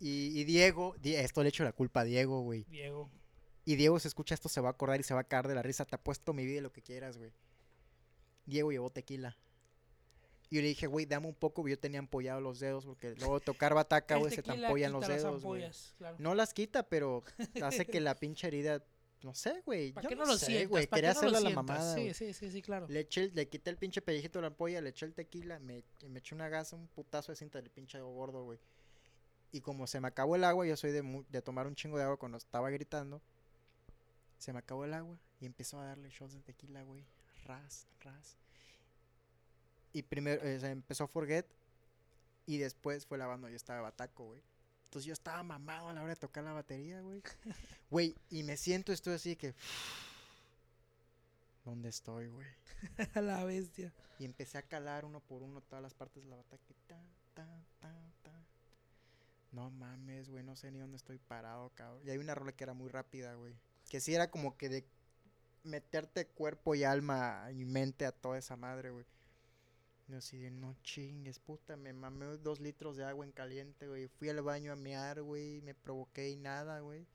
[0.00, 2.64] Y, y Diego, Di- esto le echo la culpa a Diego, güey.
[2.70, 3.10] Diego.
[3.66, 5.54] Y Diego se escucha esto, se va a acordar y se va a caer de
[5.56, 5.84] la risa.
[5.84, 7.32] Te apuesto mi vida y lo que quieras, güey.
[8.46, 9.36] Diego llevó tequila.
[10.48, 11.74] Y yo le dije, güey, dame un poco, güey.
[11.74, 15.42] Yo tenía ampollado los dedos porque luego tocar bataca, güey, se te ampollan los dedos,
[15.42, 15.64] güey.
[15.64, 16.16] ampollas, claro.
[16.20, 17.24] No las quita, pero
[17.60, 18.84] hace que la pinche herida,
[19.24, 19.92] no sé, güey.
[19.92, 20.86] ¿Para Yo qué no, lo sé, güey.
[20.86, 22.86] ¿Para Quería no a la mamada, Sí, sí, sí, sí, claro.
[22.88, 25.58] Le, eché el- le quité el pinche pellejito de la ampolla, le eché el tequila,
[25.58, 28.60] me, me eché una gasa, un putazo de cinta del pinche gordo, güey.
[29.50, 32.16] Y como se me acabó el agua, yo soy de tomar un chingo de agua
[32.18, 33.20] cuando estaba gritando.
[34.38, 37.04] Se me acabó el agua y empezó a darle shots de tequila, güey.
[37.44, 38.36] Ras, ras.
[39.92, 41.46] Y primero eh, se empezó Forget.
[42.46, 44.42] Y después fue la banda, yo estaba bataco, güey.
[44.84, 47.22] Entonces yo estaba mamado a la hora de tocar la batería, güey.
[47.90, 49.54] Güey, y me siento, estoy así que.
[51.64, 52.46] ¿Dónde estoy, güey?
[53.14, 53.92] la bestia.
[54.18, 56.62] Y empecé a calar uno por uno todas las partes de la batalla.
[56.86, 57.00] Ta,
[57.34, 58.46] ta, ta, ta.
[59.52, 62.02] No mames, güey, no sé ni dónde estoy parado, cabrón.
[62.04, 63.54] Y hay una rola que era muy rápida, güey.
[63.88, 64.86] Que sí era como que de
[65.62, 69.06] meterte cuerpo y alma y mente a toda esa madre, güey.
[70.08, 74.06] Yo así de, no chingues, puta, me mamé dos litros de agua en caliente, güey.
[74.06, 77.06] Fui al baño a mear, güey, me provoqué y nada, güey.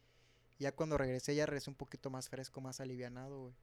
[0.59, 3.53] Ya cuando regresé, ya regresé un poquito más fresco, más alivianado, güey.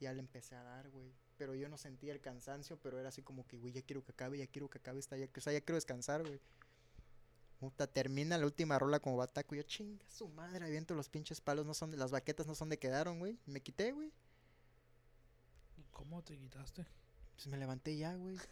[0.00, 1.12] Ya le empecé a dar, güey.
[1.36, 4.10] Pero yo no sentía el cansancio, pero era así como que, güey, ya quiero que
[4.10, 6.40] acabe, ya quiero que acabe ya, o sea, ya quiero descansar, güey.
[7.58, 9.54] Puta, termina la última rola como bataco.
[9.56, 12.68] Yo, chinga su madre, aviento los pinches palos, no son de, las baquetas no son
[12.68, 13.36] de quedaron, güey.
[13.46, 14.12] Me quité, güey.
[15.90, 16.86] ¿Cómo te quitaste?
[17.34, 18.36] Pues me levanté ya, güey.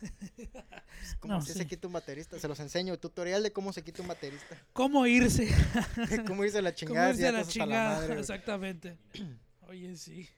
[0.96, 1.52] Pues, ¿Cómo No, sí.
[1.52, 2.38] se quita un baterista?
[2.38, 2.98] Se los enseño.
[2.98, 4.56] Tutorial de cómo se quita un baterista.
[4.72, 5.48] ¿Cómo irse?
[6.26, 7.10] cómo hice la ¿Cómo chingada.
[7.10, 7.98] irse ya a la chingada?
[8.00, 8.18] madre.
[8.20, 8.96] Exactamente.
[9.68, 10.28] Oye, sí.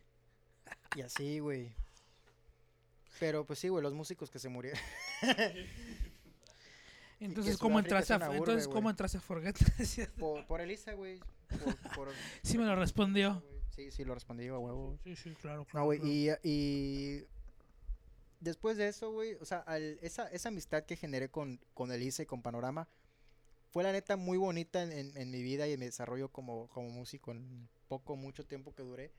[0.97, 1.75] y así, güey.
[3.21, 4.81] Pero pues sí, güey, los músicos que se murieron.
[7.21, 9.57] Entonces, ¿cómo entraste a, urbe, entonces, ¿cómo entraste a Forget?
[10.19, 11.19] Por, por Elisa, güey.
[11.65, 12.09] Por, por-
[12.43, 13.43] sí me lo respondió.
[13.75, 14.87] Sí, sí, lo respondí a huevo.
[14.87, 14.99] güey.
[15.05, 15.59] Sí, sí, claro.
[15.61, 16.13] No, claro, güey, claro.
[16.43, 17.25] y, y
[18.41, 22.23] después de eso, güey, o sea, al- esa, esa amistad que generé con, con Elisa
[22.23, 22.89] y con Panorama
[23.71, 26.69] fue la neta muy bonita en, en- en mi vida y en mi desarrollo como,
[26.69, 29.13] como músico en poco, mucho tiempo que duré.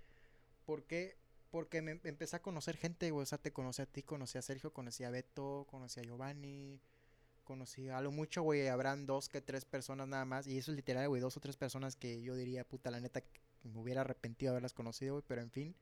[0.65, 1.17] ¿Por qué?
[1.51, 4.41] Porque me empecé a conocer gente, güey, o sea, te conocí a ti, conocí a
[4.41, 6.79] Sergio, conocí a Beto, conocí a Giovanni,
[7.49, 10.75] conocí a lo mucho, güey, habrán dos que tres personas nada más, y eso es
[10.75, 13.23] literal, güey, dos o tres personas que yo diría, puta, la neta,
[13.63, 15.75] me hubiera arrepentido de haberlas conocido, güey, pero en fin.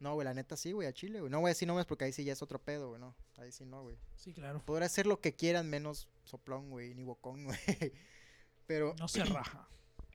[0.00, 1.30] No, güey, la neta sí, güey, a Chile, güey.
[1.30, 3.14] No voy a decir nombres porque ahí sí ya es otro pedo, güey, no.
[3.38, 3.96] Ahí sí no, güey.
[4.16, 4.62] Sí, claro.
[4.66, 7.58] Podrá hacer lo que quieran menos soplón, güey, ni bocón, güey.
[8.66, 9.66] Pero, No se raja.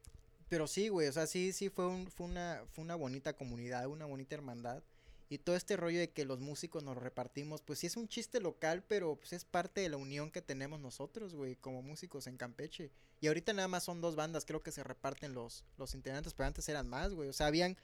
[0.48, 3.88] pero sí, güey, o sea, sí, sí fue, un, fue, una, fue una bonita comunidad,
[3.88, 4.84] una bonita hermandad.
[5.28, 8.40] Y todo este rollo de que los músicos nos repartimos, pues sí es un chiste
[8.40, 12.38] local, pero pues es parte de la unión que tenemos nosotros, güey, como músicos en
[12.38, 12.92] Campeche.
[13.22, 16.48] Y ahorita nada más son dos bandas, creo que se reparten los, los integrantes, pero
[16.48, 17.28] antes eran más, güey.
[17.28, 17.76] O sea, habían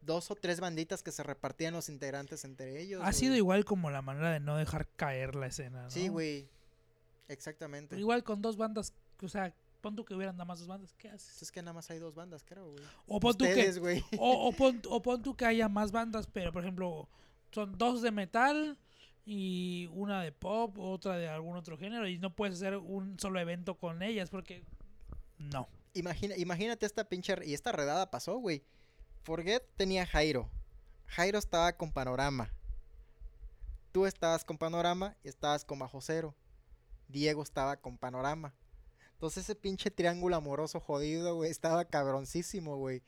[0.00, 3.02] dos o tres banditas que se repartían los integrantes entre ellos.
[3.04, 5.90] Ha sido igual como la manera de no dejar caer la escena, ¿no?
[5.90, 6.48] Sí, güey.
[7.26, 7.98] Exactamente.
[7.98, 11.08] Igual con dos bandas, o sea, pon tú que hubieran nada más dos bandas, ¿qué
[11.08, 11.42] haces?
[11.42, 12.84] Es que nada más hay dos bandas, creo, güey.
[13.06, 16.26] O pon tú que, Ustedes, o, o pon, o pon tú que haya más bandas,
[16.26, 17.08] pero por ejemplo,
[17.52, 18.78] son dos de metal
[19.24, 23.38] y una de pop, otra de algún otro género, y no puedes hacer un solo
[23.38, 24.64] evento con ellas porque
[25.38, 25.68] no.
[25.94, 27.34] Imagina, imagínate esta pinche...
[27.44, 28.62] Y esta redada pasó, güey.
[29.24, 30.48] Forget tenía Jairo.
[31.06, 32.50] Jairo estaba con Panorama.
[33.92, 36.34] Tú estabas con Panorama y estabas con Bajo Cero.
[37.08, 38.54] Diego estaba con Panorama.
[39.18, 43.02] Entonces ese pinche triángulo amoroso jodido, güey, estaba cabroncísimo, güey.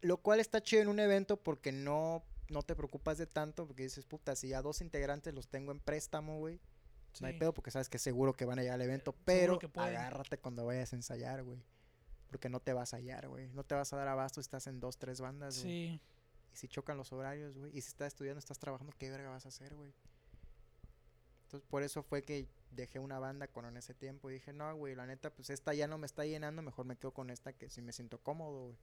[0.00, 3.82] Lo cual está chido en un evento porque no, no te preocupas de tanto, porque
[3.82, 6.60] dices, puta, si a dos integrantes los tengo en préstamo, güey.
[7.20, 9.68] No hay pedo porque sabes que seguro que van a llegar al evento, pero que
[9.68, 9.96] pueden.
[9.96, 11.58] agárrate cuando vayas a ensayar, güey.
[12.28, 13.48] Porque no te vas a hallar, güey.
[13.48, 15.98] No te vas a dar abasto si estás en dos, tres bandas, güey.
[15.98, 16.00] Sí.
[16.52, 17.76] Y si chocan los horarios, güey.
[17.76, 19.92] Y si estás estudiando, estás trabajando, ¿qué verga vas a hacer, güey?
[21.44, 24.30] Entonces, por eso fue que dejé una banda con en ese tiempo.
[24.30, 26.62] Y dije, no, güey, la neta, pues esta ya no me está llenando.
[26.62, 28.76] Mejor me quedo con esta que sí me siento cómodo, güey.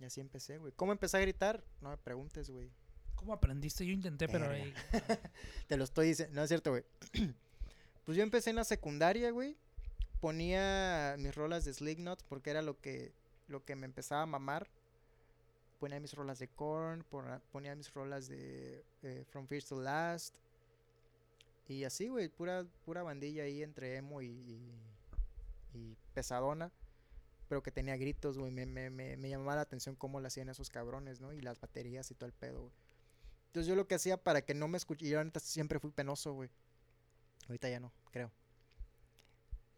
[0.00, 0.72] Y así empecé, güey.
[0.76, 1.64] ¿Cómo empecé a gritar?
[1.80, 2.70] No me preguntes, güey.
[3.14, 3.86] ¿Cómo aprendiste?
[3.86, 4.74] Yo intenté, pero ahí-
[5.68, 6.34] Te lo estoy diciendo.
[6.34, 6.84] No es cierto, güey.
[8.04, 9.56] pues yo empecé en la secundaria, güey.
[10.20, 13.12] Ponía mis rolas de Slipknot porque era lo que,
[13.48, 14.68] lo que me empezaba a mamar.
[15.78, 17.04] Ponía mis rolas de Korn,
[17.52, 20.36] ponía mis rolas de eh, From First to Last.
[21.68, 24.28] Y así, güey, pura, pura bandilla ahí entre emo y,
[25.74, 26.72] y, pesadona.
[27.48, 28.50] Pero que tenía gritos, güey.
[28.50, 31.32] Me, me, me, llamaba la atención cómo lo hacían esos cabrones, ¿no?
[31.32, 32.72] Y las baterías y todo el pedo, güey.
[33.48, 36.50] Entonces yo lo que hacía para que no me escuche, yo siempre fui penoso, güey.
[37.48, 38.30] Ahorita ya no, creo.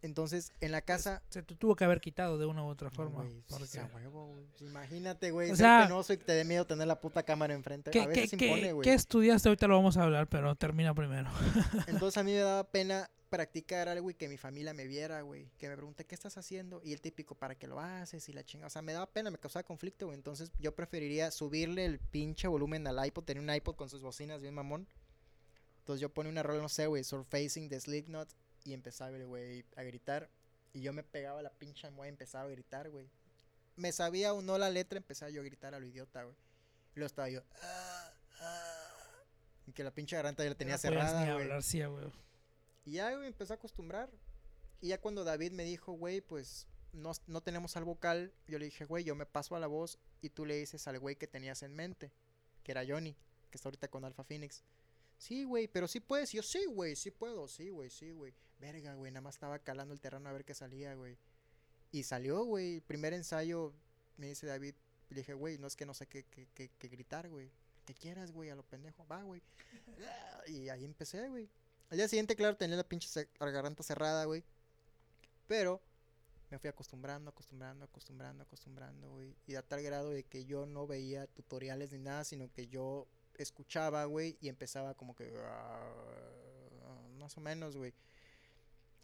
[0.00, 1.22] Entonces, en la casa...
[1.28, 3.24] se te tuvo que haber quitado de una u otra forma.
[3.24, 4.44] pues, porque- a huevo, güey.
[4.60, 7.90] Imagínate, güey, O sea, penoso y te dé miedo tener la puta cámara enfrente.
[7.90, 8.84] ¿Qué, a veces qué- impone, qué- güey.
[8.84, 9.48] qué estudiaste?
[9.48, 11.28] Ahorita lo vamos a hablar, pero termina primero.
[11.88, 15.50] Entonces a mí me daba pena practicar algo y que mi familia me viera, güey.
[15.58, 16.80] Que me pregunte, ¿qué estás haciendo?
[16.84, 18.26] Y el típico, ¿para qué lo haces?
[18.28, 18.68] Y la chinga.
[18.68, 20.16] O sea, me daba pena, me causaba conflicto, güey.
[20.16, 23.24] Entonces yo preferiría subirle el pinche volumen al iPod.
[23.24, 24.86] Tener un iPod con sus bocinas bien mamón.
[25.80, 28.28] Entonces yo ponía una rola, no sé, güey, Surfacing de Slipknot.
[28.68, 30.28] Y empezaba, güey, a gritar.
[30.74, 33.08] Y yo me pegaba la pinche almohada y empezaba a gritar, güey.
[33.76, 36.36] Me sabía o no la letra, empezaba yo a gritar a lo idiota, güey.
[36.94, 37.42] Y luego estaba yo.
[37.62, 39.24] "Ah, ah",
[39.66, 41.44] y que la pinche garganta ya la tenía No cerrada, ni güey.
[41.44, 42.12] hablar, sí, güey.
[42.84, 44.10] Y ya, güey, empecé a acostumbrar.
[44.82, 48.66] Y ya cuando David me dijo, güey, pues no, no tenemos al vocal, yo le
[48.66, 51.26] dije, güey, yo me paso a la voz y tú le dices al güey que
[51.26, 52.12] tenías en mente,
[52.64, 53.14] que era Johnny,
[53.50, 54.62] que está ahorita con Alpha Phoenix.
[55.16, 56.34] Sí, güey, pero sí puedes.
[56.34, 58.34] Y yo, sí, güey, sí puedo, sí, güey, sí, güey.
[58.60, 61.16] Verga, güey, nada más estaba calando el terreno a ver qué salía, güey.
[61.92, 62.80] Y salió, güey.
[62.80, 63.72] Primer ensayo,
[64.16, 64.74] me dice David,
[65.10, 67.50] le dije, güey, no es que no sé qué, qué, qué- qué gritar, güey.
[67.86, 69.06] Que quieras, güey, a lo pendejo.
[69.06, 69.40] Va, güey.
[70.48, 71.48] Y ahí empecé, güey.
[71.90, 73.08] Al día siguiente, claro, tenía la pinche
[73.40, 74.44] garganta cerrada, güey.
[75.46, 75.80] Pero
[76.50, 79.34] me fui acostumbrando, acostumbrando, acostumbrando, acostumbrando, güey.
[79.46, 83.06] Y a tal grado de que yo no veía tutoriales ni nada, sino que yo
[83.38, 85.32] escuchaba, güey, y empezaba como que...
[85.46, 87.94] ah, Más o menos, güey.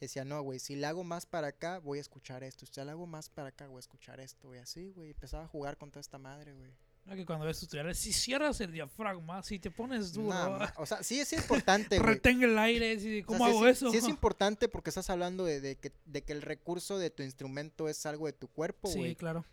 [0.01, 2.67] Decía, no, güey, si le hago más para acá, voy a escuchar esto.
[2.67, 4.61] Si le hago más para acá, voy a escuchar esto, güey.
[4.61, 5.11] Así, güey.
[5.11, 6.71] Empezaba a jugar con toda esta madre, güey.
[7.07, 10.87] No, que cuando ves tutoriales, si cierras el diafragma, si te pones duro, Nah, o
[10.87, 13.91] sea, sí es importante, retén el aire, si- O sea, ¿cómo sí hago es, eso?
[13.91, 17.23] Sí es importante porque estás hablando de, de que, de que el recurso de tu
[17.23, 19.17] instrumento es algo de tu cuerpo, Sí, güey.
[19.17, 19.45] claro.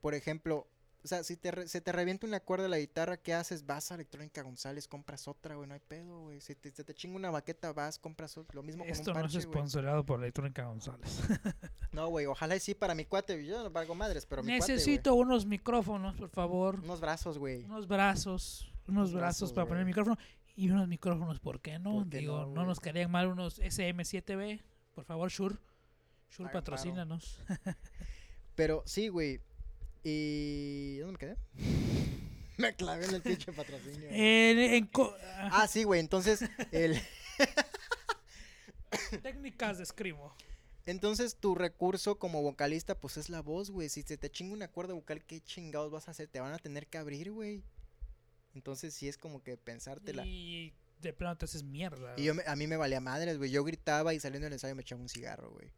[0.00, 0.66] Por ejemplo,
[1.04, 3.66] o sea, si te re- se te revienta una cuerda de la guitarra, ¿qué haces?
[3.66, 6.40] Vas a Electrónica González, compras otra, güey, no hay pedo, güey.
[6.40, 8.54] Si te, se te chinga una baqueta, vas, compras otra.
[8.56, 11.20] Lo mismo Esto con un no es parche, sponsoreado por Electrónica González.
[11.92, 13.46] No, güey, ojalá y sí para mi cuate.
[13.46, 16.80] Yo no valgo madres, pero mi cuate, Necesito unos micrófonos, por favor.
[16.80, 17.62] Unos brazos, güey.
[17.66, 18.72] Unos brazos.
[18.88, 20.18] Unos Unos brazos brazos, para poner el micrófono.
[20.56, 21.92] Y unos micrófonos, ¿por qué no?
[21.92, 24.60] ¿Por qué Digo, no, nos quedarían mal unos SM7B.
[24.92, 25.56] Por favor, Shure.
[26.30, 27.38] Shure, patrocínanos.
[28.56, 29.40] Pero sí, güey.
[30.04, 30.98] Y...
[30.98, 31.36] ¿Dónde me quedé?
[32.58, 34.08] me clavé en el pinche patrocinio.
[34.10, 34.90] En- en
[35.50, 36.00] Ah, sí, güey.
[36.00, 36.40] Entonces,
[36.72, 37.00] el...
[39.22, 40.34] técnicas de escribo.
[40.86, 43.88] Entonces tu recurso como vocalista pues es la voz, güey.
[43.88, 46.28] Si se te chinga una cuerda vocal, ¿qué chingados vas a hacer?
[46.28, 47.62] Te van a tener que abrir, güey.
[48.54, 50.24] Entonces sí es como que pensártela.
[50.26, 50.28] Y,
[50.66, 52.14] Y de plano te haces mierda.
[52.16, 53.50] yo me- a mí me valía madres, güey.
[53.50, 55.72] Yo gritaba y saliendo del ensayo me echaba un cigarro, güey.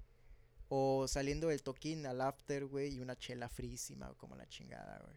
[0.69, 5.17] O saliendo del toquín al after, güey, y una chela frísima, como la chingada, güey.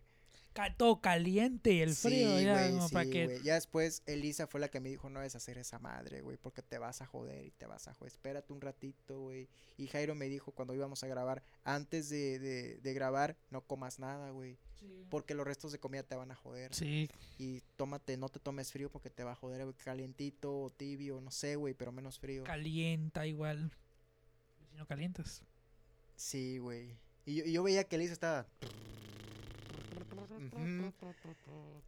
[0.75, 2.37] Todo caliente y el frío.
[2.37, 3.39] sí, ya, güey, como sí, para que.
[3.43, 6.61] Ya después Elisa fue la que me dijo, no debes hacer esa madre, güey, porque
[6.61, 8.11] te vas a joder y te vas a joder.
[8.11, 9.47] Espérate un ratito, güey.
[9.77, 13.99] Y Jairo me dijo cuando íbamos a grabar, antes de, de, de grabar, no comas
[13.99, 14.57] nada, güey.
[15.09, 16.73] Porque los restos de comida te van a joder.
[16.73, 19.75] Sí, Y tómate, no te tomes frío porque te va a joder, güey.
[19.75, 22.43] Calientito o tibio, no sé, güey, pero menos frío.
[22.43, 23.71] calienta igual.
[24.79, 25.43] No calientas.
[26.15, 26.97] Sí, güey.
[27.25, 28.47] Y yo, y yo veía que Elisa estaba...
[30.31, 30.93] Ujú.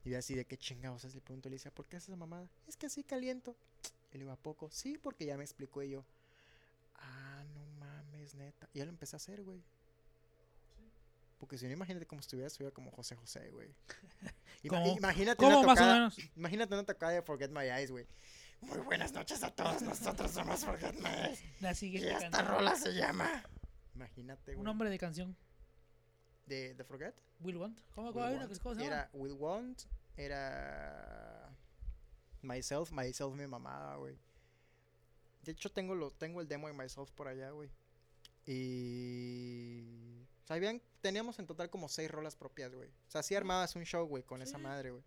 [0.04, 1.16] Y yo así de qué chingados es.
[1.16, 2.50] Le pregunto a Elisa, ¿por qué haces esa mamada?
[2.68, 3.56] Es que así caliento.
[4.12, 4.70] Y le digo, ¿a poco?
[4.72, 6.06] Sí, porque ya me explicó y yo.
[6.96, 8.70] Ah, no mames, neta.
[8.74, 9.64] Y ya lo empecé a hacer, güey.
[11.40, 13.74] Porque si no, imagínate cómo estuviera, estuviera como José José, güey.
[14.64, 16.18] Imagínate ¿Cómo una más o menos?
[16.36, 18.06] imagínate una tocada de Forget My Eyes, güey.
[18.62, 20.96] Muy buenas noches a todos, nosotros somos Forget.
[21.60, 22.48] La Y siguiente esta canción.
[22.48, 23.44] rola se llama...
[23.96, 24.66] Imagínate, Un güey.
[24.66, 25.36] nombre de canción.
[26.46, 27.16] De, de Forget.
[27.40, 27.80] Will Want.
[27.96, 28.60] ¿Cómo, Will cómo hay una Want.
[28.62, 28.96] cómo se llama?
[28.96, 29.82] Era Will Want,
[30.16, 31.56] era
[32.42, 34.18] Myself, Myself mi mamada, güey.
[35.44, 37.70] De hecho tengo lo, tengo el demo de Myself por allá, güey.
[38.46, 42.90] Y o sea, habían- teníamos en total como seis rolas propias, güey.
[42.90, 45.04] O sea, sí armabas un show, güey, con esa madre, güey.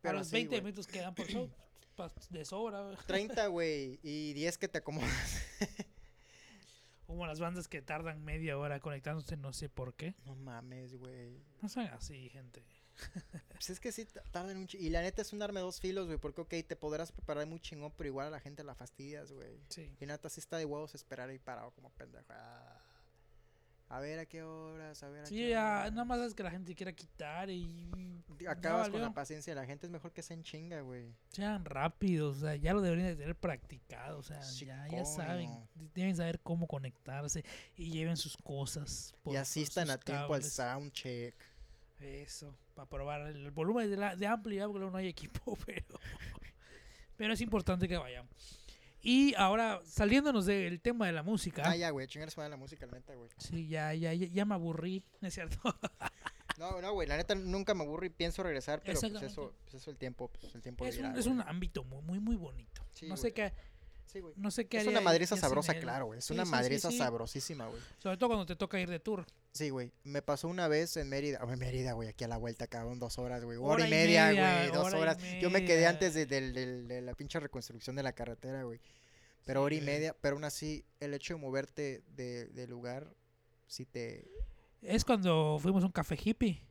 [0.00, 0.62] A Pero los así, 20 güey.
[0.62, 1.50] minutos quedan por show.
[2.30, 2.82] De sobra.
[2.82, 2.96] güey.
[3.06, 5.42] 30, güey, y 10 que te acomodas.
[7.06, 10.14] Como las bandas que tardan media hora conectándose, no sé por qué.
[10.24, 11.42] No mames, güey.
[11.60, 12.64] No sean así, gente.
[13.50, 15.80] Pues es que sí ta- tardan un Y la neta es un arma de dos
[15.80, 16.18] filos, güey.
[16.18, 19.58] Porque, ok, te podrás preparar muy chingón, pero igual a la gente la fastidias, güey.
[19.68, 19.94] Sí.
[20.00, 22.26] Y neta sí está de huevos esperar ahí parado como pendejo.
[22.30, 22.80] Ah,
[23.88, 25.92] A ver a qué horas, a ver a Sí, qué horas.
[25.92, 27.90] nada más es que la gente quiera quitar y.
[28.48, 29.86] Acabas con la paciencia de la gente.
[29.86, 31.14] Es mejor que se en chinga, güey.
[31.30, 35.50] Sean rápidos, o sea, ya lo deberían de tener practicado, o sea, ya, ya saben,
[35.94, 37.44] deben saber cómo conectarse
[37.76, 39.14] y lleven sus cosas.
[39.22, 40.52] por- y asistan a tiempo al cables.
[40.52, 41.34] soundcheck.
[42.00, 45.98] Eso, para probar el volumen de, la, de amplio, porque luego no hay equipo, pero,
[47.16, 48.26] pero es importante que vayan.
[49.02, 52.06] Y ahora, saliéndonos del tema de la música, Ah, ya, güey.
[52.06, 53.30] Chingar suena la música, la neta, güey.
[53.38, 55.58] sí, ya, ya, ya, ya me aburrí, ¿no es cierto?
[56.58, 57.08] No, no, güey.
[57.08, 60.28] La neta nunca me aburro y pienso regresar, pero pues eso, pues eso el tiempo,
[60.28, 62.82] pues el tiempo es, un, es un ámbito muy, muy, muy bonito.
[62.92, 63.52] Sí, no sé qué,
[64.06, 66.18] Sí, no sé qué Es haría una madriza sabrosa, claro, güey.
[66.18, 66.98] Es Sí, una sí, sí, madriza sí.
[66.98, 67.80] sabrosísima, güey.
[67.98, 69.24] Sobre todo cuando te toca ir de tour.
[69.52, 69.92] Sí, güey.
[70.02, 71.38] Me pasó una vez en Mérida.
[71.44, 72.08] Oh, en Mérida, güey.
[72.08, 72.98] Aquí a la vuelta, cabrón.
[72.98, 73.56] Dos horas, güey.
[73.56, 74.72] Hora, Hora y media, güey.
[74.72, 75.18] Dos hora horas.
[75.40, 78.80] Yo me quedé antes de, de la pinche reconstrucción de la carretera, güey.
[79.44, 83.14] Pero Sí, hora y media, pero aún así, el hecho de moverte de, lugar,
[83.66, 84.28] si te...
[84.82, 86.62] Es cuando fuimos a un café hippie.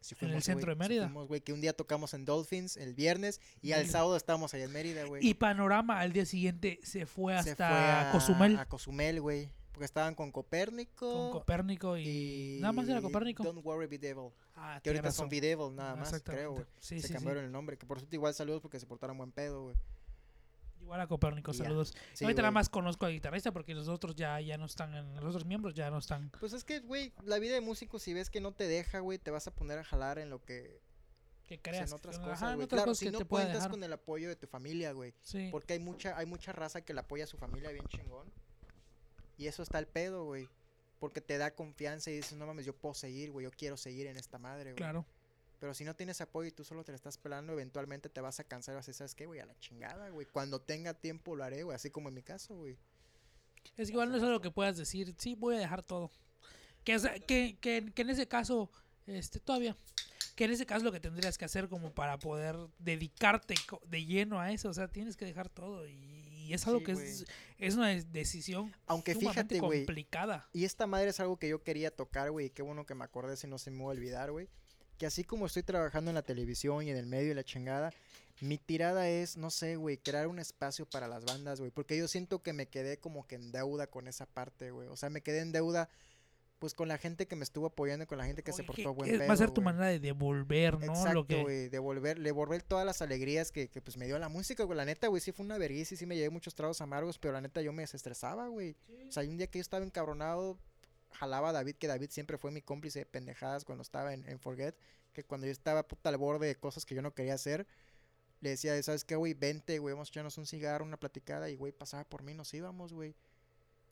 [0.00, 1.08] sí En el centro de sí Mérida.
[1.08, 4.72] fuimos, que un día tocamos en Dolphins el viernes y al sábado estábamos allá en
[4.72, 5.26] Mérida, güey.
[5.26, 9.50] Y Panorama al día siguiente se fue hasta Se fue a Cozumel A Cozumel, güey.
[9.72, 11.10] Porque estaban con Copérnico.
[11.10, 12.58] con Copérnico y...
[12.60, 13.42] Nada más era Copérnico.
[13.42, 14.30] Don't worry, be devil.
[14.54, 16.66] Ah, Que ahorita son be devil, nada más, creo, güey.
[16.78, 17.78] Sí, Se cambiaron el nombre.
[17.78, 19.76] Que por cierto, igual saludos porque se portaron buen pedo, güey.
[20.82, 21.94] Igual a Copérnico, saludos.
[22.12, 22.54] Sí, Ahorita nada güey.
[22.54, 25.74] más conozco al guitarrista porque los otros ya, ya no están, en, los otros miembros
[25.74, 26.30] ya no están.
[26.40, 29.18] Pues es que, güey, la vida de músico, si ves que no te deja, güey,
[29.18, 30.80] te vas a poner a jalar en lo que.
[31.46, 31.90] Que pues, creas.
[31.90, 32.64] en otras que- cosas, ajá, en güey.
[32.64, 33.70] otras Claro, cosas si no cuentas dejar.
[33.70, 35.14] con el apoyo de tu familia, güey.
[35.22, 35.48] Sí.
[35.50, 38.30] Porque hay mucha, hay mucha raza que le apoya a su familia bien chingón.
[39.38, 40.48] Y eso está el pedo, güey.
[40.98, 44.06] Porque te da confianza y dices, no mames, yo puedo seguir, güey, yo quiero seguir
[44.06, 44.76] en esta madre, güey.
[44.76, 45.04] Claro.
[45.62, 48.40] Pero si no tienes apoyo y tú solo te la estás pelando, eventualmente te vas
[48.40, 49.38] a cansar y vas a decir, ¿sabes qué, güey?
[49.38, 50.26] A la chingada, güey.
[50.26, 51.76] Cuando tenga tiempo lo haré, güey.
[51.76, 52.76] Así como en mi caso, güey.
[53.76, 56.10] Es igual no es algo que puedas decir, sí, voy a dejar todo.
[56.82, 56.98] Que,
[57.28, 58.72] que, que, que en ese caso,
[59.06, 59.76] este, todavía,
[60.34, 63.54] que en ese caso lo que tendrías que hacer como para poder dedicarte
[63.86, 65.86] de lleno a eso, o sea, tienes que dejar todo.
[65.86, 67.24] Y, y es algo Sí, que es,
[67.58, 69.84] es una decisión Aunque fíjate, güey.
[69.84, 70.48] complicada.
[70.52, 72.46] Y esta madre es algo que yo quería tocar, güey.
[72.46, 74.48] y Qué bueno que me acordé si no se me va a olvidar, güey.
[75.02, 77.90] Que así como estoy trabajando en la televisión y en el medio y la chingada,
[78.40, 81.72] mi tirada es, no sé, güey, crear un espacio para las bandas, güey.
[81.72, 84.86] Porque yo siento que me quedé como que en deuda con esa parte, güey.
[84.86, 85.88] O sea, me quedé en deuda,
[86.60, 88.88] pues, con la gente que me estuvo apoyando con la gente que se portó que-
[88.90, 90.92] buen pedo, va a ser tu manera de devolver, ¿no?
[90.92, 94.28] Exacto, lo que güey, devolver, devolver todas las alegrías que, que, pues me dio la
[94.28, 94.76] música, güey.
[94.76, 97.32] La neta, güey, sí fue una vergüenza y sí me llevé muchos tragos amargos, pero
[97.34, 98.76] la neta yo me desestresaba, güey.
[99.08, 100.60] O sea, hay un día que yo estaba encabronado,
[101.14, 104.74] jalaba a David, que David siempre fue mi cómplice de pendejadas cuando estaba en, Forget,
[105.12, 107.66] que cuando yo estaba puta al borde de cosas que yo no quería hacer,
[108.40, 109.34] le decía, ¿sabes qué, güey?
[109.34, 112.52] Vente, güey, vamos a echarnos un cigarro, una platicada, y güey, pasaba por mí, nos
[112.54, 113.14] íbamos, güey.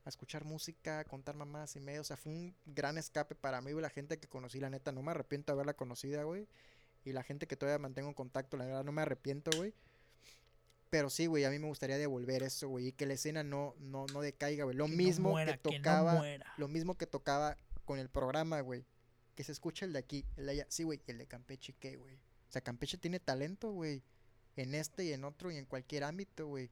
[0.05, 2.01] A escuchar música, a contar mamás y medio.
[2.01, 3.83] O sea, fue un gran escape para mí, güey.
[3.83, 6.49] La gente que conocí, la neta, no me arrepiento de haberla conocida, güey.
[7.05, 9.75] Y la gente que todavía mantengo en contacto, la verdad, no me arrepiento, güey.
[10.91, 12.89] Pero sí, güey, a mí me gustaría devolver eso, güey.
[12.89, 14.77] Y que la escena no, no, no decaiga, güey.
[14.77, 16.15] Lo que no mismo muera, que no tocaba.
[16.17, 16.53] muera.
[16.57, 18.85] lo mismo que tocaba con el programa, güey.
[19.37, 20.67] Que se escucha el de aquí, el de allá.
[20.69, 22.17] Sí, güey, el de Campeche, ¿qué, güey?
[22.17, 24.03] O sea, Campeche tiene talento, güey.
[24.57, 26.71] En este y en otro y en cualquier ámbito, güey.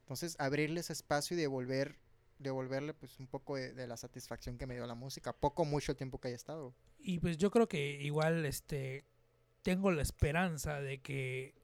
[0.00, 1.98] Entonces, abrirle ese espacio y devolver,
[2.38, 5.32] devolverle, pues, un poco de, de la satisfacción que me dio la música.
[5.32, 6.74] Poco, mucho tiempo que haya estado.
[6.98, 9.06] Y pues yo creo que igual este
[9.62, 11.57] tengo la esperanza de que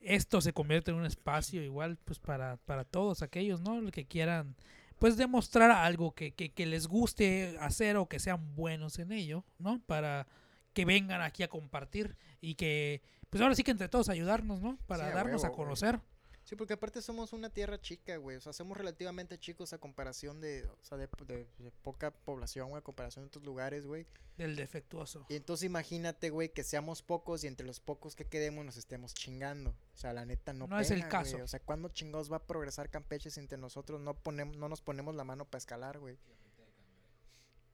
[0.00, 3.90] esto se convierta en un espacio igual pues para, para todos aquellos, ¿no?
[3.90, 4.56] Que quieran
[4.98, 9.44] pues demostrar algo que, que, que les guste hacer o que sean buenos en ello,
[9.58, 9.80] ¿no?
[9.86, 10.26] Para
[10.72, 14.78] que vengan aquí a compartir y que pues ahora sí que entre todos ayudarnos, ¿no?
[14.86, 16.02] Para darnos a güey.
[16.48, 18.38] Sí, porque aparte somos una tierra chica, güey.
[18.38, 22.70] O sea, somos relativamente chicos a comparación de, o sea, de, de- de poca población,
[22.70, 24.06] güey, a comparación de otros lugares, güey.
[24.38, 25.26] Del defectuoso.
[25.28, 29.12] Y entonces imagínate, güey, que seamos pocos y entre los pocos que quedemos nos estemos
[29.12, 29.74] chingando.
[29.94, 31.32] O sea, la neta no No es el caso.
[31.32, 31.42] güey.
[31.42, 34.80] O sea, ¿cuándo chingados va a progresar Campeche si entre nosotros no ponemos, no nos
[34.80, 36.16] ponemos la mano para escalar, güey?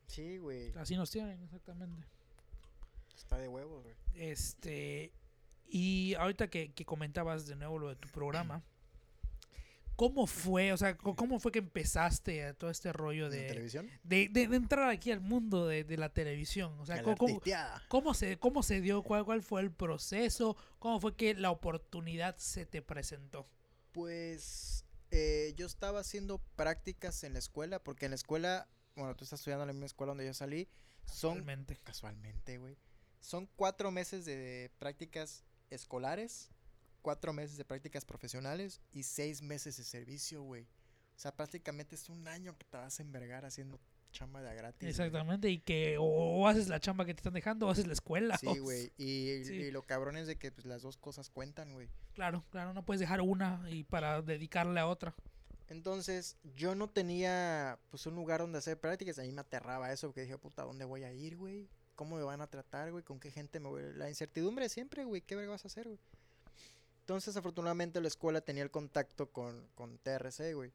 [0.09, 0.73] Sí, güey.
[0.77, 2.07] Así nos tienen, exactamente.
[3.17, 3.95] Está de huevos, güey.
[4.15, 5.13] Este,
[5.67, 8.63] y ahorita que, que comentabas de nuevo lo de tu programa,
[9.97, 10.73] ¿cómo fue?
[10.73, 13.91] O sea, ¿cómo fue que empezaste a todo este rollo ¿En de, televisión?
[14.03, 16.79] de, de- de entrar aquí al mundo de, de la televisión?
[16.81, 17.41] O sea, ¿cómo,
[17.89, 19.03] cómo, se, ¿cómo se dio?
[19.03, 20.57] ¿Cuál, ¿Cuál fue el proceso?
[20.79, 23.47] ¿Cómo fue que la oportunidad se te presentó?
[23.93, 29.23] Pues eh, yo estaba haciendo prácticas en la escuela, porque en la escuela, bueno, tú
[29.25, 30.69] estás estudiando en la misma escuela donde yo salí,
[31.05, 31.77] son Realmente.
[31.85, 32.77] casualmente, güey.
[33.21, 35.45] Son cuatro meses de prácticas
[35.77, 36.51] escolares,
[37.03, 40.63] cuatro meses de prácticas profesionales y seis meses de servicio, güey.
[40.63, 43.79] O sea, prácticamente es un año que te vas a envergar haciendo
[44.11, 44.89] chamba de gratis.
[44.89, 47.93] Exactamente, y que o, o haces la chamba que te están dejando o haces la
[47.93, 48.39] escuela.
[48.39, 48.93] Sí, güey.
[48.97, 49.55] Y, Sí.
[49.55, 51.89] y lo cabrón es de que pues, las dos cosas cuentan, güey.
[52.15, 55.15] Claro, claro, no puedes dejar una y para dedicarle a otra.
[55.69, 59.19] Entonces, yo no tenía pues un lugar donde hacer prácticas.
[59.19, 61.69] A mí me aterraba eso, porque dije, puta, ¿dónde voy a ir, güey?
[61.95, 63.05] ¿Cómo me van a tratar, güey?
[63.05, 63.83] ¿Con qué gente me voy?
[63.95, 65.23] La incertidumbre siempre, güey.
[65.23, 65.99] ¿Qué verga vas a hacer, güey?
[67.01, 70.73] Entonces, afortunadamente, la escuela tenía el contacto con, con TRC, güey.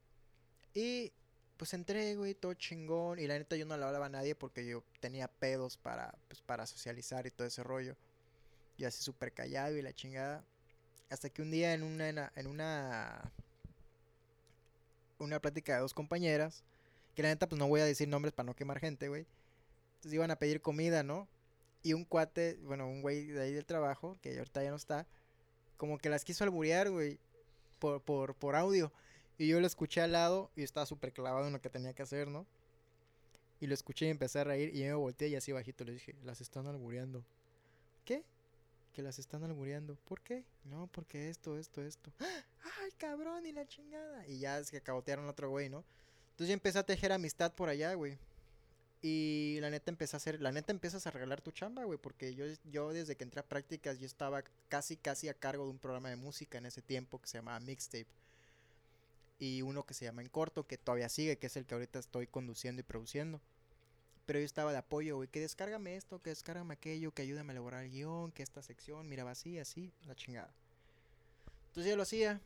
[0.73, 1.11] Y
[1.57, 3.19] pues entré, güey, todo chingón.
[3.19, 6.41] Y la neta, yo no le hablaba a nadie porque yo tenía pedos para, pues,
[6.41, 7.95] para socializar y todo ese rollo.
[8.77, 10.43] Y así súper callado y la chingada.
[11.09, 13.31] Hasta que un día en una, en una
[15.19, 16.63] una plática de dos compañeras,
[17.15, 19.25] que la neta pues no voy a decir nombres para no quemar gente, güey.
[19.99, 21.27] Entonces iban a pedir comida, ¿no?
[21.83, 25.05] Y un cuate, bueno, un güey de ahí del trabajo, que ahorita ya no está,
[25.75, 27.19] como que las quiso alburear, güey,
[27.79, 28.93] por, por, por audio.
[29.37, 32.01] Y yo lo escuché al lado y estaba súper clavado en lo que tenía que
[32.01, 32.45] hacer, ¿no?
[33.59, 35.93] Y lo escuché y empecé a reír y yo me volteé y así bajito le
[35.93, 37.25] dije, las están albureando.
[38.05, 38.23] ¿Qué?
[38.93, 39.97] Que las están albureando.
[40.05, 40.45] ¿Por qué?
[40.63, 42.09] No, porque esto, esto, esto.
[42.19, 43.45] ¡Ay, cabrón!
[43.45, 44.25] Y la chingada.
[44.27, 45.83] Y ya que cabotearon otro güey, ¿no?
[46.31, 48.17] Entonces yo empecé a tejer amistad por allá, güey.
[49.01, 52.35] Y la neta empecé a hacer, la neta empiezas a regalar tu chamba, güey, porque
[52.35, 55.79] yo, yo desde que entré a prácticas yo estaba casi, casi a cargo de un
[55.79, 58.07] programa de música en ese tiempo que se llamaba Mixtape.
[59.39, 61.97] Y uno que se llama En Corto, que todavía sigue, que es el que ahorita
[61.99, 63.39] estoy conduciendo y produciendo.
[64.25, 67.53] Pero yo estaba de apoyo, güey, que descárgame esto, que descárgame aquello, que ayúdame a
[67.53, 70.53] elaborar el guion, que esta sección, mira, va así, así, la chingada.
[71.69, 72.41] Entonces yo lo hacía,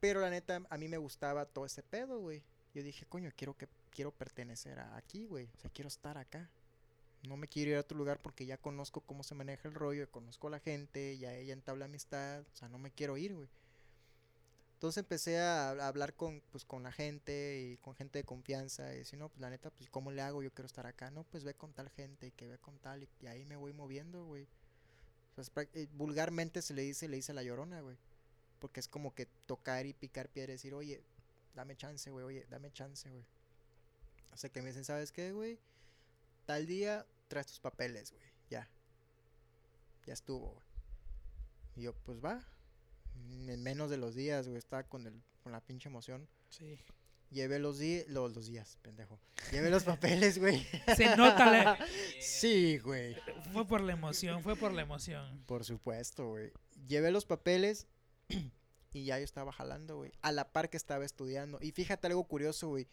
[0.00, 2.42] pero la neta a mí me gustaba todo ese pedo, güey.
[2.74, 5.48] Yo dije, coño, quiero que quiero pertenecer a aquí, güey.
[5.56, 6.50] O sea, quiero estar acá.
[7.22, 10.10] No me quiero ir a otro lugar porque ya conozco cómo se maneja el rollo,
[10.10, 13.48] conozco a la gente, ya ella entabla amistad, o sea, no me quiero ir, güey.
[14.74, 18.98] Entonces empecé a, hablar con, pues, con la gente y con gente de confianza y
[18.98, 20.42] decir, no, pues la neta, pues ¿cómo le hago?
[20.42, 21.10] Yo quiero estar acá.
[21.10, 23.56] No, pues ve con tal gente y que ve con tal y, y ahí me
[23.56, 24.46] voy moviendo, güey.
[25.36, 27.96] O sea, eh, vulgarmente se le dice, le dice la llorona, güey.
[28.58, 31.02] Porque es como que tocar y picar piedra y decir, oye,
[31.54, 33.24] dame chance, güey, oye, dame chance, güey.
[34.34, 35.58] O sea, que me dicen, ¿sabes qué, güey?
[36.44, 38.24] Tal día traes tus papeles, güey.
[38.50, 38.68] Ya.
[40.06, 40.66] Ya estuvo, güey.
[41.76, 42.44] Y yo, pues va.
[43.14, 46.28] En menos de los días, güey, estaba con, el, con la pinche emoción.
[46.50, 46.78] Sí.
[47.30, 49.18] Llevé los, di- los, los días, pendejo.
[49.50, 50.64] Llevé los papeles, güey.
[50.96, 51.78] Se nota la-
[52.20, 53.16] Sí, güey.
[53.52, 55.42] Fue por la emoción, fue por la emoción.
[55.46, 56.52] Por supuesto, güey.
[56.86, 57.86] Llevé los papeles
[58.92, 60.12] y ya yo estaba jalando, güey.
[60.22, 61.58] A la par que estaba estudiando.
[61.62, 62.86] Y fíjate algo curioso, güey.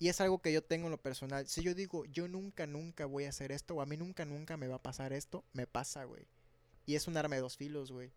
[0.00, 1.46] Y es algo que yo tengo en lo personal.
[1.46, 4.56] Si yo digo, yo nunca, nunca voy a hacer esto, o a mí nunca, nunca
[4.56, 6.26] me va a pasar esto, me pasa, güey.
[6.86, 8.10] Y es un arma de dos filos, güey.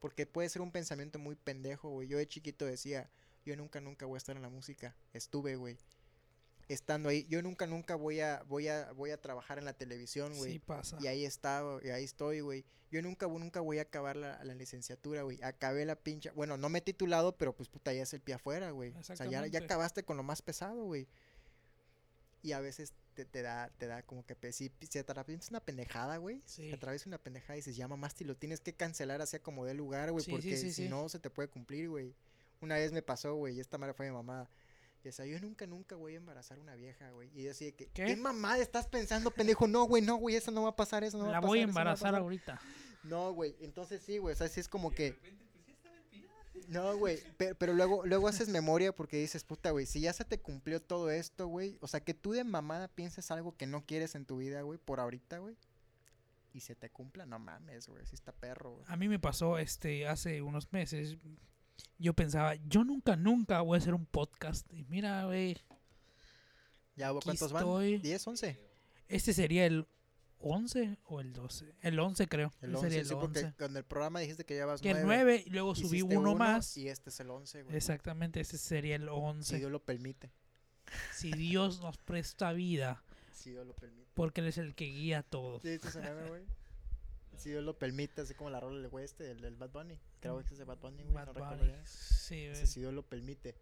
[0.00, 2.08] Porque puede ser un pensamiento muy pendejo, güey.
[2.08, 3.10] Yo de chiquito decía,
[3.44, 4.96] yo nunca, nunca voy a estar en la música.
[5.12, 5.76] Estuve, güey.
[6.68, 7.26] Estando ahí.
[7.28, 10.52] Yo nunca, nunca voy a, voy a, voy a trabajar en la televisión, güey.
[10.52, 10.96] Sí pasa.
[11.02, 12.64] Y ahí está, y ahí estoy, güey.
[12.90, 15.42] Yo nunca, nunca voy a acabar la, la licenciatura, güey.
[15.42, 16.32] Acabé la pincha.
[16.32, 18.94] Bueno, no me he titulado, pero pues puta, ya es el pie afuera, güey.
[18.96, 21.06] O sea, ya, acabaste con lo más pesado, güey.
[22.42, 25.50] Y a veces te, te da, te da como que pe- si, si te atraviesas
[25.50, 26.42] una pendejada, güey.
[26.44, 26.68] Si Sí.
[26.68, 29.64] te atraviesa una pendejada y dices, ya mamaste y lo tienes que cancelar hacia como
[29.64, 30.24] de lugar, güey.
[30.24, 30.88] Sí, porque sí, si sí.
[30.88, 32.14] no se te puede cumplir, güey.
[32.60, 34.48] Una vez me pasó, güey, y esta madre fue mi mamá.
[35.02, 37.30] Y decía, yo nunca, nunca voy a embarazar a una vieja, güey.
[37.34, 38.04] Y yo así de que, ¿Qué?
[38.06, 39.66] ¿qué, mamada estás pensando, pendejo?
[39.68, 41.48] No, güey, no, güey, eso no va a pasar, eso no va la a pasar.
[41.48, 42.20] voy a no va embarazar pasar".
[42.22, 42.60] ahorita.
[43.04, 45.16] No, güey, entonces sí, güey, o sea, sí es como que...
[46.68, 50.24] No, güey, pero, pero luego, luego haces memoria porque dices, puta, güey, si ya se
[50.24, 53.84] te cumplió todo esto, güey, o sea, que tú de mamada pienses algo que no
[53.84, 55.56] quieres en tu vida, güey, por ahorita, güey,
[56.52, 58.84] y se te cumpla, no mames, güey, sí está perro, güey.
[58.88, 61.16] A mí me pasó este hace unos meses.
[61.98, 64.66] Yo pensaba, yo nunca, nunca voy a hacer un podcast.
[64.72, 65.56] Y mira, güey,
[66.96, 67.96] ¿Ya cuántos estoy.
[67.98, 68.02] van?
[68.02, 68.60] ¿10, 11?
[69.08, 69.86] este sería el
[70.40, 71.74] 11 o el 12.
[71.82, 72.52] El 11 creo.
[72.60, 73.56] El Ese 11, sería el sí, porque 11.
[73.56, 75.06] con el programa dijiste que llevas Que el 9.
[75.24, 76.76] 9 y luego subí hiciste uno más.
[76.76, 77.76] Y este es el 11, güey.
[77.76, 79.58] Exactamente, ese sería el Si 11.
[79.58, 80.30] Dios lo permite.
[81.14, 83.02] Si Dios nos presta vida,
[83.32, 84.08] Si Dios lo permite.
[84.14, 85.58] porque Él es el que guía todo.
[85.60, 86.42] Sí, este es el meme, güey.
[87.36, 89.98] Si Dios lo permite, así como la rola del güey este, el del Bad Bunny.
[90.20, 91.14] Creo que es de Bad Bunny, güey.
[91.14, 91.72] Bad no Bunny.
[91.84, 92.66] Sí, güey.
[92.66, 93.56] si Dios lo permite.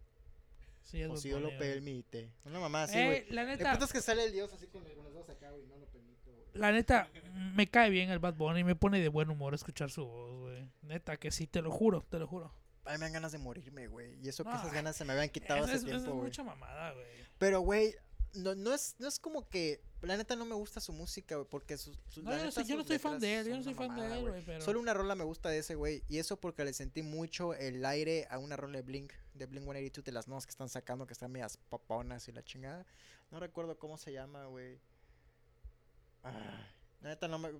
[0.83, 1.59] Sí, o si Dios lo güey.
[1.59, 2.31] permite.
[2.45, 3.17] Una mamá así, güey.
[3.17, 5.49] Eh, la El neta, punto es que sale el Dios así con, los dos acá,
[5.51, 5.65] güey.
[5.65, 6.14] No lo permito, güey.
[6.55, 7.09] La neta,
[7.53, 10.69] me cae bien el Bad Bunny, me pone de buen humor escuchar su voz, güey.
[10.81, 12.51] Neta que sí, te lo juro, te lo juro.
[12.85, 14.15] A mí me dan ganas de morirme, güey.
[14.23, 16.25] Y eso que esas ganas se me habían quitado hace es, es tiempo, güey.
[16.25, 17.05] mucha mamada, güey.
[17.39, 17.95] Pero, güey,
[18.35, 19.81] no, no, es, no es como que.
[20.01, 21.47] La neta no me gusta su música, güey.
[21.49, 23.39] Porque su, su- No, la yo no neta, soy, yo no sus soy fan de
[23.39, 24.43] él, yo no soy fan de él, güey.
[24.45, 24.61] pero...
[24.61, 26.03] Solo una rola me gusta de ese güey.
[26.07, 29.13] Y eso porque le sentí mucho el aire a una rola de Blink.
[29.33, 31.07] De Blink 182 de las nuevas que están sacando.
[31.07, 32.85] Que están medias poponas y la chingada.
[33.31, 34.79] No recuerdo cómo se llama, güey.
[37.01, 37.51] La neta no me.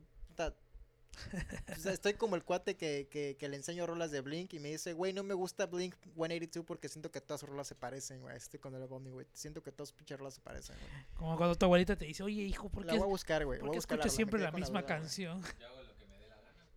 [1.71, 4.59] o sea, estoy como el cuate que, que, que le enseño rolas de Blink y
[4.59, 7.75] me dice, güey, no me gusta Blink 182 porque siento que todas sus rolas se
[7.75, 8.35] parecen, güey.
[8.35, 9.25] Estoy con el Bonnie, güey.
[9.33, 11.05] Siento que todas sus pinches rolas se parecen, güey.
[11.15, 13.59] Como cuando tu abuelita te dice, oye, hijo, ¿por La qué, voy a buscar, güey.
[13.59, 14.87] por Voy a qué buscar escuchas siempre la misma güey.
[14.87, 15.41] canción?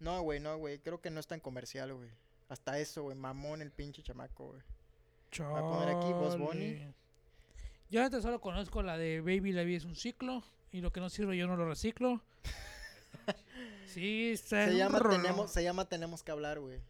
[0.00, 0.78] No, güey, no, güey.
[0.78, 2.10] Creo que no es tan comercial, güey.
[2.48, 3.16] Hasta eso, güey.
[3.16, 4.60] Mamón el pinche chamaco, güey.
[5.44, 6.94] a poner aquí Boss Bunny.
[7.90, 11.00] Yo antes solo conozco la de Baby La vida es un ciclo y lo que
[11.00, 12.22] no sirve yo no lo reciclo.
[13.86, 16.80] sí, está Se llama, tenemos, se llama Tenemos que hablar, güey.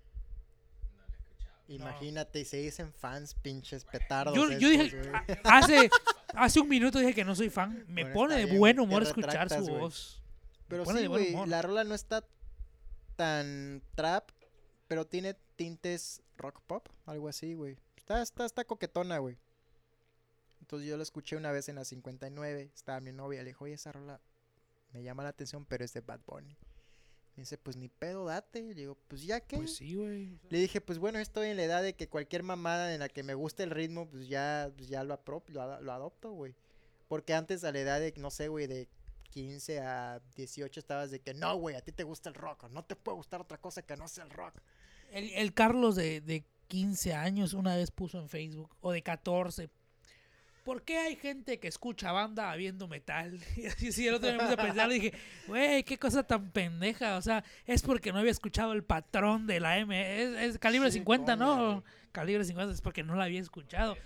[1.68, 4.34] Imagínate, y se dicen fans pinches petardos.
[4.34, 5.12] Yo, yo dije,
[5.44, 5.90] hace,
[6.34, 7.84] hace un minuto dije que no soy fan.
[7.88, 10.22] Me Bueno, pone de bien, buen humor escuchar su voz.
[10.66, 12.24] Pero sí, güey, la rola no está
[13.16, 14.30] tan trap,
[14.86, 17.76] pero tiene tintes rock pop, algo así, güey.
[17.96, 19.36] Está, está, está coquetona, güey.
[20.68, 22.70] Entonces yo la escuché una vez en la 59.
[22.74, 23.42] Estaba mi novia.
[23.42, 24.20] Le dijo, oye, esa rola
[24.92, 26.58] me llama la atención, pero es de Bad Bunny.
[27.36, 28.60] Me dice, pues ni pedo, date.
[28.62, 29.56] Le digo, pues ya que.
[29.56, 30.38] Pues sí, güey.
[30.50, 33.22] Le dije, pues bueno, estoy en la edad de que cualquier mamada en la que
[33.22, 36.54] me guste el ritmo, pues ya, pues ya lo, apro lo, ad- lo adopto, güey.
[37.08, 38.88] Porque antes a la edad de, no sé, güey, de
[39.30, 42.84] 15 a 18 estabas de que, no, güey, a ti te gusta el rock, no
[42.84, 44.60] te puede gustar otra cosa que no sea el rock.
[45.12, 49.70] El, el Carlos de, de 15 años una vez puso en Facebook, o de 14.
[50.68, 53.40] ¿Por qué hay gente que escucha banda viendo metal?
[53.56, 55.14] Y así, sí, el otro día me puse a pensar y dije,
[55.46, 57.16] güey, qué cosa tan pendeja.
[57.16, 60.22] O sea, es porque no había escuchado el patrón de la M.
[60.22, 61.84] Es, es calibre Sí, 50, coño, ¿no?
[62.12, 63.96] Calibre 50 es porque no la había escuchado.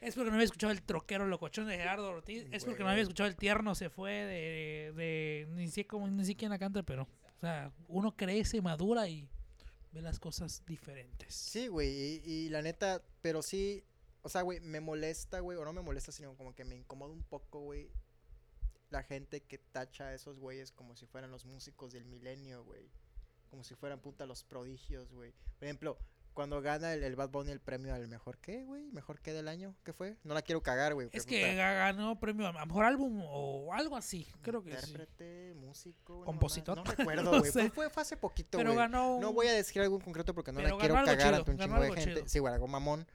[0.00, 2.46] Es porque no había escuchado el troquero locochón de Gerardo Ortiz.
[2.50, 6.24] Es porque no había escuchado el tierno se fue de, de, ni sé cómo, ni
[6.24, 9.28] sé quién la canta, pero, o sea, uno crece, madura y
[9.92, 11.34] ve las cosas diferentes.
[11.34, 13.84] Sí, güey, y, y la neta, pero sí,
[14.22, 17.12] o sea, güey, me molesta, güey, o no me molesta, sino como que me incomoda
[17.12, 17.90] un poco, güey,
[18.90, 22.90] la gente que tacha a esos güeyes como si fueran los músicos del milenio, güey.
[23.48, 25.32] Como si fueran puta los prodigios, güey.
[25.58, 25.98] Por ejemplo,
[26.34, 29.48] cuando gana el, el Bad Bunny el premio al mejor qué, güey, mejor qué del
[29.48, 30.16] año, ¿qué fue?
[30.24, 31.08] No la quiero cagar, güey.
[31.12, 34.90] Es que puta, ganó premio a mejor álbum o algo así, creo que sí.
[34.90, 36.78] Intérprete, músico, una Compositor.
[36.78, 37.52] mamada, No recuerdo, No güey.
[37.52, 37.70] sé.
[37.70, 38.78] fue, hace poquito, Pero güey.
[38.78, 39.18] ganó.
[39.20, 41.58] No voy a decir algo en concreto porque no la quiero cagar chido, ante un
[41.58, 42.14] chingo de gente.
[42.14, 42.28] chido.
[42.28, 43.06] Sí, güey, algo mamón.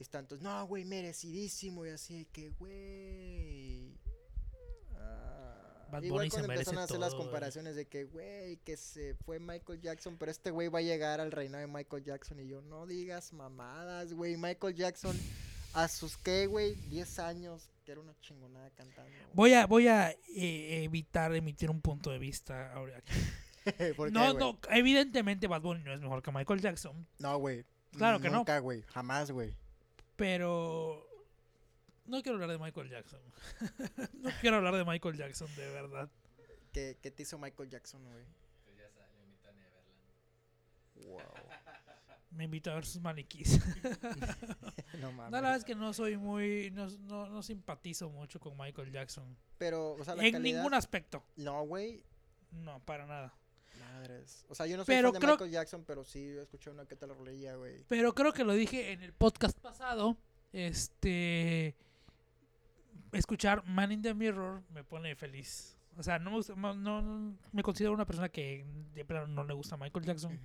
[0.00, 1.84] Y está entonces, no, güey, merecidísimo.
[1.84, 3.98] Y así de que, güey.
[4.96, 9.38] ah, Igual cuando empezaron a hacer las todo, comparaciones de que, güey, que se fue
[9.38, 12.40] Michael Jackson, pero este güey va a llegar al reinado de Michael Jackson.
[12.40, 14.38] Y yo, no digas mamadas, güey.
[14.38, 15.14] Michael Jackson,
[15.74, 16.76] a sus, ¿qué, güey?
[16.88, 19.12] 10 años, que era una chingonada cantando.
[19.34, 23.12] Voy a, voy a eh, evitar emitir un punto de vista ahora aquí.
[23.98, 27.66] ¿Por qué, No, no, evidentemente Bad Bunny no es mejor que Michael Jackson, No, güey.
[27.98, 28.38] Claro que no.
[28.38, 28.80] Nunca, güey.
[28.86, 29.54] Jamás, güey.
[30.20, 31.06] Pero
[32.06, 33.20] no quiero hablar de Michael Jackson.
[34.20, 36.10] no quiero hablar de Michael Jackson, de verdad.
[36.72, 38.24] ¿Qué, ¿Qué te hizo Michael Jackson, güey?
[40.94, 41.20] Wow.
[42.32, 43.58] Me invito a ver sus maniquís.
[45.00, 45.32] no No, mames.
[45.32, 49.36] la verdad es que no soy muy, no, no, no simpatizo mucho con Michael Jackson.
[49.58, 50.58] Pero, o sea, la En calidad...
[50.58, 51.24] ningún aspecto.
[51.36, 52.04] No, güey.
[52.52, 53.34] No, para nada.
[53.92, 54.44] Madres.
[54.48, 56.86] O sea, yo no soy Pero fan de creo- Michael Jackson, pero sí escuché una
[56.86, 57.84] que te la rolilla, güey.
[57.88, 60.16] Pero creo que lo dije en el podcast pasado.
[60.52, 61.74] Este.
[63.12, 65.76] Escuchar Man in the Mirror me pone feliz.
[65.96, 68.64] O sea, no me, gusta- no, no- me considero una persona que
[68.94, 70.40] de plano no le gusta Michael Jackson.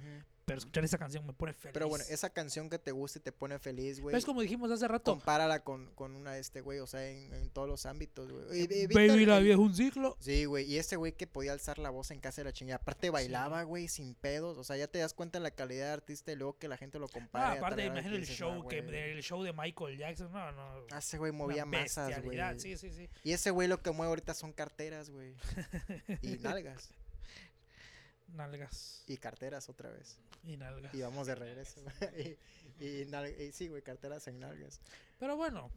[0.45, 1.73] Pero escuchar esa canción me pone feliz.
[1.73, 4.15] Pero bueno, esa canción que te gusta y te pone feliz, güey.
[4.15, 5.11] Es como dijimos hace rato.
[5.11, 6.80] Compárala con, con una de este, güey.
[6.80, 8.67] O sea, en, en todos los ámbitos, güey.
[8.88, 10.15] Baby, la vida es un ciclo.
[10.19, 10.65] Sí, güey.
[10.65, 12.77] Y ese güey que podía alzar la voz en casa de la chingada.
[12.77, 14.57] Aparte bailaba, güey, sin pedos.
[14.59, 16.77] O sea, ya te das cuenta de la calidad de artista y luego que la
[16.77, 17.49] gente lo compara.
[17.49, 20.31] Ah, aparte, imagino el show, que, el show de Michael Jackson.
[20.31, 20.85] No, no.
[20.91, 22.38] Ah, Ese güey movía masas, güey.
[22.59, 23.09] Sí, sí, sí.
[23.23, 25.34] Y ese güey lo que mueve ahorita son carteras, güey.
[26.22, 26.91] y nalgas.
[28.34, 29.03] Nalgas.
[29.07, 30.18] Y carteras otra vez.
[30.43, 30.93] Y nalgas.
[30.93, 31.81] Y vamos de regreso.
[32.80, 34.80] y, y, nal- y sí, güey, carteras en nalgas.
[35.19, 35.72] Pero bueno,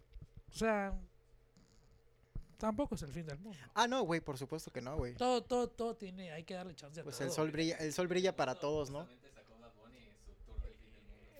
[0.50, 0.92] o sea.
[2.58, 3.56] Tampoco es el fin del mundo.
[3.74, 5.14] Ah, no, güey, por supuesto que no, güey.
[5.14, 6.32] Todo, todo, todo tiene.
[6.32, 7.28] Hay que darle chance a Pues todo.
[7.28, 9.06] el sol brilla, el sol brilla para todos, ¿no?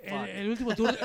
[0.00, 0.96] El, el último tour,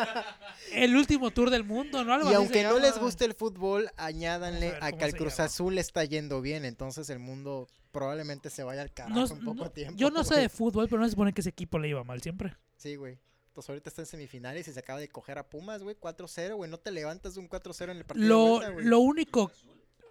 [0.71, 2.13] el último tour del mundo, ¿no?
[2.13, 5.13] Algo Y aunque no les guste el fútbol, a añádanle ver a cómo que al
[5.15, 5.45] Cruz llama.
[5.45, 6.63] Azul le está yendo bien.
[6.63, 9.97] Entonces el mundo probablemente se vaya al carajo No- en poco no- tiempo.
[9.97, 12.21] yo no sé de fútbol, pero no se supone que ese equipo le iba mal
[12.21, 12.53] siempre.
[12.75, 13.17] Sí, güey.
[13.47, 15.95] Entonces ahorita está en semifinales y se acaba de coger a Pumas, güey.
[15.95, 16.69] 4-0, güey.
[16.69, 18.85] No te levantas de un 4-0 en el partido de Lo, vuelta, güey.
[18.85, 19.51] lo único,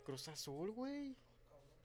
[0.04, 1.14] Cruz Azul, güey.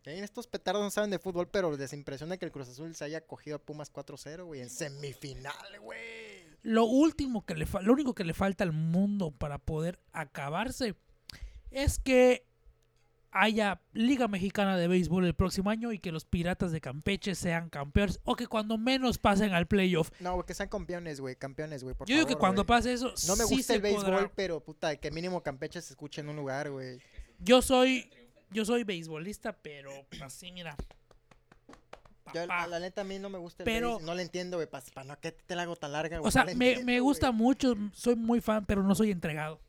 [0.05, 3.03] En estos petardos no saben de fútbol, pero les impresiona que el Cruz Azul se
[3.03, 4.61] haya cogido a Pumas 4-0, güey.
[4.61, 6.45] En semifinal, güey.
[6.63, 10.95] lo último que le fa- lo único que le falta al mundo para poder acabarse
[11.71, 12.45] es que
[13.41, 17.69] haya Liga Mexicana de Béisbol el próximo año y que los Piratas de Campeche sean
[17.69, 20.09] campeones o que cuando menos pasen al playoff.
[20.19, 21.35] No, güey, que sean campeones, güey.
[21.35, 21.95] Campeones, güey.
[22.05, 24.31] Yo digo que cuando pase eso, No me sí gusta el béisbol, podrá.
[24.35, 26.99] pero puta, que mínimo Campeche se escuche en un lugar, güey.
[27.39, 28.09] Yo soy
[28.49, 29.91] yo soy beisbolista, pero
[30.21, 30.75] así mira.
[32.33, 32.67] Yo, papá.
[32.67, 34.67] la, neta, a mí no me gusta el Pero- No le entiendo, güey.
[34.67, 36.27] Para no que te la hago tan larga, güey.
[36.27, 39.61] O sea, no me, entiendo, me gusta mucho, soy muy fan, pero no soy entregado.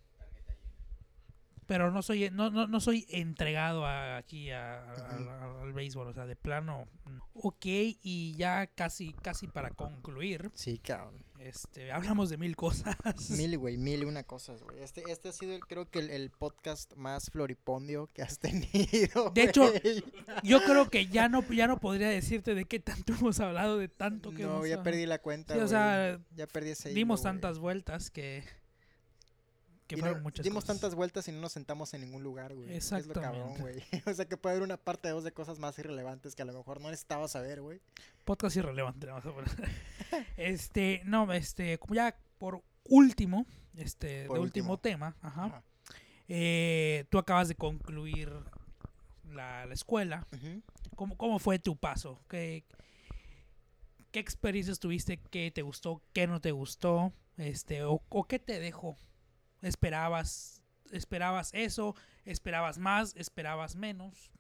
[1.69, 6.13] Pero no soy no, no, no soy entregado a- aquí a- a- al béisbol, o
[6.15, 6.89] sea, de plano.
[7.05, 7.23] no.
[7.35, 11.25] Ok, y ya casi casi para concluir, Sí, cabrón.
[11.39, 12.97] Este, hablamos de mil cosas.
[13.31, 14.81] Mil, güey, mil y una cosas, güey.
[14.83, 19.31] Este, este ha sido, el- creo que el, el podcast más floripondio que has tenido.
[19.35, 19.71] De hecho.
[20.43, 23.89] Yo creo que ya no, ya no podría decirte de qué tanto hemos hablado, de
[23.89, 25.55] tanto que no, hemos ya perdí la cuenta.
[25.55, 26.91] Sí, o sea, ya perdí ese.
[26.91, 28.43] Dimos tantas vueltas que,
[29.89, 30.77] que Y fueron no- muchas dimos cosas.
[30.81, 32.73] tantas vueltas y no nos sentamos en ningún lugar, güey.
[32.73, 33.61] Es lo cabrón, Exactamente.
[33.61, 33.83] güey.
[34.07, 36.45] o sea que puede haber una parte de dos de cosas más irrelevantes que a
[36.45, 37.81] lo mejor no necesitabas saber, güey.
[38.25, 39.07] Podcast irrelevante.
[39.09, 39.51] vamos a poner.
[40.37, 43.47] este, no, este, como ya por último,
[43.77, 44.79] este, Por de último, último.
[44.79, 45.63] tema, ajá, Ajá.
[46.29, 48.31] eh, tú acabas de concluir
[49.33, 50.27] la, la escuela.
[50.97, 52.21] ¿Cómo, ¿Cómo fue tu paso?
[52.29, 52.65] ¿Qué,
[54.11, 55.19] ¿Qué experiencias tuviste?
[55.31, 56.03] ¿Qué te gustó?
[56.13, 57.13] ¿Qué no te gustó?
[57.37, 58.97] Este, o, o qué te dejó?
[59.63, 61.95] ¿Esperabas, ¿Esperabas eso?
[62.25, 63.15] ¿Esperabas más?
[63.17, 64.31] ¿Esperabas menos?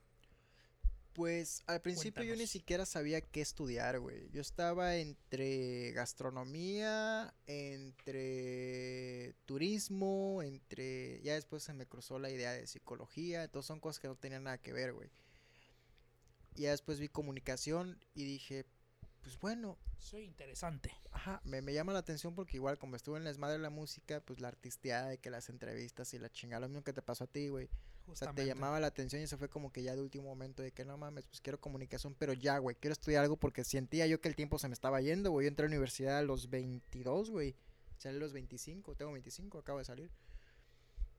[1.12, 4.30] Pues al principio yo ni siquiera sabía qué estudiar, güey.
[4.30, 11.20] Yo estaba entre gastronomía, entre turismo, entre...
[11.22, 14.44] Ya después se me cruzó la idea de psicología, entonces son cosas que no tenían
[14.44, 15.10] nada que ver, güey.
[16.54, 18.64] Ya después vi comunicación y dije,
[19.22, 20.94] pues bueno, Soy interesante.
[21.10, 23.70] Ajá, me, me llama la atención porque igual como estuve en la desmadre de la
[23.70, 27.02] música, pues la artisteada de que las entrevistas y la chingada, lo mismo que te
[27.02, 27.68] pasó a ti, güey.
[28.06, 30.62] O sea, te llamaba la atención y eso fue como que ya de último momento
[30.62, 34.06] de que no mames, pues quiero comunicación, pero ya, güey, quiero estudiar algo porque sentía
[34.06, 35.44] yo que el tiempo se me estaba yendo, güey.
[35.44, 37.54] Yo entré a la universidad a los 22, güey.
[37.98, 40.10] Salí a los 25, tengo 25, acabo de salir.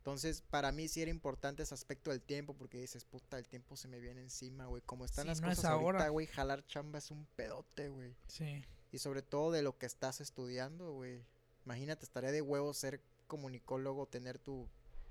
[0.10, 3.76] Entonces, para mí sí era importante ese aspecto del tiempo porque dices, puta, el tiempo
[3.78, 4.82] se me viene encima, güey.
[4.86, 6.10] Como están Sí, las no es cosas ahorita, ahora.
[6.10, 8.16] güey, jalar chamba es un pedote, güey.
[8.28, 8.64] Sí.
[8.92, 11.24] Y sobre todo de lo que estás estudiando, güey.
[11.66, 14.68] Imagínate, estaría de huevo ser comunicólogo, tener tu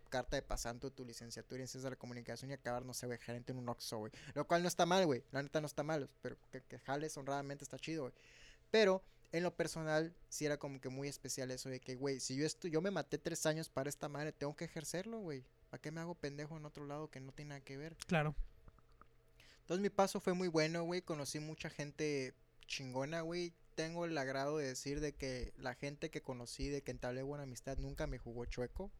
[0.08, 3.18] carta de pasante, tu licenciatura en ciencias de la comunicación y acabar, no sé, güey,
[3.18, 4.12] gerente en un Oxxo, güey.
[4.34, 5.22] Lo cual no está mal, güey.
[5.32, 8.14] La neta no está mal, pero que, que jales honradamente está chido, güey.
[8.70, 9.02] Pero
[9.32, 12.46] en lo personal, sí era como que muy especial eso de que, güey, si yo
[12.46, 15.44] esto, yo me maté tres años para esta madre, tengo que ejercerlo, güey.
[15.70, 17.96] ¿Para qué me hago pendejo en otro lado que no tiene nada que ver?
[18.06, 18.34] Claro.
[19.60, 21.02] Entonces mi paso fue muy bueno, güey.
[21.02, 22.34] Conocí mucha gente
[22.66, 23.52] chingona, güey.
[23.74, 27.44] Tengo el agrado de decir de que la gente que conocí, de que entablé buena
[27.44, 28.90] amistad, nunca me jugó chueco.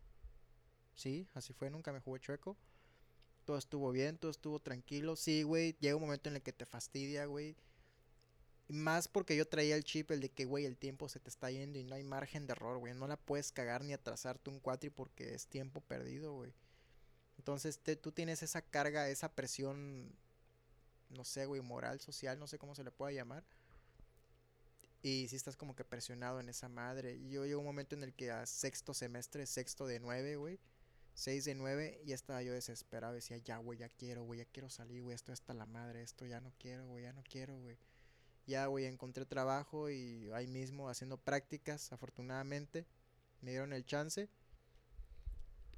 [0.95, 2.59] Sí, así fue, nunca me jugó chueco.
[3.47, 5.17] Todo estuvo bien, todo estuvo tranquilo.
[5.17, 7.57] Sí, güey, llega un momento en el que te fastidia, güey.
[8.69, 11.51] Más porque yo traía el chip, el de que, güey, el tiempo se te está
[11.51, 12.95] yendo y no hay margen de error, güey.
[12.95, 16.53] No la puedes cagar ni atrasarte un cuatri porque es tiempo perdido, güey.
[17.39, 20.13] Entonces te- tú tienes esa carga, esa presión
[21.11, 23.45] no sé, güey, moral, social, no sé cómo se le pueda llamar.
[25.03, 27.15] Y si estás como que presionado en esa madre.
[27.17, 30.59] Y yo llego un momento en el que a sexto semestre, sexto de nueve, güey,
[31.15, 33.15] seis de nueve, ya estaba yo desesperado.
[33.15, 36.27] Decía, ya, güey, ya quiero, güey, ya quiero salir, güey, esto hasta la madre, esto
[36.27, 37.79] ya no quiero, güey, ya no quiero, güey.
[38.49, 42.87] Ya, güey, encontré trabajo y ahí mismo haciendo prácticas, afortunadamente,
[43.43, 44.31] me dieron el chance.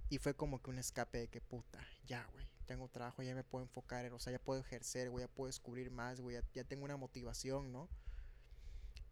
[0.08, 3.42] Y fue como que un escape de que puta, ya, güey, tengo trabajo, ya me
[3.42, 6.62] puedo enfocar, o sea, ya puedo ejercer, güey, ya puedo descubrir más, güey, ya, ya
[6.62, 7.88] tengo una motivación, ¿no?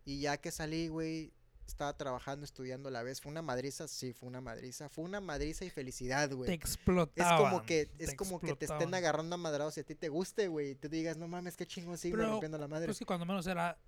[0.04, 1.32] Y ya que salí, güey,
[1.70, 3.20] estaba trabajando, estudiando a la vez.
[3.20, 4.88] Fue una madriza, sí, fue una madriza.
[4.88, 6.50] Fue una madriza y felicidad, Te güey.
[6.50, 7.38] Es explotaban.
[7.38, 10.08] como que, es te como que te estén agarrando a madrados y a ti te
[10.08, 10.70] guste, güey.
[10.70, 12.86] Y tú digas, no mames, qué chingón sigue Pero, rompiendo la madre.
[12.86, 13.78] Pues que cuando menos era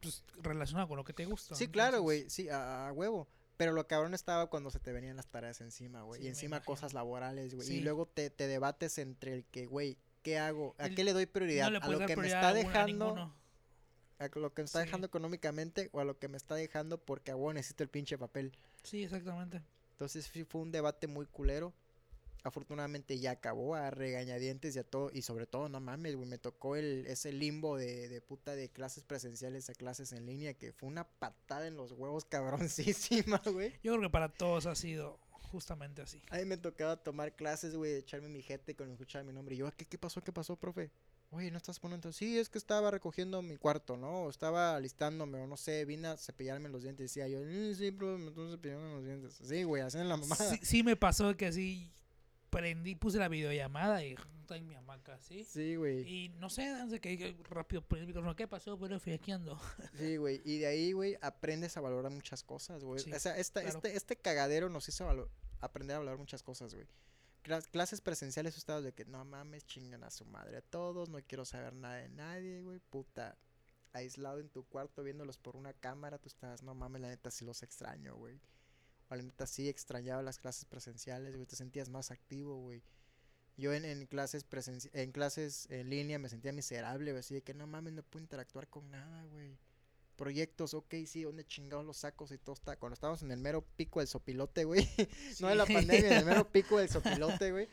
[0.00, 1.54] pues, relacionado con lo que te gusta.
[1.54, 3.28] Sí, claro, güey, sí, a, a huevo.
[3.56, 6.20] Pero lo cabrón estaba cuando se te venían las tareas encima, güey.
[6.20, 7.66] Sí, y encima cosas laborales, güey.
[7.66, 7.76] Sí.
[7.76, 10.74] Y luego te, te debates entre el que, güey, ¿qué hago?
[10.78, 11.64] ¿A El- qué le doy prioridad?
[11.64, 13.32] No le ¿A lo que me está dejando?
[14.18, 14.86] ¿A lo que me está Sí.
[14.86, 15.90] dejando económicamente?
[15.92, 18.52] ¿O a lo que me está dejando porque, a huevo, necesito el pinche papel?
[18.82, 19.62] Sí, exactamente.
[19.92, 21.72] Entonces sí fue un debate muy culero.
[22.44, 25.10] Afortunadamente ya acabó a regañadientes y a todo.
[25.12, 28.68] Y sobre todo, no mames, güey, me tocó el, ese limbo de, de puta de
[28.68, 33.72] clases presenciales a clases en línea que fue una patada en los huevos cabroncísima, güey.
[33.82, 36.22] Yo creo que para todos ha sido justamente así.
[36.30, 39.56] A mí me tocaba tomar clases, güey, echarme mi jete cuando escuchaba mi nombre.
[39.56, 40.22] Y yo, ¿qué, qué pasó?
[40.22, 40.90] ¿Qué pasó, profe?
[41.36, 42.12] Oye, ¿no estás poniendo?
[42.12, 44.22] Sí, es que estaba recogiendo mi cuarto, ¿no?
[44.24, 47.12] O estaba alistándome, o no sé, vine a cepillarme los dientes.
[47.12, 49.38] Decía yo, "Mm, sí, profe, me estoy cepillando los dientes.
[49.44, 50.50] Sí, güey, hacen la mamada.
[50.50, 51.92] Sí, sí me pasó que así
[52.48, 55.44] prendí, puse la videollamada y está en mi hamaca así.
[55.44, 56.08] Sí, güey.
[56.08, 58.34] Y no sé, antes que rápido prendí el.
[58.36, 58.78] ¿Qué pasó?
[58.78, 59.60] Pero aquí ando.
[59.98, 60.40] Sí, güey.
[60.44, 63.00] Y de ahí, güey, aprendes a valorar muchas cosas, güey.
[63.00, 63.76] Sí, o sea, esta- claro.
[63.76, 65.06] este, este cagadero nos hizo
[65.60, 66.86] aprender a valorar muchas cosas, güey.
[67.46, 71.18] Clas- clases presenciales, estados de que no mames, chingan a su madre a todos, no
[71.22, 73.38] quiero saber nada de nadie, güey, puta.
[73.92, 77.44] Aislado en tu cuarto viéndolos por una cámara, tú estás, no mames, la neta sí
[77.44, 78.40] los extraño, güey.
[79.10, 82.82] O la neta sí extrañaba las clases presenciales, güey, te sentías más activo, güey.
[83.56, 87.54] Yo en, en clases presenci- en clases en línea me sentía miserable, así de que
[87.54, 89.56] no mames, no puedo interactuar con nada, güey.
[90.16, 92.76] Proyectos, ok, sí, ¿dónde chingados los sacos y todo está?
[92.76, 94.88] Cuando estábamos en el mero pico del sopilote, güey.
[95.40, 97.68] no en la pandemia, en el mero pico del sopilote, güey.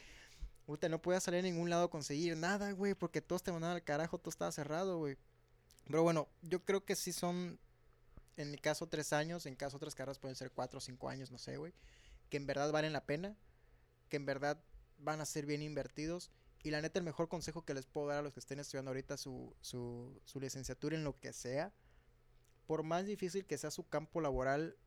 [0.65, 3.75] Puta, no podía salir a ningún lado a conseguir nada, güey, porque todos te mandaban
[3.75, 5.17] al carajo, todo estaba cerrado, güey.
[5.85, 7.59] Pero bueno, yo creo que sí son,
[8.37, 11.31] en mi caso, tres años, en caso otras carreras pueden ser cuatro o cinco años,
[11.31, 11.73] no sé, güey.
[12.29, 13.35] Que en verdad valen la pena,
[14.09, 14.63] que en verdad
[14.99, 16.31] van a ser bien invertidos.
[16.63, 18.91] Y la neta, el mejor consejo que les puedo dar a los que estén estudiando
[18.91, 21.73] ahorita su, su, su licenciatura en lo que sea,
[22.65, 24.77] por más difícil que sea su campo laboral,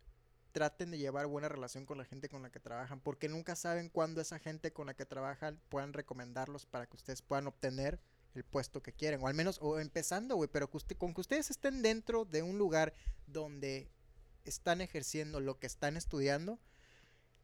[0.53, 3.91] traten de llevar buena relación con la gente con la que trabajan, porque nunca saben
[3.91, 8.01] cuándo esa gente con la que trabajan puedan recomendarlos para que ustedes puedan obtener
[8.35, 11.21] el puesto que quieren, o al menos, o empezando, güey, pero que usted, con que
[11.21, 12.95] ustedes estén dentro de un lugar
[13.27, 13.91] donde
[14.45, 16.59] están ejerciendo lo que están estudiando,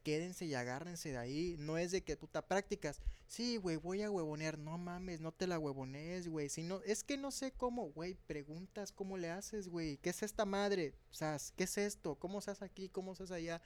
[0.03, 1.57] quédense y agárrense de ahí.
[1.59, 3.01] No es de que puta prácticas.
[3.27, 4.59] Sí, güey, voy a huevonear.
[4.59, 6.49] No mames, no te la huevonees, güey.
[6.49, 8.15] Si no, es que no sé cómo, güey.
[8.27, 9.97] Preguntas cómo le haces, güey.
[9.99, 10.95] ¿Qué es esta madre?
[11.11, 12.17] O sea, ¿qué es esto?
[12.17, 12.89] ¿Cómo hace aquí?
[12.89, 13.63] ¿Cómo hace allá?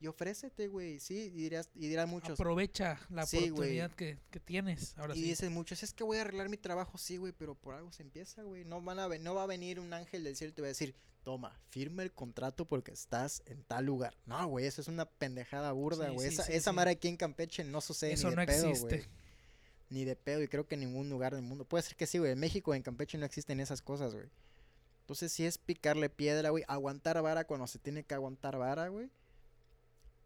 [0.00, 0.98] Y ofrécete, güey.
[0.98, 2.40] Sí, y, dirás, y dirán muchos.
[2.40, 4.96] Aprovecha la Sí, oportunidad que, que tienes.
[4.96, 5.24] Ahora y sí.
[5.28, 8.02] dicen muchos, es que voy a arreglar mi trabajo, sí, güey, pero por algo se
[8.02, 8.64] empieza, güey.
[8.64, 10.70] No, van a no va a venir un ángel del cielo y te va a
[10.70, 14.16] decir, toma, firma el contrato porque estás en tal lugar.
[14.26, 16.28] No, güey, eso es una pendejada burda, Sí, güey.
[16.28, 18.68] sí, esa sí, esa madre aquí en Campeche no sucede Eso ni no de pedo,
[18.68, 18.96] existe.
[18.98, 19.08] güey.
[19.90, 21.64] Ni de pedo, y creo que en ningún lugar del mundo.
[21.64, 22.32] Puede ser que sí, güey.
[22.32, 24.28] En México, en Campeche no existen esas cosas, güey.
[25.00, 26.62] Entonces, sí es picarle piedra, güey.
[26.68, 29.10] Aguantar vara cuando se tiene que aguantar vara, güey.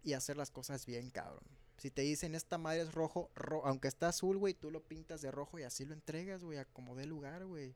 [0.02, 1.42] Y hacer las cosas bien, cabrón.
[1.78, 5.22] Si te dicen esta madre es rojo, ro- aunque está azul, güey, tú lo pintas
[5.22, 7.74] de rojo y así lo entregas, güey, a como dé lugar, güey.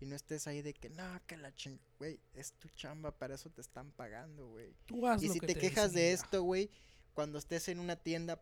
[0.00, 1.78] Y no estés ahí de que, no, que la ching...
[1.98, 4.74] Güey, es tu chamba, para eso te están pagando, güey.
[4.86, 6.70] Tú haz Y lo si que te quejas de esto, güey,
[7.12, 8.40] cuando estés en una tienda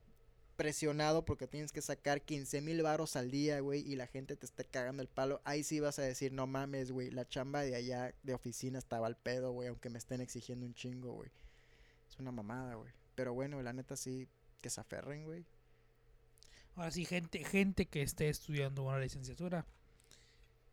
[0.58, 4.44] presionado porque tienes que sacar 15 mil varos al día, güey, y la gente te
[4.44, 7.76] está cagando el palo, ahí sí vas a decir, no mames, güey, la chamba de
[7.76, 11.30] allá de oficina estaba al pedo, güey, aunque me estén exigiendo un chingo, güey.
[12.08, 12.92] Es una mamada, güey.
[13.14, 14.28] Pero bueno, la neta sí,
[14.60, 15.46] que se aferren, güey.
[16.74, 19.64] Ahora sí, gente, gente que esté estudiando una licenciatura.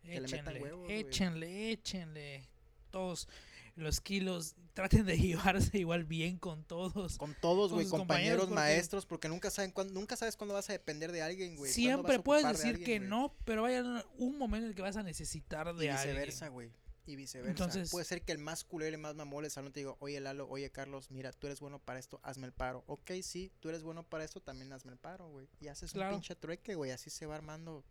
[0.06, 1.70] Le metan Échenle, güey.
[1.72, 2.48] échenle.
[2.90, 3.28] Todos
[3.74, 5.18] los kilos, traten de
[5.70, 7.18] llevarse igual bien con todos.
[7.18, 10.70] Con todos, güey, compañeros, compañeros, porque- maestros, porque nunca saben cuándo, nunca sabes cuándo vas
[10.70, 11.70] a depender de alguien, güey.
[11.70, 13.08] Siempre puedes de decir alguien, que güey.
[13.10, 13.82] no, pero vaya
[14.18, 16.08] un momento en el que vas a necesitar de Y alguien.
[16.08, 16.70] viceversa, güey.
[17.08, 17.50] Y viceversa.
[17.50, 19.94] Entonces- Puede ser que el más culero y el más mamón del salón te diga,
[20.00, 22.82] oye Lalo, oye Carlos, mira, tú eres bueno para esto, hazme el paro.
[22.86, 25.46] Ok, sí, tú eres bueno para esto, también hazme el paro, güey.
[25.60, 26.14] Y haces Claro.
[26.14, 26.90] un pinche trueque, güey.
[26.92, 27.84] Así se va armando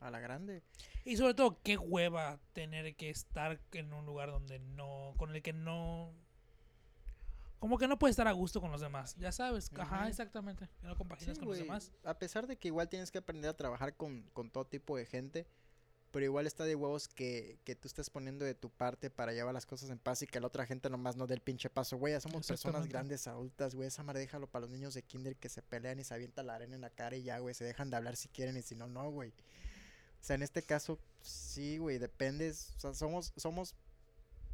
[0.00, 0.62] a la grande.
[1.04, 5.42] Y sobre todo, qué hueva tener que estar en un lugar donde no, con el
[5.42, 6.12] que no,
[7.58, 9.16] como que no puedes estar a gusto con los demás.
[9.16, 10.68] Ya sabes, ajá, exactamente.
[10.80, 11.92] Que no compaginas Sí, con los demás.
[12.04, 15.06] A pesar de que igual tienes que aprender a trabajar con, con todo tipo de
[15.06, 15.46] gente,
[16.10, 19.54] pero igual está de huevos que, que tú estés poniendo de tu parte para llevar
[19.54, 21.96] las cosas en paz y que la otra gente nomás no dé el pinche paso.
[21.96, 23.88] Güey, ya somos personas grandes, adultas, güey.
[23.88, 26.54] Esa madre déjalo para los niños de kinder que se pelean y se avienta la
[26.54, 27.54] arena en la cara y ya, güey.
[27.54, 29.32] Se dejan de hablar si quieren y si no, no, güey.
[30.24, 32.72] O sea, en este caso, sí, güey, dependes.
[32.78, 33.74] O sea, somos, somos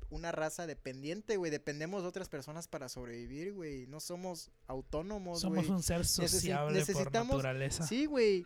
[0.09, 1.53] una raza dependiente, güey.
[1.53, 3.87] Dependemos de otras personas para sobrevivir, güey.
[3.87, 5.71] No somos autónomos, Somos güey.
[5.71, 7.87] un ser sociable por necesitamos- naturaleza.
[7.87, 8.45] Sí, güey.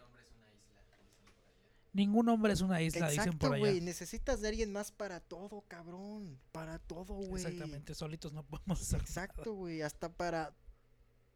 [1.95, 3.61] Ningún hombre es una isla, dicen Exacto, por allá.
[3.61, 3.81] güey.
[3.81, 6.39] Necesitas de alguien más para todo, cabrón.
[6.53, 7.43] Para todo, güey.
[7.43, 9.01] Exactamente, solitos no podemos hacer.
[9.01, 9.81] Exacto, güey.
[9.81, 10.55] Hasta para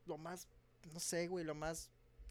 [0.05, 0.49] lo más,
[0.93, 1.89] no sé, güey, lo más.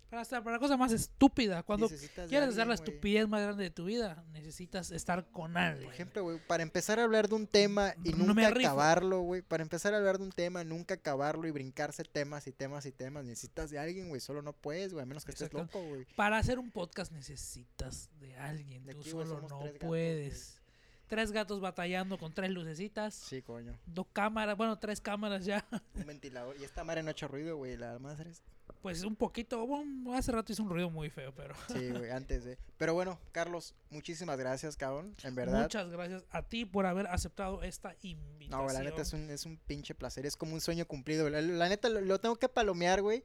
[0.09, 3.63] Para hasta para la cosa más estúpida, cuando necesitas quieres hacer la estupidez más grande
[3.65, 5.83] de tu vida, necesitas estar con alguien.
[5.85, 9.41] Por ejemplo, güey, para empezar a hablar de un tema y No nunca acabarlo, güey.
[9.41, 12.93] Para empezar a hablar de un tema, nunca acabarlo y brincarse temas y temas y
[12.93, 13.25] temas.
[13.25, 14.21] Necesitas de alguien, güey.
[14.21, 15.03] Solo no puedes, güey.
[15.03, 16.05] A menos que estés loco, güey.
[16.15, 20.61] Para hacer un podcast necesitas de alguien, De tú aquí, solo no tres gatos, puedes.
[21.07, 23.77] tres gatos batallando con tres lucecitas, Sí, coño.
[23.85, 25.65] dos cámaras, bueno, tres cámaras ya.
[25.95, 26.55] Un ventilador.
[26.59, 27.75] Y esta madre no ha hecho ruido, güey.
[27.75, 28.41] La madre es.
[28.81, 29.67] Pues un poquito,
[30.13, 32.57] hace rato hizo un ruido muy feo, pero Sí, güey, antes de.
[32.77, 35.15] Pero bueno, Carlos, muchísimas gracias, cabrón.
[35.23, 35.63] En verdad.
[35.63, 38.67] muchas gracias a ti por haber aceptado esta invitación.
[38.67, 40.25] No, la neta es un, es un pinche placer.
[40.25, 41.29] Es como un sueño cumplido.
[41.29, 43.23] La, la neta lo, lo tengo que palomear, güey.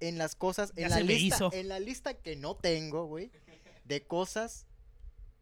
[0.00, 0.72] En las cosas.
[0.76, 1.52] Ya En la, lista, hizo.
[1.52, 3.30] en la lista que no tengo, güey.
[3.84, 4.66] De cosas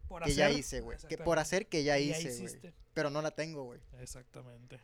[0.09, 0.99] por que ya hacer- hice, güey.
[1.09, 2.73] Que por hacer que ya ya hice, güey.
[2.95, 3.81] Pero no la tengo, güey.
[4.01, 4.79] Exactamente.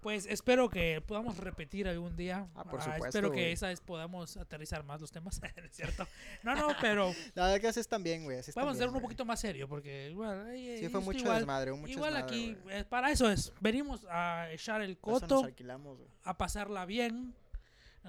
[0.00, 2.48] Pues espero que podamos repetir algún día.
[2.54, 5.72] Ah, por Ah, supuesto, espero que esa vez podamos aterrizar más los temas, ¿no ¿es
[5.76, 6.06] cierto?
[6.42, 8.38] No, no, pero La verdad que así están bien, güey.
[8.38, 11.18] vamos a bien, hacer uno un poquito más serio, porque igual, ay, Sí, fue mucho
[11.18, 12.78] igual, desmadre, mucho igual desmadre, aquí, güey.
[12.78, 16.08] eh, para eso es, venimos a echar el nos coto, güey.
[16.24, 17.34] a pasarla bien.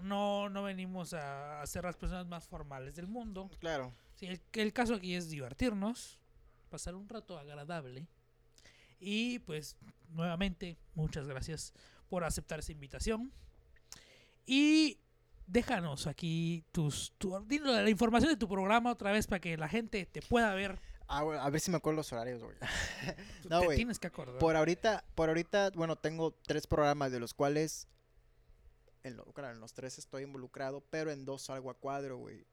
[0.02, 3.50] No, no venimos a, a ser las personas más formales del mundo.
[3.60, 3.94] Claro.
[4.16, 6.18] Sí, el, el caso aquí es divertirnos,
[6.70, 8.08] pasar un rato agradable.
[9.04, 9.76] Y pues
[10.10, 11.74] nuevamente, muchas gracias
[12.08, 13.32] por aceptar esa invitación.
[14.46, 15.00] Y
[15.48, 20.06] déjanos aquí tus, tu, la información de tu programa otra vez para que la gente
[20.06, 20.80] te pueda ver.
[21.08, 22.56] Ah, a ver si me acuerdo los horarios, güey.
[23.50, 23.76] No, te güey.
[23.78, 24.38] tienes que acordar.
[24.38, 27.88] Por ahorita, por ahorita, bueno, tengo tres programas de los cuales
[29.04, 32.46] en, lo- claro, en los tres estoy involucrado, pero en dos salgo a cuadro, güey.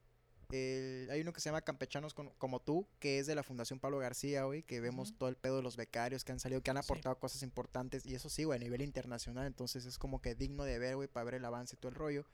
[0.51, 3.81] El- hay uno que se llama Campechanos con- como tú, que es de la Fundación
[3.81, 6.70] Pablo García, güey, que vemos todo el pedo de los becarios que han salido, que
[6.70, 6.87] han Sí.
[6.87, 10.65] aportado cosas importantes, y eso sí, güey, a nivel internacional, entonces es como que digno
[10.65, 12.25] de ver, güey, para ver el avance y todo el rollo.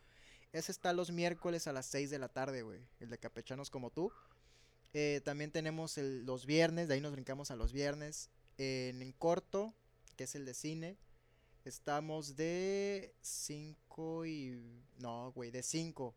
[0.53, 3.91] Ese está los miércoles a las 6 de la tarde, güey, el de Campechanos como
[3.91, 4.12] tú.
[4.93, 8.31] Eh, también tenemos el- los viernes, de ahí nos brincamos a los viernes.
[8.59, 9.74] En, en corto,
[10.16, 10.97] que es el de cine,
[11.65, 14.62] estamos de 5 y...
[15.01, 16.15] No, güey, de 5.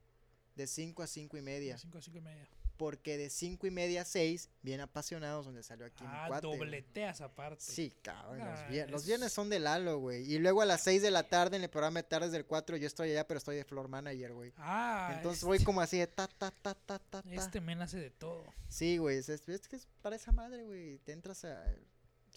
[0.57, 1.77] De 5 a 5 y media.
[1.77, 2.47] 5 a 5 y media.
[2.77, 6.45] Porque de 5 y media a 6, bien apasionados, donde salió aquí mi Ah, cuate.
[6.45, 6.59] güey.
[6.59, 7.63] dobleteas aparte.
[7.63, 8.37] Sí, cabrón.
[8.37, 10.31] los, Ah, los es- viernes son de Lalo, güey.
[10.31, 12.77] Y luego a las 6 de la tarde en el programa de tardes del 4,
[12.77, 14.53] yo estoy allá, pero estoy de floor manager, güey.
[14.57, 17.33] Ah, Entonces este, voy como así de ta, ta, ta, ta, ta, ta.
[17.33, 18.43] este men hace de todo.
[18.69, 20.99] Sí, güey, es, es- es que es para esa madre, güey.
[20.99, 21.65] Te entras a...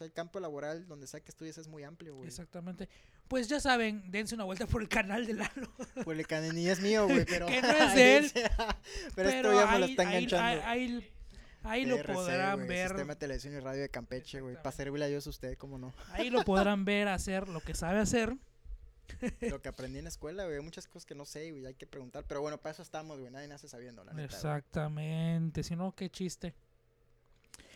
[0.01, 2.27] el campo laboral donde sea que estudies es muy amplio, güey.
[2.29, 2.89] Exactamente.
[3.31, 5.73] Pues ya saben, dense una vuelta por el canal de Lalo.
[6.03, 7.47] Pues el canení es mío, güey, pero...
[7.47, 8.33] Que no es de él.
[9.15, 10.63] pero, esto ya me lo está enganchando.
[10.67, 11.11] Ahí, ahí-
[11.63, 12.89] ahí lo podrán güey, ver.
[12.89, 14.57] Sistema de Televisión y Radio de Campeche, güey.
[14.57, 15.95] Para servirle a Dios a usted, cómo no.
[16.11, 18.37] Ahí lo podrán ver hacer lo que sabe hacer.
[19.43, 20.59] Lo que aprendí en la escuela, güey.
[20.61, 21.67] Muchas cosas que no sé, güey.
[21.67, 22.25] Hay que preguntar.
[22.27, 23.31] Pero bueno, para eso estamos, güey.
[23.31, 24.25] Nadie nace sabiendo, la neta.
[24.35, 25.63] Exactamente.
[25.63, 26.53] Si no, qué chiste.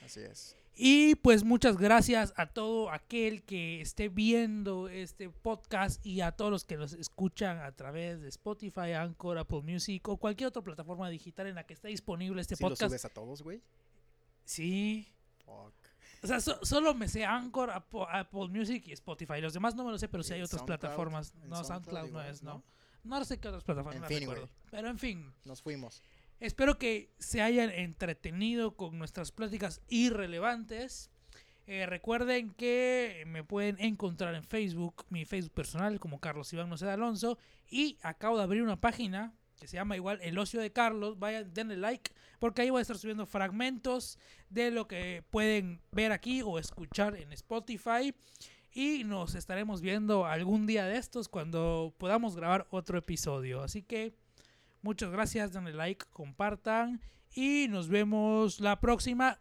[0.04, 0.56] Así es.
[0.76, 6.50] Y pues muchas gracias a todo aquel que esté viendo este podcast y a todos
[6.50, 11.08] los que nos escuchan a través de Spotify, Anchor, Apple Music o cualquier otra plataforma
[11.10, 12.90] digital en la que esté disponible este ¿Sí lo podcast.
[12.90, 13.62] subes a todos, güey?
[14.44, 15.06] Sí.
[15.44, 15.74] Fuck.
[16.22, 19.40] O sea, so- solo me sé Anchor, Apple, Apple Music y Spotify.
[19.40, 20.78] Los demás no me lo sé, pero sí ¿Y hay otras SoundCloud?
[20.80, 21.34] plataformas.
[21.40, 21.66] ¿En No, SoundCloud
[21.98, 22.64] SoundCloud no es, ¿no?
[23.04, 23.18] no?
[23.18, 24.40] No sé qué otras plataformas En no fin, güey.
[24.70, 26.02] Pero en fin, Nos fuimos.
[26.44, 31.10] Espero que se hayan entretenido con nuestras pláticas irrelevantes.
[31.66, 36.94] Eh, recuerden que me pueden encontrar en Facebook, mi Facebook personal como Carlos Iván Noceda
[36.94, 37.38] Alonso.
[37.70, 41.18] Y acabo de abrir una página que se llama igual El Ocio de Carlos.
[41.18, 44.18] Vayan, denle like porque ahí voy a estar subiendo fragmentos
[44.50, 48.14] de lo que pueden ver aquí o escuchar en Spotify.
[48.70, 53.62] Y nos estaremos viendo algún día de estos cuando podamos grabar otro episodio.
[53.62, 54.14] Así que
[54.84, 57.00] muchas gracias, denle like, compartan
[57.34, 59.38] y nos vemos la próxima.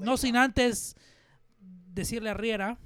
[0.00, 0.96] No sin antes
[1.58, 2.78] decirle a Riera,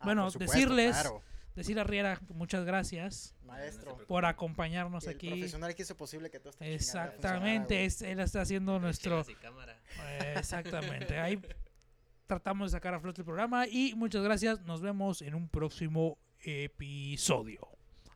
[0.00, 1.22] Ah, bueno, supuesto, decirles- claro.
[1.54, 3.96] decirle a Riera muchas gracias Maestro.
[4.08, 5.28] por acompañarnos El aquí.
[5.28, 9.20] profesional que hizo posible que todo esta Exactamente, es- él está haciendo nuestro...
[9.20, 11.18] Eh, Exactamente.
[11.20, 11.40] Ahí
[12.26, 14.60] tratamos de sacar a flote el programa y muchas gracias.
[14.62, 17.60] Nos vemos en un próximo episodio.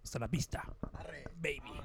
[0.02, 0.64] Hasta la vista.
[0.94, 1.24] Arre.
[1.36, 1.80] baby.